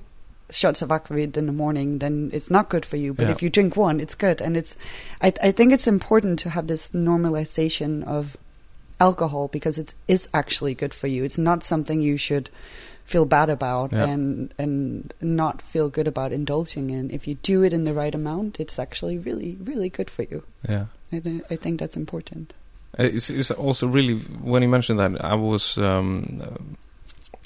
shots 0.49 0.81
of 0.81 0.89
aquavit 0.89 1.37
in 1.37 1.45
the 1.45 1.51
morning 1.53 1.99
then 1.99 2.29
it's 2.33 2.49
not 2.51 2.69
good 2.69 2.85
for 2.85 2.97
you. 2.97 3.13
But 3.13 3.25
Yeah. 3.27 3.31
if 3.31 3.43
you 3.43 3.49
drink 3.49 3.77
one 3.77 3.99
it's 3.99 4.15
good. 4.15 4.41
And 4.41 4.57
it's 4.57 4.75
I, 5.21 5.33
I 5.41 5.51
think 5.51 5.71
it's 5.71 5.87
important 5.87 6.39
to 6.39 6.49
have 6.49 6.65
this 6.67 6.89
normalization 6.91 8.03
of 8.03 8.37
alcohol 9.01 9.47
because 9.47 9.81
it 9.81 9.93
is 10.07 10.29
actually 10.33 10.75
good 10.75 10.93
for 10.93 11.07
you. 11.07 11.23
It's 11.23 11.37
not 11.37 11.63
something 11.63 12.01
you 12.01 12.17
should 12.17 12.49
feel 13.03 13.25
bad 13.25 13.49
about 13.49 13.91
and 13.91 14.53
and 14.57 15.13
not 15.19 15.61
feel 15.61 15.89
good 15.89 16.07
about 16.07 16.31
indulging 16.31 16.89
in. 16.91 17.09
If 17.11 17.27
you 17.27 17.35
do 17.43 17.63
it 17.65 17.73
in 17.73 17.83
the 17.83 17.93
right 17.93 18.15
amount 18.15 18.59
it's 18.59 18.79
actually 18.79 19.17
really 19.17 19.57
really 19.69 19.89
good 19.89 20.09
for 20.09 20.23
you. 20.23 20.43
Yeah. 20.69 20.85
I, 21.11 21.41
I 21.49 21.57
think 21.57 21.79
that's 21.79 21.97
important. 21.97 22.53
Uh, 22.99 23.09
It's, 23.15 23.29
it's 23.29 23.51
also 23.51 23.87
really 23.87 24.15
when 24.43 24.63
you 24.63 24.69
mentioned 24.69 24.99
that 24.99 25.11
I 25.23 25.35
was 25.35 25.77
um, 25.77 26.41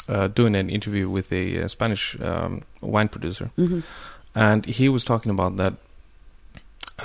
uh, 0.07 0.27
doing 0.27 0.55
an 0.55 0.69
interview 0.69 1.09
with 1.09 1.31
a, 1.31 1.63
uh 1.63 1.67
Spanish 1.67 2.17
um, 2.21 2.61
wine 2.81 3.07
producer, 3.07 3.49
hmm 3.55 3.79
and 4.35 4.65
he 4.65 4.89
was 4.89 5.03
talking 5.05 5.31
about 5.31 5.55
that 5.57 5.73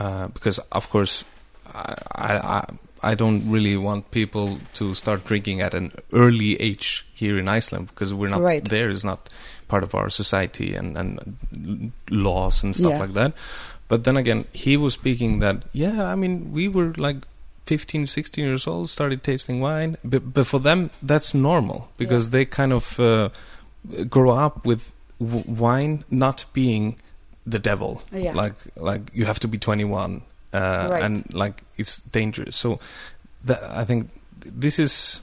uh, 0.00 0.26
because, 0.28 0.58
of 0.72 0.90
course, 0.90 1.24
I, 1.66 1.94
I 2.14 2.32
I 2.58 2.64
I 3.02 3.14
don't 3.14 3.50
really 3.50 3.76
want 3.76 4.10
people 4.10 4.58
to 4.74 4.94
start 4.94 5.24
drinking 5.24 5.60
at 5.62 5.74
an 5.74 5.92
early 6.12 6.60
age 6.60 7.06
here 7.14 7.38
in 7.38 7.48
Iceland 7.48 7.88
because 7.88 8.12
we're 8.14 8.28
not 8.30 8.40
Right. 8.42 8.64
there 8.68 8.88
is 8.90 9.04
not 9.04 9.28
part 9.68 9.82
of 9.84 9.94
our 9.94 10.10
society 10.10 10.74
and 10.74 10.96
and 10.98 11.92
laws 12.10 12.62
and 12.64 12.74
stuff 12.76 12.92
Yeah. 12.92 13.00
like 13.00 13.12
that. 13.14 13.32
But 13.88 14.04
then 14.04 14.16
again, 14.16 14.44
he 14.52 14.76
was 14.76 14.94
speaking 14.94 15.40
that 15.40 15.56
yeah, 15.72 16.12
I 16.12 16.14
mean, 16.14 16.52
we 16.52 16.68
were 16.68 16.92
like 16.96 17.16
15, 17.66 18.06
16 18.06 18.44
years 18.44 18.66
old, 18.66 18.88
started 18.90 19.22
tasting 19.22 19.60
wine, 19.60 19.96
but, 20.04 20.32
but 20.34 20.46
for 20.46 20.58
them 20.60 20.90
that's 21.02 21.34
normal 21.34 21.88
because 21.98 22.26
Yeah. 22.26 22.30
they 22.30 22.44
kind 22.44 22.72
of 22.72 22.98
uh, 23.00 23.28
grow 24.08 24.30
up 24.30 24.66
with 24.66 24.90
w- 25.20 25.44
wine 25.46 26.04
not 26.10 26.44
being 26.52 26.96
the 27.46 27.58
devil. 27.58 28.02
Yeah. 28.12 28.34
Like 28.34 28.54
like 28.76 29.02
you 29.14 29.24
have 29.26 29.40
to 29.40 29.48
be 29.48 29.58
21 29.58 30.22
uh, 30.52 30.88
Right. 30.90 31.02
and 31.02 31.24
like 31.34 31.62
it's 31.76 32.00
dangerous. 32.12 32.56
So 32.56 32.78
that 33.44 33.62
I 33.62 33.84
think 33.84 34.10
this 34.44 34.78
is 34.78 35.20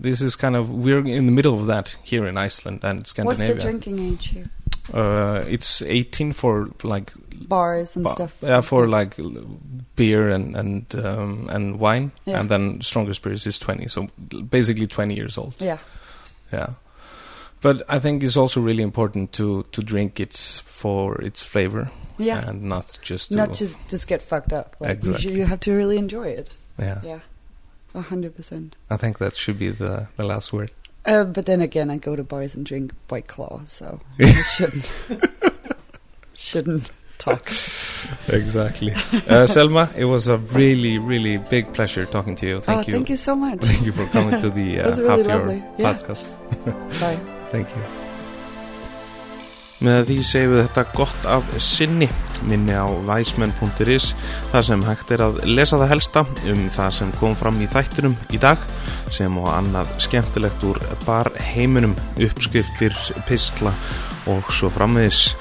this 0.00 0.20
is 0.20 0.36
kind 0.36 0.56
of 0.56 0.68
we're 0.70 0.98
in 1.06 1.26
the 1.26 1.32
middle 1.32 1.54
of 1.60 1.66
that 1.66 1.96
here 2.04 2.26
in 2.28 2.36
Iceland 2.36 2.84
and 2.84 3.06
Scandinavia. 3.06 3.54
what's 3.54 3.64
the 3.64 3.70
drinking 3.70 3.98
age 3.98 4.28
here 4.28 4.46
Uh, 4.94 5.44
it's 5.46 5.82
18 5.82 6.32
for 6.32 6.68
like 6.82 7.12
bars 7.48 7.96
and 7.96 8.04
ba- 8.04 8.10
stuff 8.12 8.32
yeah 8.42 8.62
for 8.62 8.86
like 8.88 9.16
beer 9.96 10.30
and 10.30 10.56
and 10.56 10.94
um, 10.94 11.46
and 11.50 11.78
wine 11.80 12.10
Yeah. 12.24 12.40
and 12.40 12.48
then 12.48 12.80
stronger 12.80 13.14
spirits 13.14 13.46
is 13.46 13.58
20 13.58 13.88
so 13.88 14.06
basically 14.50 14.86
20 14.86 15.14
years 15.14 15.36
old 15.38 15.54
yeah 15.60 15.78
yeah 16.52 16.70
but 17.60 17.82
i 17.88 17.98
think 18.00 18.22
it's 18.22 18.36
also 18.36 18.60
really 18.64 18.82
important 18.82 19.32
to 19.32 19.62
to 19.72 19.82
drink 19.82 20.20
it 20.20 20.32
for 20.64 21.20
its 21.22 21.42
flavor 21.42 21.90
yeah 22.18 22.48
and 22.48 22.62
not 22.62 22.98
just 23.02 23.30
to 23.30 23.36
not 23.36 23.52
just 23.52 23.76
just 23.88 24.06
get 24.08 24.20
fucked 24.22 24.52
up 24.52 24.76
like 24.80 24.88
you, 24.88 24.94
Exactly. 24.94 25.22
should, 25.22 25.32
you 25.38 25.44
have 25.44 25.60
to 25.60 25.72
really 25.72 25.98
enjoy 25.98 26.26
it 26.28 26.54
yeah. 26.78 27.00
yeah 27.02 27.20
a 27.94 28.00
hundred 28.02 28.34
percent 28.36 28.76
i 28.90 28.96
think 28.96 29.18
that 29.18 29.34
should 29.34 29.58
be 29.58 29.70
the 29.70 30.08
the 30.16 30.24
last 30.24 30.52
word 30.52 30.70
Uh, 31.06 31.24
but 31.24 31.46
then 31.46 31.62
again, 31.62 31.88
I 31.90 31.96
go 31.96 32.16
to 32.16 32.22
bars 32.22 32.54
and 32.54 32.66
drink 32.66 32.92
White 33.08 33.28
Claw, 33.28 33.62
so 33.64 34.00
I 34.20 34.26
shouldn't 34.42 34.92
shouldn't 36.34 36.90
talk. 37.18 37.48
exactly 38.28 38.92
uh, 39.28 39.46
selma 39.46 39.88
it 39.96 40.04
was 40.04 40.28
a 40.28 40.36
really 40.54 40.98
really 40.98 41.38
big 41.50 41.72
pleasure 41.72 42.04
talking 42.06 42.34
to 42.36 42.46
you 42.46 42.60
thank 42.60 42.78
oh, 42.78 42.84
you 42.86 42.92
thank 42.94 43.08
you 43.10 43.16
so 43.16 43.34
much. 43.34 43.58
thank 43.60 43.86
you 43.86 43.92
for 43.92 44.06
coming 44.12 44.38
to 44.40 44.50
the 44.50 44.80
uh, 44.80 44.84
That's 44.84 45.00
really 45.00 45.22
Happy 45.24 45.30
Hour 45.30 45.38
lovely. 45.46 45.62
Yeah. 45.78 45.92
podcast 45.94 46.28
Bye. 47.00 47.18
Thank 47.50 47.68
you. 47.74 47.97
Með 49.78 50.08
því 50.08 50.16
segjum 50.26 50.52
við 50.56 50.64
þetta 50.64 50.82
gott 50.96 51.26
af 51.30 51.52
sinni. 51.62 52.08
Minni 52.48 52.74
á 52.74 52.86
væsmenn.is 53.06 54.08
þar 54.50 54.66
sem 54.66 54.82
hægt 54.86 55.12
er 55.14 55.22
að 55.28 55.40
lesa 55.46 55.78
það 55.78 55.92
helsta 55.92 56.24
um 56.50 56.64
það 56.74 56.90
sem 56.98 57.12
kom 57.20 57.36
fram 57.38 57.60
í 57.62 57.70
þættinum 57.70 58.16
í 58.34 58.42
dag 58.42 58.62
sem 59.14 59.38
og 59.38 59.48
annað 59.52 59.94
skemmtilegt 60.02 60.66
úr 60.66 60.82
bar 61.06 61.30
heiminum, 61.52 61.94
uppskriftir, 62.18 62.94
pistla 63.30 63.74
og 64.28 64.50
svo 64.52 64.70
frammiðis. 64.72 65.32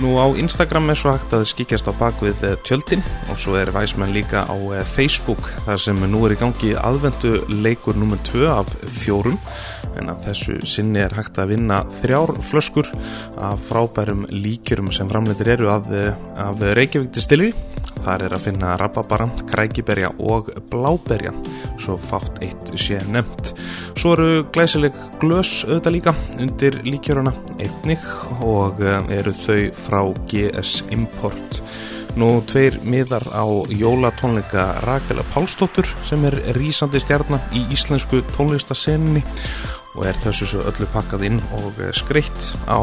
Nú 0.00 0.14
á 0.16 0.26
Instagram 0.40 0.90
er 0.92 0.98
svo 0.98 1.12
hægt 1.12 1.34
að 1.36 1.46
skikjast 1.50 1.90
á 1.90 1.92
bakvið 1.98 2.44
eh, 2.48 2.56
tjöldin 2.64 3.02
og 3.28 3.38
svo 3.40 3.56
er 3.60 3.72
væsmenn 3.74 4.14
líka 4.14 4.46
á 4.48 4.56
eh, 4.72 4.84
Facebook 4.88 5.42
þar 5.66 5.82
sem 5.82 6.00
nú 6.08 6.22
er 6.26 6.36
í 6.36 6.40
gangi 6.40 6.72
aðvendu 6.78 7.34
leikur 7.60 7.98
nummer 8.00 8.20
2 8.30 8.46
af 8.48 8.72
fjórum 9.00 9.36
en 10.00 10.12
að 10.12 10.30
þessu 10.30 10.56
sinni 10.68 11.02
er 11.02 11.14
hægt 11.16 11.40
að 11.42 11.52
vinna 11.54 11.82
þrjár 12.00 12.32
flöskur 12.48 12.88
af 13.42 13.60
frábærum 13.68 14.24
líkjörum 14.30 14.92
sem 14.94 15.10
framleitir 15.10 15.52
eru 15.56 15.68
af, 15.72 15.90
af 16.40 16.64
Reykjavík 16.78 17.12
distilleri. 17.16 17.52
Þar 18.04 18.24
er 18.26 18.34
að 18.36 18.44
finna 18.46 18.74
rababara, 18.80 19.26
krækiberja 19.50 20.10
og 20.18 20.48
bláberja, 20.70 21.32
svo 21.80 21.98
fátt 22.00 22.40
eitt 22.44 22.72
sé 22.80 23.00
nefnt. 23.12 23.52
Svo 23.98 24.14
eru 24.16 24.44
glæsileg 24.54 24.96
glös 25.20 25.60
auðvitað 25.66 25.96
líka 25.96 26.14
undir 26.40 26.80
líkjöruna 26.86 27.34
einnig 27.60 28.04
og 28.40 28.80
eh, 28.80 29.00
eru 29.20 29.34
þau 29.36 29.62
frá 29.86 30.00
GS 30.30 30.84
Import. 30.94 31.60
Nú 32.18 32.40
tveir 32.50 32.80
miðar 32.82 33.22
á 33.30 33.46
jólatónleika 33.70 34.64
Rakela 34.86 35.22
Pálsdóttur 35.30 35.86
sem 36.08 36.24
er 36.26 36.34
rísandi 36.56 36.98
stjarnar 37.02 37.44
í 37.54 37.62
íslensku 37.76 38.24
tónlistasenni 38.34 39.22
og 39.96 40.06
er 40.06 40.18
þessu 40.22 40.46
svo 40.46 40.62
öllu 40.70 40.86
pakkað 40.94 41.24
inn 41.26 41.38
og 41.58 41.80
eh, 41.82 41.92
skreitt 41.96 42.52
á 42.70 42.78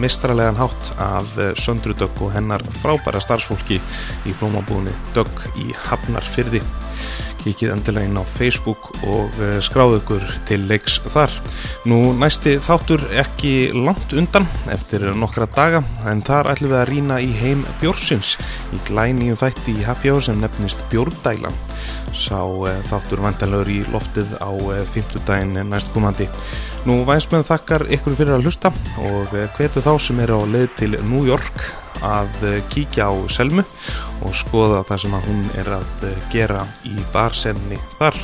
mistralegan 0.00 0.58
hátt 0.58 0.92
af 1.02 1.36
eh, 1.38 1.52
Söndru 1.58 1.94
Dögg 1.98 2.24
og 2.24 2.32
hennar 2.34 2.64
frábæra 2.82 3.22
starfsfólki 3.22 3.78
í 4.26 4.34
blómabúðinni 4.40 4.94
Dögg 5.16 5.44
í 5.62 5.70
Hafnarfyrði. 5.86 6.62
Kikið 7.42 7.72
endilega 7.74 8.06
inn 8.06 8.20
á 8.20 8.24
Facebook 8.26 8.90
og 9.02 9.38
eh, 9.42 9.56
skráðu 9.64 9.98
ykkur 9.98 10.26
til 10.48 10.60
leiks 10.70 11.00
þar. 11.10 11.32
Nú 11.90 11.98
næsti 12.18 12.56
þáttur 12.62 13.02
ekki 13.22 13.72
langt 13.74 14.14
undan 14.14 14.46
eftir 14.70 15.08
nokkra 15.18 15.48
daga 15.50 15.82
en 16.10 16.22
þar 16.26 16.52
ætlum 16.52 16.72
við 16.72 16.80
að 16.80 16.88
rýna 16.92 17.18
í 17.22 17.32
heim 17.40 17.64
bjórsins 17.80 18.36
í 18.72 18.80
glænýjum 18.86 19.40
þætti 19.42 19.74
í 19.74 19.86
Happy 19.86 20.12
Hour 20.12 20.26
sem 20.28 20.38
nefnist 20.42 20.84
Bjórdælan. 20.92 21.56
Sá 22.12 22.38
e, 22.44 22.76
þáttur 22.90 23.22
vantanlegur 23.24 23.70
í 23.72 23.80
loftið 23.90 24.36
á 24.38 24.52
e, 24.52 24.82
50 24.94 25.26
daginn 25.26 25.58
næstkomandi. 25.72 26.28
Nú 26.82 26.96
vænsmenn 27.06 27.44
þakkar 27.46 27.84
ykkur 27.94 28.16
fyrir 28.18 28.34
að 28.34 28.48
hlusta 28.48 28.72
og 29.06 29.34
e, 29.38 29.44
hvetu 29.54 29.82
þá 29.84 29.92
sem 30.02 30.18
eru 30.24 30.40
á 30.42 30.50
leið 30.50 30.72
til 30.80 30.96
New 31.06 31.22
York 31.28 31.62
að 32.02 32.42
e, 32.48 32.56
kíkja 32.74 33.06
á 33.06 33.14
Selmu 33.30 33.62
og 34.26 34.34
skoða 34.34 34.80
það 34.88 35.04
sem 35.04 35.14
hún 35.28 35.44
er 35.62 35.70
að 35.78 36.08
e, 36.08 36.10
gera 36.34 36.64
í 36.90 36.96
barsenni 37.14 37.78
þar. 38.00 38.18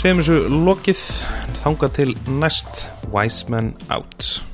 Segjum 0.00 0.24
þessu 0.24 0.40
lokið, 0.64 1.04
þanga 1.60 1.92
til 2.00 2.10
næst 2.40 2.86
Wise 3.12 3.52
Men 3.52 3.74
Out. 3.92 4.53